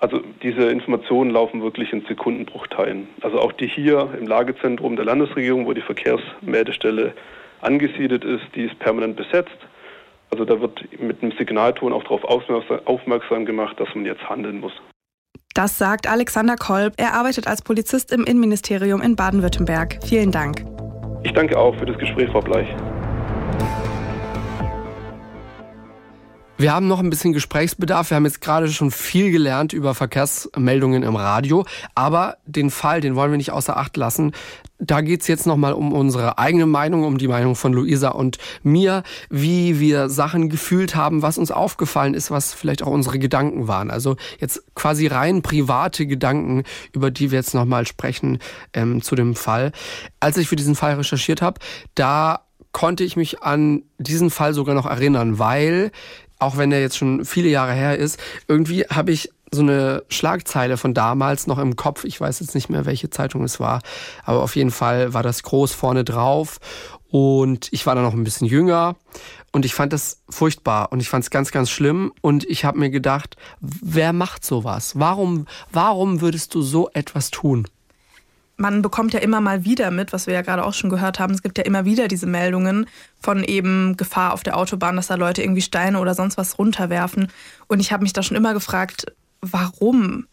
Also 0.00 0.20
diese 0.42 0.64
Informationen 0.70 1.30
laufen 1.30 1.62
wirklich 1.62 1.92
in 1.92 2.04
Sekundenbruchteilen. 2.06 3.08
Also 3.20 3.38
auch 3.38 3.52
die 3.52 3.68
hier 3.68 4.10
im 4.18 4.26
Lagezentrum 4.26 4.96
der 4.96 5.04
Landesregierung, 5.04 5.66
wo 5.66 5.72
die 5.72 5.80
Verkehrsmeldestelle 5.80 7.12
angesiedelt 7.60 8.24
ist, 8.24 8.44
die 8.54 8.64
ist 8.64 8.78
permanent 8.80 9.16
besetzt. 9.16 9.56
Also 10.34 10.44
da 10.44 10.60
wird 10.60 10.80
mit 10.98 11.22
einem 11.22 11.30
Signalton 11.38 11.92
auch 11.92 12.02
darauf 12.02 12.24
aufmerksam 12.24 13.46
gemacht, 13.46 13.78
dass 13.78 13.86
man 13.94 14.04
jetzt 14.04 14.28
handeln 14.28 14.58
muss. 14.58 14.72
Das 15.54 15.78
sagt 15.78 16.10
Alexander 16.10 16.56
Kolb. 16.56 16.94
Er 16.96 17.14
arbeitet 17.14 17.46
als 17.46 17.62
Polizist 17.62 18.12
im 18.12 18.24
Innenministerium 18.24 19.00
in 19.00 19.14
Baden-Württemberg. 19.14 20.00
Vielen 20.04 20.32
Dank. 20.32 20.64
Ich 21.22 21.32
danke 21.34 21.56
auch 21.56 21.72
für 21.76 21.86
das 21.86 21.96
Gespräch, 21.98 22.28
Frau 22.30 22.40
Bleich. 22.40 22.66
Wir 26.56 26.72
haben 26.72 26.86
noch 26.86 27.00
ein 27.00 27.10
bisschen 27.10 27.32
Gesprächsbedarf. 27.32 28.10
Wir 28.10 28.16
haben 28.16 28.26
jetzt 28.26 28.40
gerade 28.40 28.68
schon 28.68 28.92
viel 28.92 29.32
gelernt 29.32 29.72
über 29.72 29.92
Verkehrsmeldungen 29.92 31.02
im 31.02 31.16
Radio. 31.16 31.66
Aber 31.96 32.36
den 32.46 32.70
Fall, 32.70 33.00
den 33.00 33.16
wollen 33.16 33.32
wir 33.32 33.36
nicht 33.38 33.50
außer 33.50 33.76
Acht 33.76 33.96
lassen. 33.96 34.30
Da 34.78 35.00
geht's 35.00 35.26
jetzt 35.26 35.48
nochmal 35.48 35.72
um 35.72 35.92
unsere 35.92 36.38
eigene 36.38 36.66
Meinung, 36.66 37.04
um 37.04 37.18
die 37.18 37.26
Meinung 37.26 37.56
von 37.56 37.72
Luisa 37.72 38.10
und 38.10 38.38
mir, 38.62 39.02
wie 39.30 39.80
wir 39.80 40.08
Sachen 40.08 40.48
gefühlt 40.48 40.94
haben, 40.94 41.22
was 41.22 41.38
uns 41.38 41.50
aufgefallen 41.50 42.14
ist, 42.14 42.30
was 42.30 42.54
vielleicht 42.54 42.84
auch 42.84 42.92
unsere 42.92 43.18
Gedanken 43.18 43.66
waren. 43.66 43.90
Also 43.90 44.14
jetzt 44.38 44.62
quasi 44.76 45.08
rein 45.08 45.42
private 45.42 46.06
Gedanken, 46.06 46.62
über 46.92 47.10
die 47.10 47.32
wir 47.32 47.38
jetzt 47.38 47.54
nochmal 47.54 47.84
sprechen 47.84 48.38
ähm, 48.74 49.02
zu 49.02 49.16
dem 49.16 49.34
Fall. 49.34 49.72
Als 50.20 50.36
ich 50.36 50.46
für 50.46 50.56
diesen 50.56 50.76
Fall 50.76 50.94
recherchiert 50.94 51.42
habe, 51.42 51.58
da 51.96 52.44
konnte 52.74 53.04
ich 53.04 53.16
mich 53.16 53.42
an 53.42 53.84
diesen 53.98 54.30
Fall 54.30 54.52
sogar 54.52 54.74
noch 54.74 54.84
erinnern, 54.84 55.38
weil 55.38 55.92
auch 56.38 56.56
wenn 56.56 56.72
er 56.72 56.80
jetzt 56.80 56.96
schon 56.96 57.24
viele 57.24 57.48
Jahre 57.48 57.72
her 57.72 57.98
ist, 57.98 58.18
irgendwie 58.48 58.82
habe 58.84 59.12
ich 59.12 59.30
so 59.54 59.62
eine 59.62 60.02
Schlagzeile 60.08 60.76
von 60.76 60.94
damals 60.94 61.46
noch 61.46 61.58
im 61.58 61.76
Kopf. 61.76 62.04
Ich 62.04 62.20
weiß 62.20 62.40
jetzt 62.40 62.54
nicht 62.54 62.68
mehr, 62.68 62.86
welche 62.86 63.10
Zeitung 63.10 63.44
es 63.44 63.60
war. 63.60 63.80
Aber 64.24 64.42
auf 64.42 64.56
jeden 64.56 64.70
Fall 64.70 65.14
war 65.14 65.22
das 65.22 65.42
groß 65.42 65.72
vorne 65.72 66.04
drauf. 66.04 66.58
Und 67.08 67.68
ich 67.70 67.86
war 67.86 67.94
da 67.94 68.02
noch 68.02 68.14
ein 68.14 68.24
bisschen 68.24 68.48
jünger. 68.48 68.96
Und 69.52 69.64
ich 69.64 69.74
fand 69.74 69.92
das 69.92 70.22
furchtbar. 70.28 70.90
Und 70.90 71.00
ich 71.00 71.08
fand 71.08 71.24
es 71.24 71.30
ganz, 71.30 71.52
ganz 71.52 71.70
schlimm. 71.70 72.12
Und 72.20 72.44
ich 72.44 72.64
habe 72.64 72.78
mir 72.78 72.90
gedacht, 72.90 73.36
wer 73.60 74.12
macht 74.12 74.44
sowas? 74.44 74.98
Warum, 74.98 75.46
warum 75.70 76.20
würdest 76.20 76.54
du 76.54 76.62
so 76.62 76.90
etwas 76.92 77.30
tun? 77.30 77.68
Man 78.56 78.82
bekommt 78.82 79.12
ja 79.12 79.20
immer 79.20 79.40
mal 79.40 79.64
wieder 79.64 79.90
mit, 79.90 80.12
was 80.12 80.26
wir 80.26 80.34
ja 80.34 80.42
gerade 80.42 80.64
auch 80.64 80.74
schon 80.74 80.90
gehört 80.90 81.18
haben, 81.18 81.34
es 81.34 81.42
gibt 81.42 81.58
ja 81.58 81.64
immer 81.64 81.84
wieder 81.84 82.08
diese 82.08 82.26
Meldungen 82.26 82.86
von 83.20 83.42
eben 83.42 83.96
Gefahr 83.96 84.32
auf 84.32 84.42
der 84.42 84.56
Autobahn, 84.56 84.96
dass 84.96 85.08
da 85.08 85.16
Leute 85.16 85.42
irgendwie 85.42 85.62
Steine 85.62 85.98
oder 85.98 86.14
sonst 86.14 86.36
was 86.36 86.58
runterwerfen. 86.58 87.28
Und 87.66 87.80
ich 87.80 87.92
habe 87.92 88.02
mich 88.02 88.12
da 88.12 88.22
schon 88.22 88.36
immer 88.36 88.54
gefragt, 88.54 89.06
warum? 89.40 90.26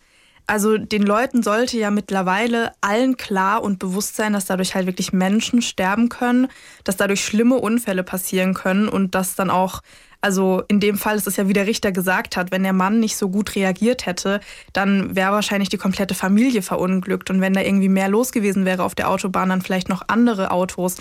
Also 0.47 0.77
den 0.77 1.03
Leuten 1.03 1.43
sollte 1.43 1.77
ja 1.77 1.91
mittlerweile 1.91 2.73
allen 2.81 3.15
klar 3.15 3.63
und 3.63 3.79
bewusst 3.79 4.15
sein, 4.15 4.33
dass 4.33 4.45
dadurch 4.45 4.75
halt 4.75 4.85
wirklich 4.85 5.13
Menschen 5.13 5.61
sterben 5.61 6.09
können, 6.09 6.47
dass 6.83 6.97
dadurch 6.97 7.23
schlimme 7.23 7.55
Unfälle 7.55 8.03
passieren 8.03 8.53
können 8.53 8.89
und 8.89 9.15
dass 9.15 9.35
dann 9.35 9.49
auch, 9.49 9.81
also 10.21 10.63
in 10.67 10.79
dem 10.79 10.97
Fall 10.97 11.17
ist 11.17 11.27
es 11.27 11.35
ja, 11.35 11.47
wie 11.47 11.53
der 11.53 11.67
Richter 11.67 11.91
gesagt 11.91 12.37
hat, 12.37 12.51
wenn 12.51 12.63
der 12.63 12.73
Mann 12.73 12.99
nicht 12.99 13.17
so 13.17 13.29
gut 13.29 13.55
reagiert 13.55 14.05
hätte, 14.05 14.39
dann 14.73 15.15
wäre 15.15 15.31
wahrscheinlich 15.31 15.69
die 15.69 15.77
komplette 15.77 16.15
Familie 16.15 16.61
verunglückt. 16.61 17.29
Und 17.29 17.41
wenn 17.41 17.53
da 17.53 17.61
irgendwie 17.61 17.89
mehr 17.89 18.07
los 18.07 18.31
gewesen 18.31 18.65
wäre 18.65 18.83
auf 18.83 18.95
der 18.95 19.09
Autobahn, 19.09 19.49
dann 19.49 19.61
vielleicht 19.61 19.89
noch 19.89 20.03
andere 20.07 20.51
Autos. 20.51 20.97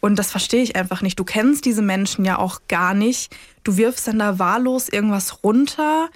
Und 0.00 0.18
das 0.18 0.30
verstehe 0.30 0.62
ich 0.62 0.76
einfach 0.76 1.02
nicht. 1.02 1.18
Du 1.18 1.24
kennst 1.24 1.64
diese 1.64 1.82
Menschen 1.82 2.24
ja 2.24 2.38
auch 2.38 2.60
gar 2.68 2.94
nicht. 2.94 3.34
Du 3.62 3.76
wirfst 3.76 4.06
dann 4.08 4.18
da 4.18 4.38
wahllos 4.38 4.88
irgendwas 4.88 5.42
runter 5.42 6.10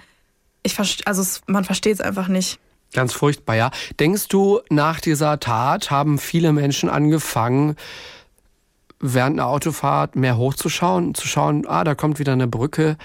ich 0.63 0.77
also 1.07 1.21
es, 1.21 1.41
man 1.47 1.63
versteht 1.63 1.95
es 1.95 2.01
einfach 2.01 2.27
nicht. 2.27 2.59
Ganz 2.93 3.13
furchtbar, 3.13 3.55
ja. 3.55 3.71
Denkst 3.99 4.27
du, 4.29 4.61
nach 4.69 4.99
dieser 4.99 5.39
Tat 5.39 5.91
haben 5.91 6.17
viele 6.17 6.53
Menschen 6.53 6.89
angefangen, 6.89 7.75
während 8.99 9.39
einer 9.39 9.47
Autofahrt 9.47 10.15
mehr 10.15 10.37
hochzuschauen, 10.37 11.15
zu 11.15 11.27
schauen, 11.27 11.65
ah, 11.67 11.83
da 11.83 11.95
kommt 11.95 12.19
wieder 12.19 12.33
eine 12.33 12.47
Brücke, 12.47 12.97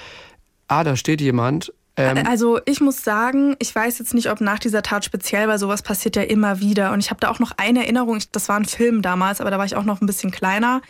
ah, 0.69 0.85
da 0.85 0.97
steht 0.97 1.21
jemand. 1.21 1.73
Ähm 1.97 2.27
also 2.27 2.61
ich 2.65 2.81
muss 2.81 3.05
sagen, 3.05 3.55
ich 3.61 3.75
weiß 3.75 3.99
jetzt 3.99 4.15
nicht, 4.15 4.31
ob 4.31 4.41
nach 4.41 4.59
dieser 4.59 4.83
Tat 4.83 5.05
speziell, 5.05 5.49
weil 5.49 5.59
sowas 5.59 5.83
passiert 5.83 6.17
ja 6.17 6.23
immer 6.23 6.61
wieder. 6.61 6.93
Und 6.93 7.01
ich 7.01 7.11
habe 7.11 7.21
da 7.21 7.31
auch 7.31 7.39
noch 7.39 7.53
eine 7.57 7.81
Erinnerung, 7.81 8.19
das 8.33 8.49
war 8.49 8.57
ein 8.57 8.65
Film 8.65 9.03
damals, 9.03 9.41
aber 9.41 9.51
da 9.51 9.59
war 9.59 9.65
ich 9.65 9.77
auch 9.77 9.85
noch 9.85 10.01
ein 10.01 10.07
bisschen 10.07 10.31
kleiner. 10.31 10.83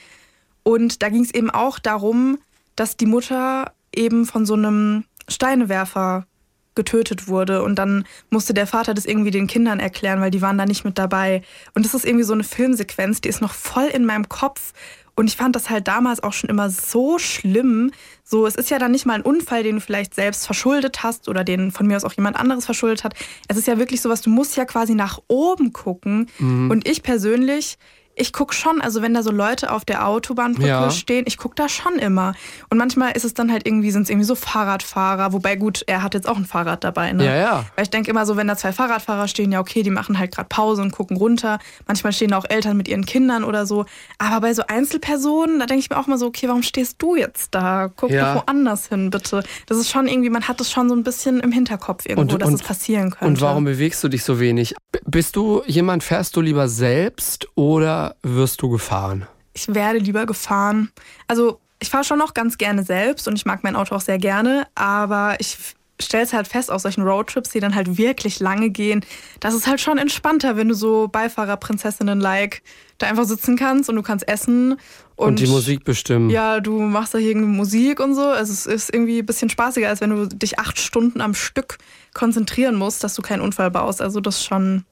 Und 0.63 1.03
da 1.03 1.11
ging 1.11 1.23
es 1.23 1.35
eben 1.35 1.51
auch 1.51 1.79
darum, 1.79 2.39
dass 2.75 2.97
die 2.97 3.07
Mutter 3.07 3.73
eben 3.95 4.25
von 4.25 4.47
so 4.47 4.55
einem 4.55 5.05
Steinewerfer 5.29 6.27
getötet 6.75 7.29
wurde. 7.29 7.63
Und 7.63 7.77
dann 7.77 8.05
musste 8.31 8.55
der 8.55 8.67
Vater 8.67 8.95
das 8.95 9.05
irgendwie 9.05 9.31
den 9.31 9.47
Kindern 9.47 9.81
erklären, 9.81 10.21
weil 10.21 10.31
die 10.31 10.43
waren 10.43 10.59
da 10.59 10.67
nicht 10.67 10.85
mit 10.85 10.99
dabei. 10.99 11.43
Und 11.75 11.85
das 11.85 11.95
ist 11.95 12.05
irgendwie 12.05 12.25
so 12.25 12.33
eine 12.33 12.45
Filmsequenz, 12.45 13.21
die 13.21 13.29
ist 13.29 13.41
noch 13.41 13.55
voll 13.55 13.87
in 13.87 14.05
meinem 14.05 14.29
Kopf. 14.29 14.73
Und 15.17 15.29
ich 15.29 15.37
fand 15.37 15.55
das 15.55 15.71
halt 15.71 15.87
damals 15.87 16.23
auch 16.23 16.33
schon 16.33 16.51
immer 16.51 16.71
so 16.71 17.19
schlimm. 17.19 17.93
So, 18.25 18.47
es 18.47 18.57
ist 18.57 18.71
ja 18.71 18.79
dann 18.79 18.91
nicht 18.91 19.07
mal 19.07 19.15
ein 19.15 19.23
Unfall, 19.23 19.63
den 19.63 19.77
du 19.77 19.81
vielleicht 19.81 20.15
selbst 20.15 20.45
verschuldet 20.45 21.03
hast 21.03 21.29
oder 21.29 21.45
den 21.45 21.71
von 21.71 21.87
mir 21.87 21.97
aus 21.97 22.05
auch 22.05 22.13
jemand 22.15 22.37
anderes 22.37 22.65
verschuldet 22.65 23.05
hat. 23.05 23.15
Es 23.47 23.57
ist 23.57 23.69
ja 23.69 23.79
wirklich 23.79 24.01
sowas, 24.01 24.23
du 24.23 24.31
musst 24.31 24.57
ja 24.57 24.65
quasi 24.65 24.95
nach 24.95 25.21
oben 25.29 25.73
gucken. 25.73 26.29
Mhm. 26.39 26.71
Und 26.71 26.89
ich 26.89 27.05
persönlich, 27.05 27.79
ich 28.17 28.33
gucke 28.33 28.55
schon, 28.55 28.81
also 28.81 29.03
wenn 29.03 29.15
da 29.15 29.23
so 29.23 29.31
Leute 29.31 29.73
auf 29.73 29.85
der 29.85 30.07
Autobahnbrücke 30.07 30.69
ja. 30.69 30.91
stehen, 30.91 31.25
ich 31.27 31.37
gucke 31.37 31.55
da 31.57 31.69
schon 31.69 31.97
immer. 31.97 32.35
Und 32.71 32.79
manchmal 32.79 33.13
ist 33.13 33.25
es 33.25 33.35
dann 33.35 33.51
halt 33.51 33.67
irgendwie, 33.67 33.91
sind 33.91 34.03
es 34.03 34.11
irgendwie 34.11 34.27
so 34.27 34.35
Fahrradfahrer, 34.35 35.33
wobei 35.33 35.57
gut, 35.57 35.83
er 35.87 36.03
hat 36.03 36.15
jetzt 36.15 36.29
auch 36.29 36.37
ein 36.37 36.45
Fahrrad 36.45 36.85
dabei, 36.85 37.13
ne? 37.13 37.25
Ja, 37.25 37.37
ja. 37.37 37.65
Weil 37.75 37.85
ich 37.85 37.91
denke 37.91 38.11
immer 38.11 38.27
so, 38.27 38.37
wenn 38.37 38.47
da 38.47 38.57
zwei 38.57 38.73
Fahrradfahrer 38.73 39.29
stehen, 39.29 39.53
ja 39.53 39.61
okay, 39.61 39.83
die 39.83 39.91
machen 39.91 40.19
halt 40.19 40.33
gerade 40.33 40.49
Pause 40.49 40.83
und 40.83 40.93
gucken 40.93 41.17
runter. 41.17 41.59
Manchmal 41.87 42.13
stehen 42.13 42.31
da 42.31 42.39
auch 42.39 42.47
Eltern 42.49 42.77
mit 42.77 42.89
ihren 42.89 43.05
Kindern 43.05 43.45
oder 43.45 43.67
so. 43.67 43.85
Aber 44.19 44.41
bei 44.41 44.55
so 44.55 44.63
Einzelpersonen, 44.67 45.59
da 45.59 45.67
denke 45.67 45.81
ich 45.81 45.91
mir 45.91 45.99
auch 45.99 46.07
mal 46.07 46.19
so, 46.19 46.27
okay, 46.27 46.49
warum 46.49 46.63
stehst 46.63 46.97
du 46.99 47.17
jetzt 47.17 47.55
da? 47.55 47.91
Guck 47.95 48.11
ja. 48.11 48.35
doch 48.35 48.43
woanders 48.43 48.89
hin, 48.89 49.11
bitte. 49.11 49.43
Das 49.67 49.79
ist 49.79 49.91
schon 49.91 50.07
irgendwie, 50.07 50.31
man 50.31 50.47
hat 50.47 50.61
es 50.61 50.71
schon 50.71 50.89
so 50.89 50.95
ein 50.95 51.03
bisschen 51.03 51.41
im 51.41 51.53
Hinterkopf 51.53 52.07
irgendwo, 52.07 52.33
und, 52.35 52.43
dass 52.43 52.49
und, 52.49 52.55
es 52.55 52.63
passieren 52.63 53.11
könnte. 53.11 53.27
Und 53.27 53.41
warum 53.41 53.65
bewegst 53.65 54.03
du 54.05 54.09
dich 54.09 54.23
so 54.25 54.39
wenig? 54.39 54.75
bist 55.07 55.37
du 55.37 55.63
jemand, 55.67 56.03
fährst 56.03 56.37
du 56.37 56.41
lieber 56.41 56.69
selbst 56.69 57.49
oder 57.55 58.04
wirst 58.23 58.63
du 58.63 58.71
gefahren? 58.71 59.27
Ich 59.53 59.73
werde 59.73 59.99
lieber 59.99 60.27
gefahren. 60.27 60.91
Also 61.29 61.61
ich 61.81 61.91
fahre 61.91 62.05
schon 62.05 62.19
noch 62.19 62.35
ganz 62.35 62.59
gerne 62.59 62.83
selbst 62.83 63.29
und 63.29 63.37
ich 63.37 63.47
mag 63.47 63.63
mein 63.63 63.77
Auto 63.77 63.95
auch 63.95 64.01
sehr 64.01 64.19
gerne, 64.19 64.67
aber 64.75 65.37
ich 65.39 65.57
stelle 66.01 66.25
es 66.25 66.33
halt 66.33 66.49
fest 66.49 66.71
auf 66.71 66.83
solchen 66.83 67.03
Roadtrips, 67.03 67.51
die 67.51 67.61
dann 67.61 67.75
halt 67.75 67.99
wirklich 67.99 68.41
lange 68.41 68.71
gehen, 68.71 69.05
das 69.41 69.55
ist 69.55 69.67
halt 69.67 69.81
schon 69.81 69.99
entspannter, 69.99 70.57
wenn 70.57 70.69
du 70.69 70.75
so 70.75 71.09
Beifahrerprinzessinnen-like 71.09 72.63
da 72.99 73.07
einfach 73.07 73.25
sitzen 73.25 73.57
kannst 73.57 73.89
und 73.89 73.97
du 73.97 74.03
kannst 74.03 74.27
essen. 74.29 74.73
Und, 75.17 75.29
und 75.29 75.39
die 75.39 75.47
Musik 75.47 75.85
bestimmen. 75.85 76.31
Ja, 76.31 76.61
du 76.61 76.81
machst 76.81 77.15
da 77.15 77.19
hier 77.19 77.37
Musik 77.37 78.01
und 78.01 78.15
so. 78.15 78.23
Also 78.23 78.53
es 78.53 78.67
ist 78.67 78.93
irgendwie 78.93 79.21
ein 79.21 79.27
bisschen 79.27 79.51
spaßiger, 79.51 79.89
als 79.89 80.01
wenn 80.01 80.11
du 80.11 80.27
dich 80.27 80.59
acht 80.59 80.79
Stunden 80.79 81.21
am 81.21 81.35
Stück 81.35 81.79
konzentrieren 82.13 82.77
musst, 82.77 83.05
dass 83.05 83.15
du 83.15 83.23
keinen 83.23 83.41
Unfall 83.41 83.71
baust. 83.71 84.01
Also 84.01 84.21
das 84.21 84.37
ist 84.37 84.45
schon 84.45 84.85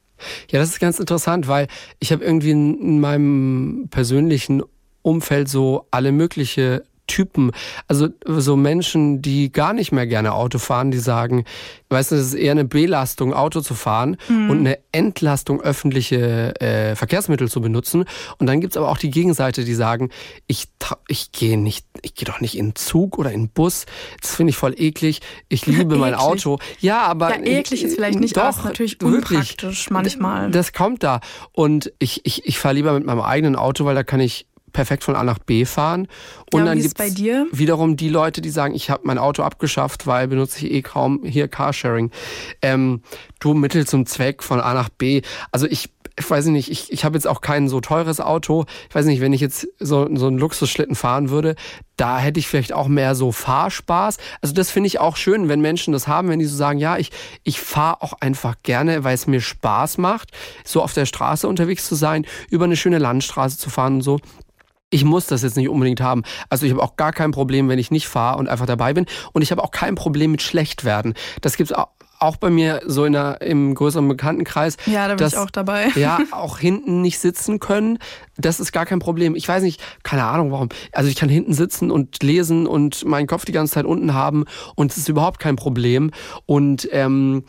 ja, 0.50 0.58
das 0.58 0.70
ist 0.70 0.80
ganz 0.80 0.98
interessant, 0.98 1.48
weil 1.48 1.66
ich 1.98 2.12
habe 2.12 2.24
irgendwie 2.24 2.50
in 2.50 3.00
meinem 3.00 3.88
persönlichen 3.90 4.62
Umfeld 5.02 5.48
so 5.48 5.86
alle 5.90 6.12
mögliche 6.12 6.84
Typen, 7.06 7.50
also 7.88 8.08
so 8.24 8.56
Menschen, 8.56 9.22
die 9.22 9.52
gar 9.52 9.72
nicht 9.72 9.92
mehr 9.92 10.06
gerne 10.06 10.32
Auto 10.32 10.58
fahren, 10.58 10.90
die 10.90 10.98
sagen, 10.98 11.44
weißt 11.90 12.12
du, 12.12 12.16
es 12.16 12.28
ist 12.28 12.34
eher 12.34 12.52
eine 12.52 12.64
Belastung, 12.64 13.34
Auto 13.34 13.60
zu 13.60 13.74
fahren 13.74 14.16
mhm. 14.28 14.50
und 14.50 14.58
eine 14.58 14.78
Entlastung, 14.92 15.60
öffentliche 15.60 16.58
äh, 16.60 16.96
Verkehrsmittel 16.96 17.50
zu 17.50 17.60
benutzen. 17.60 18.04
Und 18.38 18.46
dann 18.46 18.60
gibt's 18.60 18.76
aber 18.76 18.88
auch 18.88 18.98
die 18.98 19.10
Gegenseite, 19.10 19.64
die 19.64 19.74
sagen, 19.74 20.10
ich, 20.46 20.68
ich 21.08 21.32
gehe 21.32 21.58
nicht, 21.58 21.86
ich 22.02 22.14
gehe 22.14 22.26
doch 22.26 22.40
nicht 22.40 22.56
in 22.56 22.74
Zug 22.74 23.18
oder 23.18 23.32
in 23.32 23.48
Bus. 23.48 23.86
Das 24.20 24.34
finde 24.34 24.50
ich 24.50 24.56
voll 24.56 24.74
eklig. 24.76 25.20
Ich 25.48 25.66
liebe 25.66 25.96
mein 25.96 26.14
Auto. 26.14 26.58
Ja, 26.80 27.02
aber. 27.02 27.30
Ja, 27.30 27.42
eklig 27.42 27.84
ist 27.84 27.94
vielleicht 27.94 28.20
nicht, 28.20 28.36
doch, 28.36 28.64
natürlich 28.64 29.00
unpraktisch 29.02 29.62
wirklich, 29.62 29.90
manchmal. 29.90 30.50
Das 30.50 30.72
kommt 30.72 31.02
da. 31.02 31.20
Und 31.52 31.92
ich, 31.98 32.24
ich, 32.24 32.46
ich 32.46 32.58
fahre 32.58 32.74
lieber 32.74 32.92
mit 32.92 33.04
meinem 33.04 33.20
eigenen 33.20 33.56
Auto, 33.56 33.84
weil 33.84 33.94
da 33.94 34.02
kann 34.02 34.20
ich 34.20 34.46
perfekt 34.72 35.04
von 35.04 35.14
A 35.14 35.24
nach 35.24 35.38
B 35.38 35.64
fahren. 35.64 36.08
Und 36.52 36.60
ja, 36.60 36.66
dann 36.66 36.80
gibt 36.80 36.98
es 36.98 37.16
wiederum 37.52 37.96
die 37.96 38.08
Leute, 38.08 38.40
die 38.40 38.50
sagen, 38.50 38.74
ich 38.74 38.90
habe 38.90 39.02
mein 39.04 39.18
Auto 39.18 39.42
abgeschafft, 39.42 40.06
weil 40.06 40.28
benutze 40.28 40.64
ich 40.64 40.72
eh 40.72 40.82
kaum 40.82 41.24
hier 41.24 41.48
Carsharing. 41.48 42.10
Ähm, 42.60 43.02
du 43.40 43.54
Mittel 43.54 43.86
zum 43.86 44.06
Zweck 44.06 44.42
von 44.42 44.60
A 44.60 44.74
nach 44.74 44.88
B. 44.88 45.22
Also 45.50 45.66
ich 45.66 45.90
ich 46.18 46.30
weiß 46.30 46.46
nicht, 46.46 46.70
ich, 46.70 46.92
ich 46.92 47.04
habe 47.04 47.16
jetzt 47.16 47.26
auch 47.26 47.40
kein 47.40 47.68
so 47.68 47.80
teures 47.80 48.20
Auto. 48.20 48.66
Ich 48.88 48.94
weiß 48.94 49.06
nicht, 49.06 49.20
wenn 49.20 49.32
ich 49.32 49.40
jetzt 49.40 49.66
so, 49.78 50.08
so 50.14 50.26
einen 50.26 50.38
Luxusschlitten 50.38 50.94
fahren 50.94 51.30
würde, 51.30 51.54
da 51.96 52.18
hätte 52.18 52.38
ich 52.40 52.48
vielleicht 52.48 52.72
auch 52.72 52.88
mehr 52.88 53.14
so 53.14 53.32
Fahrspaß. 53.32 54.18
Also 54.40 54.54
das 54.54 54.70
finde 54.70 54.88
ich 54.88 54.98
auch 54.98 55.16
schön, 55.16 55.48
wenn 55.48 55.60
Menschen 55.60 55.92
das 55.92 56.08
haben, 56.08 56.28
wenn 56.28 56.38
die 56.38 56.44
so 56.44 56.56
sagen, 56.56 56.78
ja, 56.78 56.98
ich, 56.98 57.10
ich 57.44 57.60
fahre 57.60 58.02
auch 58.02 58.14
einfach 58.20 58.56
gerne, 58.62 59.04
weil 59.04 59.14
es 59.14 59.26
mir 59.26 59.40
Spaß 59.40 59.98
macht, 59.98 60.32
so 60.64 60.82
auf 60.82 60.92
der 60.92 61.06
Straße 61.06 61.48
unterwegs 61.48 61.86
zu 61.86 61.94
sein, 61.94 62.26
über 62.50 62.64
eine 62.64 62.76
schöne 62.76 62.98
Landstraße 62.98 63.56
zu 63.56 63.70
fahren 63.70 63.94
und 63.96 64.02
so 64.02 64.20
ich 64.92 65.04
muss 65.04 65.26
das 65.26 65.42
jetzt 65.42 65.56
nicht 65.56 65.68
unbedingt 65.68 66.00
haben. 66.00 66.22
Also 66.50 66.66
ich 66.66 66.72
habe 66.72 66.82
auch 66.82 66.96
gar 66.96 67.12
kein 67.12 67.32
Problem, 67.32 67.68
wenn 67.68 67.78
ich 67.78 67.90
nicht 67.90 68.06
fahre 68.06 68.38
und 68.38 68.48
einfach 68.48 68.66
dabei 68.66 68.92
bin. 68.92 69.06
Und 69.32 69.42
ich 69.42 69.50
habe 69.50 69.64
auch 69.64 69.70
kein 69.70 69.94
Problem 69.94 70.30
mit 70.30 70.42
schlecht 70.42 70.84
werden. 70.84 71.14
Das 71.40 71.56
gibt's 71.56 71.72
auch 71.72 71.88
auch 72.22 72.36
bei 72.36 72.50
mir 72.50 72.82
so 72.86 73.04
in 73.04 73.14
der, 73.14 73.40
im 73.40 73.74
größeren 73.74 74.06
Bekanntenkreis. 74.06 74.76
Ja, 74.86 75.08
da 75.08 75.14
bin 75.14 75.18
dass, 75.18 75.32
ich 75.32 75.38
auch 75.38 75.50
dabei. 75.50 75.88
Ja, 75.96 76.20
auch 76.30 76.58
hinten 76.58 77.02
nicht 77.02 77.18
sitzen 77.18 77.58
können. 77.58 77.98
Das 78.36 78.60
ist 78.60 78.70
gar 78.70 78.86
kein 78.86 79.00
Problem. 79.00 79.34
Ich 79.34 79.48
weiß 79.48 79.64
nicht, 79.64 79.82
keine 80.04 80.24
Ahnung 80.24 80.52
warum. 80.52 80.68
Also 80.92 81.10
ich 81.10 81.16
kann 81.16 81.28
hinten 81.28 81.52
sitzen 81.52 81.90
und 81.90 82.22
lesen 82.22 82.68
und 82.68 83.04
meinen 83.04 83.26
Kopf 83.26 83.44
die 83.44 83.50
ganze 83.50 83.74
Zeit 83.74 83.86
unten 83.86 84.14
haben 84.14 84.44
und 84.76 84.92
es 84.92 84.98
ist 84.98 85.08
überhaupt 85.08 85.40
kein 85.40 85.56
Problem. 85.56 86.12
Und 86.46 86.88
ähm, 86.92 87.44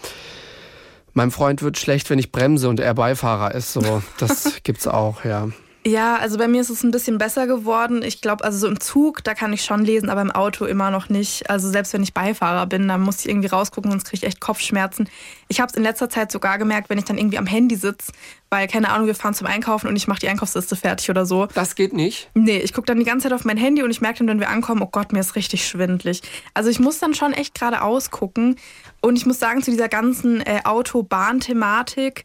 meinem 1.13 1.31
Freund 1.31 1.61
wird 1.61 1.77
schlecht, 1.77 2.09
wenn 2.09 2.17
ich 2.17 2.31
bremse 2.31 2.67
und 2.67 2.79
er 2.79 2.95
Beifahrer 2.95 3.53
ist. 3.53 3.73
So, 3.73 4.01
das 4.17 4.59
gibt's 4.63 4.87
auch, 4.87 5.23
ja. 5.23 5.49
Ja, 5.85 6.15
also 6.15 6.37
bei 6.37 6.47
mir 6.47 6.61
ist 6.61 6.69
es 6.69 6.83
ein 6.83 6.91
bisschen 6.91 7.17
besser 7.17 7.45
geworden. 7.45 8.03
Ich 8.03 8.21
glaube, 8.21 8.45
also 8.45 8.57
so 8.57 8.67
im 8.67 8.79
Zug, 8.79 9.21
da 9.23 9.33
kann 9.33 9.51
ich 9.51 9.65
schon 9.65 9.83
lesen, 9.83 10.09
aber 10.09 10.21
im 10.21 10.31
Auto 10.31 10.63
immer 10.65 10.91
noch 10.91 11.09
nicht. 11.09 11.49
Also 11.49 11.69
selbst 11.69 11.91
wenn 11.91 12.03
ich 12.03 12.13
Beifahrer 12.13 12.67
bin, 12.67 12.87
dann 12.87 13.01
muss 13.01 13.19
ich 13.19 13.29
irgendwie 13.29 13.49
rausgucken, 13.49 13.91
sonst 13.91 14.05
kriege 14.05 14.17
ich 14.17 14.23
echt 14.23 14.39
Kopfschmerzen. 14.39 15.09
Ich 15.49 15.59
habe 15.59 15.69
es 15.69 15.75
in 15.75 15.83
letzter 15.83 16.07
Zeit 16.07 16.31
sogar 16.31 16.57
gemerkt, 16.57 16.89
wenn 16.89 16.97
ich 16.97 17.03
dann 17.03 17.17
irgendwie 17.17 17.37
am 17.37 17.45
Handy 17.45 17.75
sitze, 17.75 18.13
weil, 18.49 18.69
keine 18.69 18.91
Ahnung, 18.91 19.07
wir 19.07 19.15
fahren 19.15 19.33
zum 19.33 19.47
Einkaufen 19.47 19.87
und 19.87 19.97
ich 19.97 20.07
mache 20.07 20.19
die 20.19 20.29
Einkaufsliste 20.29 20.77
fertig 20.77 21.09
oder 21.09 21.25
so. 21.25 21.47
Das 21.53 21.75
geht 21.75 21.91
nicht? 21.91 22.29
Nee, 22.33 22.59
ich 22.59 22.71
gucke 22.71 22.85
dann 22.85 22.99
die 22.99 23.05
ganze 23.05 23.27
Zeit 23.27 23.33
auf 23.33 23.43
mein 23.43 23.57
Handy 23.57 23.83
und 23.83 23.91
ich 23.91 23.99
merke 23.99 24.19
dann, 24.19 24.27
wenn 24.29 24.39
wir 24.39 24.49
ankommen, 24.49 24.81
oh 24.81 24.89
Gott, 24.89 25.11
mir 25.11 25.19
ist 25.19 25.35
richtig 25.35 25.67
schwindlig. 25.67 26.21
Also 26.53 26.69
ich 26.69 26.79
muss 26.79 26.99
dann 26.99 27.13
schon 27.13 27.33
echt 27.33 27.59
geradeaus 27.59 28.09
gucken. 28.09 28.55
Und 29.01 29.17
ich 29.17 29.25
muss 29.25 29.39
sagen, 29.39 29.61
zu 29.61 29.71
dieser 29.71 29.89
ganzen 29.89 30.39
äh, 30.39 30.61
Autobahn-Thematik, 30.63 32.23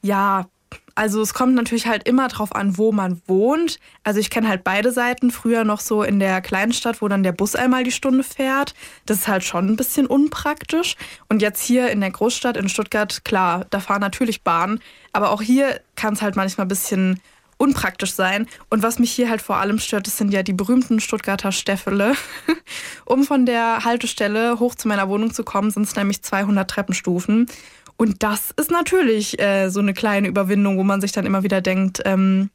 ja, 0.00 0.46
also 0.94 1.20
es 1.20 1.34
kommt 1.34 1.54
natürlich 1.54 1.86
halt 1.86 2.06
immer 2.06 2.28
drauf 2.28 2.54
an, 2.54 2.78
wo 2.78 2.92
man 2.92 3.20
wohnt. 3.26 3.80
Also 4.04 4.20
ich 4.20 4.30
kenne 4.30 4.48
halt 4.48 4.62
beide 4.62 4.92
Seiten. 4.92 5.30
Früher 5.30 5.64
noch 5.64 5.80
so 5.80 6.02
in 6.02 6.20
der 6.20 6.40
Kleinstadt, 6.40 7.02
wo 7.02 7.08
dann 7.08 7.22
der 7.22 7.32
Bus 7.32 7.56
einmal 7.56 7.82
die 7.82 7.92
Stunde 7.92 8.22
fährt. 8.22 8.74
Das 9.06 9.18
ist 9.18 9.28
halt 9.28 9.42
schon 9.42 9.66
ein 9.66 9.76
bisschen 9.76 10.06
unpraktisch. 10.06 10.96
Und 11.28 11.42
jetzt 11.42 11.62
hier 11.62 11.90
in 11.90 12.00
der 12.00 12.10
Großstadt 12.10 12.56
in 12.56 12.68
Stuttgart, 12.68 13.24
klar, 13.24 13.66
da 13.70 13.80
fahren 13.80 14.00
natürlich 14.00 14.42
Bahnen. 14.42 14.80
Aber 15.12 15.30
auch 15.30 15.42
hier 15.42 15.80
kann 15.96 16.14
es 16.14 16.22
halt 16.22 16.36
manchmal 16.36 16.66
ein 16.66 16.68
bisschen 16.68 17.20
unpraktisch 17.56 18.12
sein. 18.12 18.46
Und 18.70 18.82
was 18.82 18.98
mich 18.98 19.12
hier 19.12 19.30
halt 19.30 19.42
vor 19.42 19.56
allem 19.56 19.78
stört, 19.78 20.06
das 20.06 20.16
sind 20.16 20.32
ja 20.32 20.42
die 20.42 20.52
berühmten 20.52 21.00
Stuttgarter 21.00 21.52
Stäffele. 21.52 22.14
um 23.04 23.24
von 23.24 23.46
der 23.46 23.84
Haltestelle 23.84 24.58
hoch 24.60 24.74
zu 24.74 24.88
meiner 24.88 25.08
Wohnung 25.08 25.32
zu 25.32 25.44
kommen, 25.44 25.70
sind 25.70 25.84
es 25.84 25.96
nämlich 25.96 26.22
200 26.22 26.70
Treppenstufen. 26.70 27.46
Und 27.96 28.22
das 28.22 28.50
ist 28.56 28.70
natürlich 28.70 29.40
äh, 29.40 29.68
so 29.70 29.80
eine 29.80 29.94
kleine 29.94 30.28
Überwindung, 30.28 30.78
wo 30.78 30.82
man 30.82 31.00
sich 31.00 31.12
dann 31.12 31.26
immer 31.26 31.42
wieder 31.42 31.60
denkt, 31.60 32.02
ähm, 32.04 32.50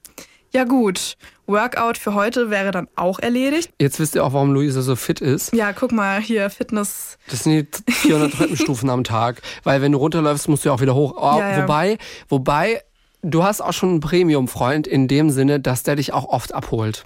ja 0.51 0.63
gut, 0.63 1.15
Workout 1.45 1.97
für 1.97 2.15
heute 2.15 2.49
wäre 2.49 2.71
dann 2.71 2.87
auch 2.95 3.19
erledigt. 3.19 3.71
Jetzt 3.79 3.99
wisst 3.99 4.15
ihr 4.15 4.23
auch, 4.25 4.33
warum 4.33 4.51
Luisa 4.51 4.81
so 4.81 4.95
fit 4.95 5.21
ist. 5.21 5.53
Ja, 5.53 5.73
guck 5.73 5.91
mal, 5.91 6.19
hier 6.21 6.49
Fitness. 6.49 7.17
Das 7.29 7.43
sind 7.43 7.67
die 7.87 7.91
400 7.91 8.33
Treppenstufen 8.33 8.89
am 8.89 9.03
Tag. 9.03 9.41
Weil 9.63 9.81
wenn 9.81 9.91
du 9.91 9.99
runterläufst, 9.99 10.49
musst 10.49 10.65
du 10.65 10.69
ja 10.69 10.75
auch 10.75 10.81
wieder 10.81 10.95
hoch. 10.95 11.13
Oh, 11.17 11.39
Ja, 11.39 11.51
ja. 11.51 11.61
Wobei, 11.63 11.97
wobei, 12.29 12.81
du 13.21 13.43
hast 13.43 13.61
auch 13.61 13.73
schon 13.73 13.89
einen 13.89 13.99
Premium-Freund 13.99 14.87
in 14.87 15.07
dem 15.07 15.29
Sinne, 15.29 15.59
dass 15.59 15.83
der 15.83 15.95
dich 15.95 16.13
auch 16.13 16.25
oft 16.25 16.53
abholt. 16.53 17.05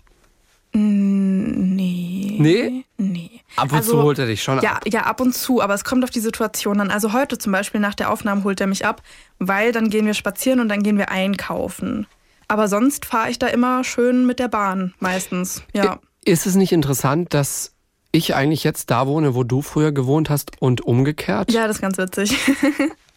Nee. 0.74 2.13
Nee? 2.40 2.86
Nee. 2.98 3.32
Ab 3.56 3.72
und 3.72 3.78
Also, 3.78 3.92
zu 3.92 4.02
holt 4.04 4.20
er 4.20 4.26
dich 4.28 4.42
schon 4.44 4.62
Ja, 4.62 4.74
ab. 4.74 4.84
ja, 4.86 5.02
ab 5.02 5.20
und 5.22 5.34
zu, 5.34 5.62
aber 5.62 5.74
es 5.74 5.84
kommt 5.84 6.04
auf 6.04 6.10
die 6.10 6.20
Situation 6.20 6.80
an. 6.80 6.92
Also 6.92 7.14
heute 7.14 7.38
zum 7.38 7.52
Beispiel 7.52 7.80
nach 7.82 7.96
der 7.96 8.10
Aufnahme 8.12 8.44
holt 8.44 8.60
er 8.62 8.68
mich 8.68 8.86
ab, 8.86 9.02
weil 9.40 9.72
dann 9.72 9.90
gehen 9.90 10.06
wir 10.06 10.14
spazieren 10.14 10.60
und 10.60 10.70
dann 10.70 10.84
gehen 10.84 10.98
wir 10.98 11.10
einkaufen. 11.10 12.08
Aber 12.48 12.68
sonst 12.68 13.06
fahre 13.06 13.30
ich 13.30 13.40
da 13.40 13.48
immer 13.48 13.84
schön 13.84 14.26
mit 14.26 14.40
der 14.40 14.48
Bahn, 14.48 14.94
meistens. 15.00 15.64
Ja. 15.74 16.00
Ist 16.26 16.46
es 16.46 16.56
nicht 16.56 16.72
interessant, 16.72 17.34
dass 17.34 17.74
ich 18.12 18.36
eigentlich 18.36 18.64
jetzt 18.64 18.92
da 18.92 19.08
wohne, 19.08 19.34
wo 19.36 19.44
du 19.44 19.62
früher 19.62 19.92
gewohnt 19.92 20.30
hast 20.30 20.52
und 20.62 20.82
umgekehrt? 20.82 21.52
Ja, 21.52 21.68
das 21.68 21.78
ist 21.78 21.82
ganz 21.82 21.98
witzig. 21.98 22.38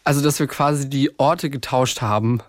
Also, 0.03 0.21
dass 0.21 0.39
wir 0.39 0.47
quasi 0.47 0.89
die 0.89 1.19
Orte 1.19 1.49
getauscht 1.49 1.99
haben. 2.01 2.39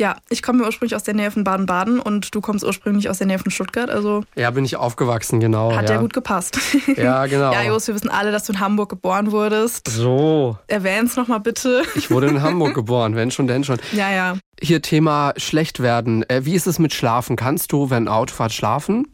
Ja, 0.00 0.16
ich 0.28 0.42
komme 0.42 0.64
ursprünglich 0.64 0.94
aus 0.94 1.02
der 1.02 1.14
Nähe 1.14 1.30
von 1.30 1.42
Baden-Baden 1.44 1.98
und 1.98 2.34
du 2.34 2.40
kommst 2.40 2.64
ursprünglich 2.64 3.08
aus 3.10 3.18
der 3.18 3.26
Nähe 3.26 3.38
von 3.38 3.50
Stuttgart, 3.50 3.90
also 3.90 4.22
Ja, 4.36 4.50
bin 4.52 4.64
ich 4.64 4.76
aufgewachsen, 4.76 5.40
genau. 5.40 5.74
hat 5.74 5.88
ja. 5.88 5.96
ja 5.96 6.00
gut 6.00 6.12
gepasst. 6.14 6.58
Ja, 6.96 7.26
genau. 7.26 7.52
Ja, 7.52 7.62
Jos, 7.62 7.86
wir 7.88 7.94
wissen 7.94 8.08
alle, 8.10 8.30
dass 8.32 8.44
du 8.44 8.52
in 8.52 8.60
Hamburg 8.60 8.88
geboren 8.90 9.32
wurdest. 9.32 9.88
So, 9.88 10.56
Erwähn's 10.68 11.16
nochmal 11.16 11.40
bitte. 11.40 11.82
ich 11.96 12.10
wurde 12.10 12.28
in 12.28 12.42
Hamburg 12.42 12.74
geboren, 12.74 13.16
wenn 13.16 13.30
schon, 13.30 13.46
denn 13.48 13.64
schon. 13.64 13.78
Ja, 13.92 14.10
ja. 14.10 14.36
Hier 14.60 14.82
Thema 14.82 15.32
schlecht 15.36 15.80
werden. 15.80 16.28
Äh, 16.28 16.44
wie 16.44 16.54
ist 16.54 16.66
es 16.66 16.78
mit 16.78 16.92
Schlafen? 16.92 17.36
Kannst 17.36 17.72
du, 17.72 17.90
wenn 17.90 18.08
Autofahrt, 18.08 18.52
schlafen? 18.52 19.06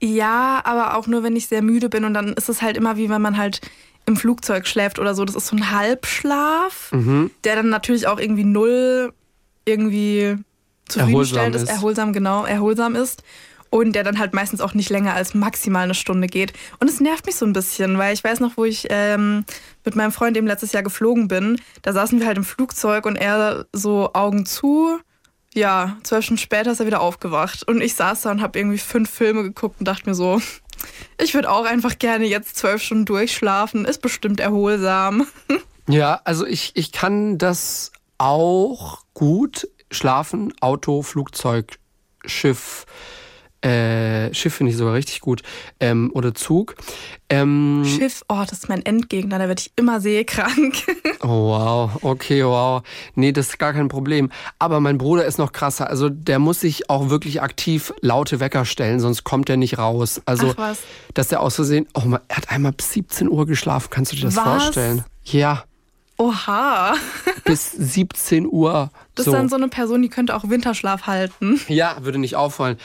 Ja, 0.00 0.60
aber 0.64 0.96
auch 0.96 1.06
nur, 1.06 1.22
wenn 1.22 1.36
ich 1.36 1.46
sehr 1.48 1.62
müde 1.62 1.88
bin. 1.88 2.04
Und 2.04 2.14
dann 2.14 2.34
ist 2.34 2.48
es 2.48 2.60
halt 2.62 2.76
immer 2.76 2.96
wie 2.96 3.08
wenn 3.08 3.22
man 3.22 3.36
halt 3.38 3.60
im 4.06 4.16
Flugzeug 4.16 4.66
schläft 4.66 4.98
oder 4.98 5.14
so. 5.14 5.24
Das 5.24 5.34
ist 5.34 5.46
so 5.46 5.56
ein 5.56 5.70
Halbschlaf, 5.70 6.90
Mhm. 6.92 7.30
der 7.44 7.56
dann 7.56 7.70
natürlich 7.70 8.06
auch 8.06 8.18
irgendwie 8.18 8.44
null 8.44 9.12
irgendwie 9.64 10.36
zufriedenstellend 10.88 11.54
Erholsam 11.54 11.54
ist. 11.54 11.62
ist. 11.62 11.68
Erholsam, 11.70 12.12
genau, 12.12 12.44
erholsam 12.44 12.96
ist. 12.96 13.22
Und 13.70 13.94
der 13.94 14.04
dann 14.04 14.20
halt 14.20 14.34
meistens 14.34 14.60
auch 14.60 14.74
nicht 14.74 14.88
länger 14.88 15.14
als 15.14 15.34
maximal 15.34 15.82
eine 15.82 15.94
Stunde 15.94 16.28
geht. 16.28 16.52
Und 16.78 16.88
es 16.88 17.00
nervt 17.00 17.26
mich 17.26 17.34
so 17.34 17.44
ein 17.44 17.52
bisschen, 17.52 17.98
weil 17.98 18.14
ich 18.14 18.22
weiß 18.22 18.38
noch, 18.38 18.56
wo 18.56 18.64
ich 18.64 18.86
ähm, 18.90 19.44
mit 19.84 19.96
meinem 19.96 20.12
Freund 20.12 20.36
eben 20.36 20.46
letztes 20.46 20.70
Jahr 20.70 20.84
geflogen 20.84 21.26
bin, 21.26 21.60
da 21.82 21.92
saßen 21.92 22.20
wir 22.20 22.26
halt 22.26 22.36
im 22.36 22.44
Flugzeug 22.44 23.04
und 23.04 23.16
er 23.16 23.66
so 23.72 24.10
Augen 24.12 24.46
zu. 24.46 25.00
Ja, 25.54 25.96
zwölf 26.04 26.24
Stunden 26.24 26.40
später 26.40 26.70
ist 26.70 26.80
er 26.80 26.86
wieder 26.86 27.00
aufgewacht. 27.00 27.66
Und 27.66 27.80
ich 27.80 27.94
saß 27.94 28.22
da 28.22 28.30
und 28.30 28.42
habe 28.42 28.58
irgendwie 28.58 28.78
fünf 28.78 29.10
Filme 29.10 29.42
geguckt 29.42 29.80
und 29.80 29.88
dachte 29.88 30.08
mir 30.08 30.14
so, 30.14 30.40
ich 31.20 31.34
würde 31.34 31.50
auch 31.50 31.64
einfach 31.64 31.98
gerne 31.98 32.26
jetzt 32.26 32.56
zwölf 32.56 32.80
Stunden 32.80 33.06
durchschlafen. 33.06 33.86
Ist 33.86 34.02
bestimmt 34.02 34.40
erholsam. 34.40 35.26
Ja, 35.86 36.22
also 36.24 36.46
ich, 36.46 36.72
ich 36.76 36.92
kann 36.92 37.36
das 37.36 37.92
auch 38.18 39.02
gut. 39.14 39.68
Schlafen, 39.90 40.52
Auto, 40.60 41.02
Flugzeug, 41.02 41.78
Schiff. 42.24 42.86
Äh, 43.64 44.34
Schiff 44.34 44.54
finde 44.56 44.72
ich 44.72 44.76
sogar 44.76 44.92
richtig 44.92 45.20
gut. 45.20 45.42
Ähm, 45.80 46.10
oder 46.14 46.34
Zug. 46.34 46.74
Ähm, 47.30 47.82
Schiff, 47.86 48.22
oh, 48.28 48.42
das 48.46 48.58
ist 48.58 48.68
mein 48.68 48.84
Endgegner, 48.84 49.38
da 49.38 49.48
werde 49.48 49.60
ich 49.60 49.72
immer 49.76 50.00
seekrank. 50.00 50.74
Oh, 51.20 51.48
wow. 51.48 51.90
Okay, 52.02 52.44
wow. 52.44 52.82
Nee, 53.14 53.32
das 53.32 53.48
ist 53.48 53.58
gar 53.58 53.72
kein 53.72 53.88
Problem. 53.88 54.30
Aber 54.58 54.80
mein 54.80 54.98
Bruder 54.98 55.24
ist 55.24 55.38
noch 55.38 55.52
krasser. 55.52 55.88
Also 55.88 56.10
der 56.10 56.38
muss 56.38 56.60
sich 56.60 56.90
auch 56.90 57.08
wirklich 57.08 57.40
aktiv 57.40 57.94
laute 58.02 58.40
Wecker 58.40 58.66
stellen, 58.66 59.00
sonst 59.00 59.24
kommt 59.24 59.48
er 59.48 59.56
nicht 59.56 59.78
raus. 59.78 60.20
Also, 60.26 60.54
dass 61.14 61.28
der 61.28 61.40
aus 61.40 61.54
Versehen, 61.54 61.86
oh 61.94 62.02
er 62.28 62.36
hat 62.36 62.50
einmal 62.50 62.72
bis 62.72 62.92
17 62.92 63.30
Uhr 63.30 63.46
geschlafen. 63.46 63.88
Kannst 63.88 64.12
du 64.12 64.16
dir 64.16 64.26
das 64.26 64.36
Was? 64.36 64.44
vorstellen? 64.44 65.04
Ja, 65.22 65.64
Oha. 66.16 66.94
bis 67.44 67.72
17 67.72 68.46
Uhr. 68.46 68.90
Das 69.14 69.26
so. 69.26 69.32
ist 69.32 69.36
dann 69.36 69.48
so 69.48 69.56
eine 69.56 69.68
Person, 69.68 70.02
die 70.02 70.08
könnte 70.08 70.34
auch 70.34 70.48
Winterschlaf 70.48 71.06
halten. 71.06 71.60
Ja, 71.68 71.96
würde 72.00 72.18
nicht 72.18 72.36
auffallen. 72.36 72.78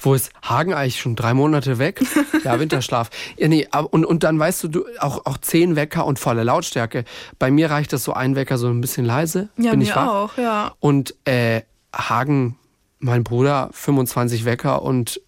Wo 0.00 0.14
ist 0.14 0.30
Hagen 0.42 0.74
eigentlich 0.74 1.00
schon 1.00 1.16
drei 1.16 1.34
Monate 1.34 1.78
weg? 1.78 2.00
Ja, 2.44 2.60
Winterschlaf. 2.60 3.10
Ja, 3.36 3.48
nee, 3.48 3.66
und, 3.90 4.04
und 4.04 4.22
dann 4.22 4.38
weißt 4.38 4.62
du, 4.64 4.68
du 4.68 4.84
auch, 5.00 5.26
auch 5.26 5.38
zehn 5.38 5.76
Wecker 5.76 6.06
und 6.06 6.18
volle 6.18 6.44
Lautstärke. 6.44 7.04
Bei 7.38 7.50
mir 7.50 7.70
reicht 7.70 7.92
das 7.92 8.04
so 8.04 8.12
ein 8.12 8.36
Wecker 8.36 8.58
so 8.58 8.68
ein 8.68 8.80
bisschen 8.80 9.04
leise. 9.04 9.48
Ja, 9.56 9.70
bin 9.70 9.80
mir 9.80 9.84
ich 9.86 9.96
wach. 9.96 10.06
auch, 10.06 10.38
ja. 10.38 10.72
Und 10.78 11.14
äh, 11.24 11.62
Hagen, 11.94 12.56
mein 13.00 13.24
Bruder, 13.24 13.70
25 13.72 14.44
Wecker 14.44 14.82
und 14.82 15.20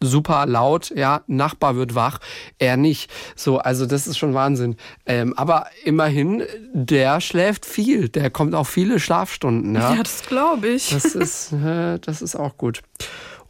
super 0.00 0.46
laut, 0.46 0.90
ja, 0.94 1.22
Nachbar 1.26 1.76
wird 1.76 1.94
wach, 1.94 2.20
er 2.58 2.76
nicht. 2.76 3.10
So, 3.36 3.58
also 3.58 3.86
das 3.86 4.06
ist 4.06 4.18
schon 4.18 4.34
Wahnsinn. 4.34 4.76
Ähm, 5.06 5.34
aber 5.36 5.66
immerhin, 5.84 6.42
der 6.72 7.20
schläft 7.20 7.66
viel, 7.66 8.08
der 8.08 8.30
kommt 8.30 8.54
auf 8.54 8.68
viele 8.68 9.00
Schlafstunden, 9.00 9.74
ja. 9.74 9.94
Ja, 9.94 10.02
das 10.02 10.22
glaube 10.26 10.68
ich. 10.68 10.90
Das 10.90 11.14
ist, 11.14 11.52
äh, 11.64 11.98
das 11.98 12.22
ist 12.22 12.36
auch 12.36 12.56
gut. 12.56 12.82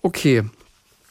Okay. 0.02 0.44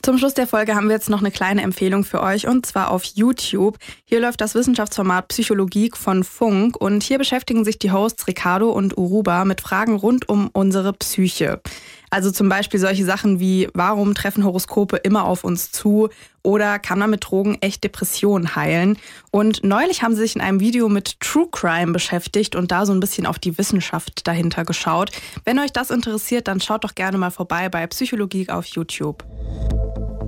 Zum 0.04 0.18
Schluss 0.18 0.36
der 0.36 0.48
Folge 0.48 0.76
haben 0.76 0.88
wir 0.88 0.96
jetzt 0.96 1.10
noch 1.10 1.20
eine 1.20 1.32
kleine 1.32 1.64
Empfehlung 1.64 2.04
für 2.04 2.22
euch 2.22 2.48
und 2.48 2.66
zwar 2.66 2.92
auf 2.92 3.04
YouTube. 3.04 3.78
Hier 4.06 4.22
läuft 4.22 4.40
das 4.40 4.56
Wissenschaftsformat 4.56 5.28
Psychologie 5.30 5.92
von 5.94 6.24
Funk 6.24 6.78
und 6.78 7.04
hier 7.04 7.18
beschäftigen 7.18 7.66
sich 7.66 7.80
die 7.80 7.92
Hosts 7.92 8.28
Ricardo 8.28 8.70
und 8.70 8.98
Uruba 8.98 9.44
mit 9.44 9.60
Fragen 9.60 9.96
rund 9.96 10.30
um 10.30 10.50
unsere 10.54 10.94
Psyche. 10.94 11.62
Also 12.10 12.32
zum 12.32 12.48
Beispiel 12.48 12.80
solche 12.80 13.06
Sachen 13.06 13.40
wie, 13.40 13.68
warum 13.74 14.14
treffen 14.14 14.46
Horoskope 14.46 14.98
immer 14.98 15.26
auf 15.26 15.44
uns 15.44 15.72
zu 15.72 16.10
oder 16.42 16.80
kann 16.80 17.00
man 17.00 17.10
mit 17.10 17.30
Drogen 17.30 17.58
echt 17.60 17.84
Depressionen 17.84 18.56
heilen? 18.56 18.98
Und 19.32 19.64
neulich 19.66 20.04
haben 20.04 20.16
sie 20.16 20.22
sich 20.22 20.36
in 20.36 20.42
einem 20.42 20.62
Video 20.62 20.88
mit 20.88 21.20
True 21.20 21.48
Crime 21.52 21.92
beschäftigt 21.92 22.56
und 22.56 22.72
da 22.72 22.86
so 22.86 22.94
ein 22.94 23.02
bisschen 23.02 23.26
auf 23.26 23.40
die 23.40 23.58
Wissenschaft 23.58 24.26
dahinter 24.26 24.64
geschaut. 24.64 25.12
Wenn 25.44 25.60
euch 25.60 25.74
das 25.74 25.90
interessiert, 25.90 26.48
dann 26.48 26.62
schaut 26.62 26.86
doch 26.86 26.96
gerne 26.96 27.18
mal 27.18 27.32
vorbei 27.32 27.68
bei 27.68 27.86
Psychologie 27.88 28.50
auf 28.50 28.66
YouTube. 28.68 29.26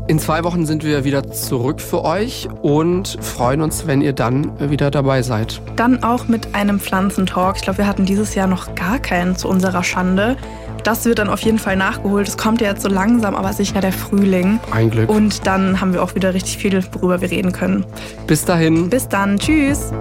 In 0.09 0.17
zwei 0.17 0.43
Wochen 0.43 0.65
sind 0.65 0.83
wir 0.83 1.03
wieder 1.03 1.31
zurück 1.31 1.79
für 1.79 2.03
euch 2.03 2.49
und 2.63 3.17
freuen 3.21 3.61
uns, 3.61 3.85
wenn 3.85 4.01
ihr 4.01 4.13
dann 4.13 4.71
wieder 4.71 4.89
dabei 4.89 5.21
seid. 5.21 5.61
Dann 5.75 6.03
auch 6.03 6.27
mit 6.27 6.55
einem 6.55 6.79
Pflanzentalk. 6.79 7.57
Ich 7.57 7.61
glaube, 7.61 7.77
wir 7.77 7.87
hatten 7.87 8.05
dieses 8.07 8.33
Jahr 8.33 8.47
noch 8.47 8.73
gar 8.73 8.97
keinen 8.97 9.35
zu 9.35 9.47
unserer 9.47 9.83
Schande. 9.83 10.35
Das 10.83 11.05
wird 11.05 11.19
dann 11.19 11.29
auf 11.29 11.41
jeden 11.41 11.59
Fall 11.59 11.75
nachgeholt. 11.75 12.27
Es 12.27 12.37
kommt 12.37 12.61
ja 12.61 12.69
jetzt 12.69 12.81
so 12.81 12.89
langsam, 12.89 13.35
aber 13.35 13.53
sicher 13.53 13.81
der 13.81 13.93
Frühling. 13.93 14.59
Ein 14.71 14.89
Glück. 14.89 15.09
Und 15.09 15.45
dann 15.45 15.79
haben 15.81 15.93
wir 15.93 16.03
auch 16.03 16.15
wieder 16.15 16.33
richtig 16.33 16.57
viel, 16.57 16.83
worüber 16.93 17.21
wir 17.21 17.29
reden 17.31 17.51
können. 17.51 17.85
Bis 18.27 18.45
dahin. 18.45 18.89
Bis 18.89 19.07
dann. 19.07 19.37
Tschüss. 19.37 19.91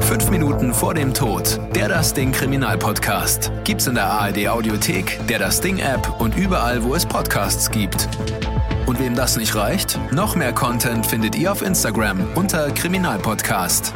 Fünf 0.00 0.30
Minuten 0.30 0.72
vor 0.72 0.94
dem 0.94 1.12
Tod. 1.12 1.60
Der 1.74 1.88
Das 1.88 2.14
Ding 2.14 2.32
Kriminalpodcast. 2.32 3.50
Gibt's 3.64 3.86
in 3.86 3.94
der 3.94 4.06
ARD 4.06 4.48
Audiothek, 4.48 5.18
der 5.28 5.38
Das 5.38 5.60
Ding 5.60 5.78
App 5.78 6.20
und 6.20 6.36
überall, 6.36 6.82
wo 6.82 6.94
es 6.94 7.04
Podcasts 7.04 7.70
gibt. 7.70 8.08
Und 8.86 8.98
wem 9.00 9.14
das 9.14 9.36
nicht 9.36 9.54
reicht, 9.54 9.98
noch 10.12 10.34
mehr 10.34 10.54
Content 10.54 11.04
findet 11.04 11.36
ihr 11.36 11.52
auf 11.52 11.60
Instagram 11.60 12.26
unter 12.34 12.70
Kriminalpodcast. 12.70 13.92